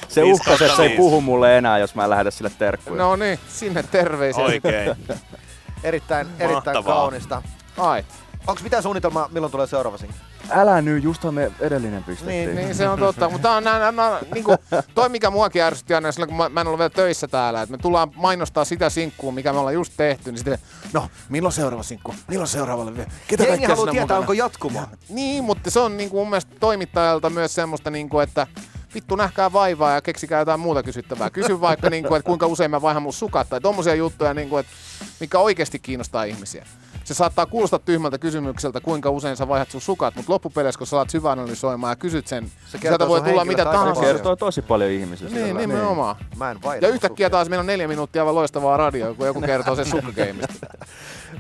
Se 0.07 0.23
uhkasi, 0.23 0.63
että 0.63 0.75
se 0.77 0.83
ei 0.83 0.97
puhu 0.97 1.21
mulle 1.21 1.57
enää, 1.57 1.77
jos 1.77 1.95
mä 1.95 2.03
en 2.03 2.09
lähetä 2.09 2.31
sille 2.31 2.51
terkkuja. 2.59 3.03
no 3.03 3.15
niin, 3.15 3.39
sinne 3.47 3.83
terveisiä. 3.83 4.43
Oikein. 4.43 4.95
erittäin, 5.83 6.27
erittäin 6.39 6.77
Mahtavaa. 6.77 6.95
kaunista. 6.95 7.41
Ai, 7.77 8.03
Onko 8.47 8.61
mitään 8.63 8.83
suunnitelmaa, 8.83 9.29
milloin 9.31 9.51
tulee 9.51 9.67
seuraava 9.67 9.97
single? 9.97 10.15
Älä 10.51 10.81
nyt, 10.81 11.03
justhan 11.03 11.33
me 11.33 11.51
edellinen 11.59 12.03
pistettiin. 12.03 12.45
niin, 12.45 12.55
niin 12.55 12.75
se 12.75 12.89
on 12.89 12.99
totta. 12.99 13.29
Mutta 13.29 13.47
tää 13.47 13.57
on 13.57 13.63
nää, 13.63 13.91
nää, 13.91 14.19
niinku, 14.33 14.55
toi 14.95 15.09
mikä 15.09 15.29
muakin 15.29 15.63
ärsytti 15.63 15.93
aina 15.93 16.11
silloin, 16.11 16.29
kun 16.29 16.37
mä, 16.37 16.49
mä 16.49 16.61
en 16.61 16.67
ollut 16.67 16.79
vielä 16.79 16.89
töissä 16.89 17.27
täällä, 17.27 17.61
että 17.61 17.71
me 17.71 17.81
tullaan 17.81 18.11
mainostaa 18.15 18.65
sitä 18.65 18.89
sinkkua, 18.89 19.31
mikä 19.31 19.53
me 19.53 19.59
ollaan 19.59 19.73
just 19.73 19.93
tehty, 19.97 20.31
niin 20.31 20.37
sitten, 20.37 20.57
no, 20.93 21.09
milloin 21.29 21.53
seuraava 21.53 21.83
sinkku? 21.83 22.15
Milloin 22.27 22.47
seuraavalle? 22.47 23.07
Ketä 23.27 23.43
Jengi 23.43 23.65
haluaa 23.65 23.83
on 23.83 23.89
tietää, 23.89 24.03
mukana? 24.03 24.19
onko 24.19 24.33
jatkumoa. 24.33 24.87
Niin, 25.09 25.43
mutta 25.43 25.71
se 25.71 25.79
on 25.79 25.97
niinku 25.97 26.17
mun 26.17 26.29
mielestä 26.29 26.55
toimittajalta 26.59 27.29
myös 27.29 27.55
semmoista, 27.55 27.89
niinku, 27.89 28.19
että 28.19 28.47
vittu 28.95 29.15
nähkää 29.15 29.53
vaivaa 29.53 29.93
ja 29.93 30.01
keksikää 30.01 30.39
jotain 30.39 30.59
muuta 30.59 30.83
kysyttävää. 30.83 31.29
Kysy 31.29 31.61
vaikka, 31.61 31.89
niinku, 31.89 32.15
että 32.15 32.27
kuinka 32.27 32.47
usein 32.47 32.71
mä 32.71 32.81
vaihan 32.81 33.03
mun 33.03 33.13
sukat 33.13 33.49
tai 33.49 33.61
tommosia 33.61 33.95
juttuja, 33.95 34.33
niinku, 34.33 34.57
että 34.57 34.71
mikä 35.19 35.39
oikeasti 35.39 35.79
kiinnostaa 35.79 36.23
ihmisiä. 36.23 36.65
Se 37.09 37.13
saattaa 37.13 37.45
kuulostaa 37.45 37.79
tyhmältä 37.79 38.17
kysymykseltä, 38.17 38.81
kuinka 38.81 39.09
usein 39.09 39.37
sä 39.37 39.47
vaihdat 39.47 39.71
sun 39.71 39.81
sukat, 39.81 40.15
mutta 40.15 40.33
loppupeleissä, 40.33 40.77
kun 40.77 40.87
sä 40.87 40.95
alat 40.95 41.09
syväanalysoimaan 41.09 41.91
ja 41.91 41.95
kysyt 41.95 42.27
sen, 42.27 42.43
kertoo 42.43 42.79
sieltä 42.81 43.07
voi 43.07 43.21
tulla 43.21 43.45
mitä 43.45 43.65
tahansa. 43.65 44.01
Se 44.01 44.07
kertoo 44.07 44.35
tosi 44.35 44.61
paljon 44.61 44.91
ihmisistä. 44.91 45.35
Niin, 45.35 45.57
nimenomaan. 45.57 46.15
Mä 46.37 46.51
en 46.51 46.57
Ja 46.81 46.87
yhtäkkiä 46.87 47.29
taas 47.29 47.49
meillä 47.49 47.61
on 47.61 47.67
neljä 47.67 47.87
minuuttia 47.87 48.21
aivan 48.21 48.35
loistavaa 48.35 48.77
radioa, 48.77 49.13
kun 49.13 49.27
joku 49.27 49.41
kertoo 49.41 49.75
sen 49.75 49.85
sukkageimista. 49.95 50.53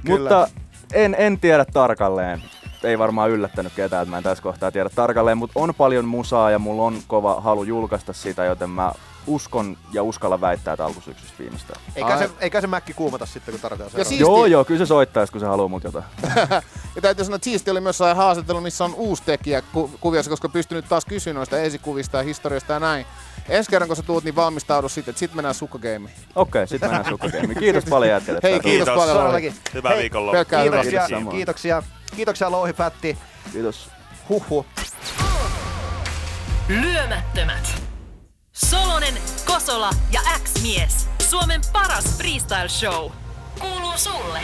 Mutta 0.07 0.47
en, 0.93 1.15
en 1.19 1.39
tiedä 1.39 1.65
tarkalleen. 1.65 2.43
Ei 2.83 2.99
varmaan 2.99 3.29
yllättänyt 3.29 3.73
ketään, 3.75 4.03
että 4.03 4.09
mä 4.09 4.17
en 4.17 4.23
tässä 4.23 4.43
kohtaa 4.43 4.71
tiedä 4.71 4.89
tarkalleen, 4.89 5.37
mutta 5.37 5.59
on 5.59 5.75
paljon 5.75 6.05
musaa 6.05 6.51
ja 6.51 6.59
mulla 6.59 6.83
on 6.83 6.97
kova 7.07 7.41
halu 7.41 7.63
julkaista 7.63 8.13
sitä, 8.13 8.45
joten 8.45 8.69
mä 8.69 8.91
uskon 9.27 9.77
ja 9.93 10.03
uskalla 10.03 10.41
väittää, 10.41 10.73
että 10.73 10.85
alkusyksystä 10.85 11.33
viimeistään. 11.39 11.81
Eikä 11.95 12.07
Ai. 12.13 12.17
se, 12.17 12.29
eikä 12.39 12.61
se 12.61 12.67
mäkki 12.67 12.93
kuumata 12.93 13.25
sitten, 13.25 13.51
kun 13.53 13.61
tarvitaan 13.61 13.85
Ja 13.87 13.89
seuraava. 13.91 14.09
Siisti. 14.09 14.23
Joo, 14.23 14.45
joo, 14.45 14.65
kyllä 14.65 14.77
se 14.79 14.85
soittaisi, 14.85 15.31
kun 15.31 15.41
se 15.41 15.47
haluaa 15.47 15.67
mut 15.67 15.83
jotain. 15.83 16.05
Ja 16.95 17.01
täytyy 17.01 17.25
sanoa, 17.25 17.35
että 17.35 17.43
siisti 17.43 17.71
oli 17.71 17.81
myös 17.81 17.97
sellainen 17.97 18.17
haastattelu, 18.23 18.61
missä 18.61 18.85
on 18.85 18.93
uusi 18.95 19.23
tekijä 19.25 19.61
ku- 19.61 19.91
kuviossa, 20.01 20.29
koska 20.29 20.49
pystyn 20.49 20.75
nyt 20.75 20.89
taas 20.89 21.05
kysyä 21.05 21.33
noista 21.33 21.59
esikuvista 21.59 22.17
ja 22.17 22.23
historiasta 22.23 22.73
ja 22.73 22.79
näin. 22.79 23.05
Ensi 23.49 23.69
kerran 23.69 23.87
kun 23.87 23.95
sä 23.95 24.03
tuut, 24.03 24.23
niin 24.23 24.35
valmistaudu 24.35 24.89
sitten, 24.89 25.11
että 25.11 25.19
sit 25.19 25.33
mennään 25.33 25.55
sukkageimiin. 25.55 26.15
Okei, 26.35 26.67
sit 26.67 26.81
mennään 26.81 27.05
sukkakeimiin. 27.09 27.59
Kiitos 27.59 27.85
paljon 27.89 28.09
jätkille. 28.11 28.39
Hei, 28.43 28.51
kiitos, 28.59 28.71
Kiitos. 28.71 28.95
paljon. 28.95 29.17
Todellakin. 29.17 29.53
Hyvää 29.73 29.91
Hei, 29.91 30.01
viikonloppua. 30.01 30.45
Kiitoksia, 30.45 30.81
Kiitos 31.01 31.09
samoin. 31.09 31.35
kiitoksia, 31.35 31.83
kiitoksia 32.15 32.51
Louhi 32.51 32.73
Fätti. 32.73 33.17
Kiitos. 33.53 33.89
Huhhuh. 34.29 34.65
Lyömättömät. 36.67 37.81
Solonen, 38.65 39.21
Kosola 39.45 39.89
ja 40.11 40.21
X-mies. 40.43 41.07
Suomen 41.29 41.61
paras 41.73 42.05
freestyle 42.17 42.69
show. 42.69 43.11
Kuuluu 43.59 43.97
sulle. 43.97 44.41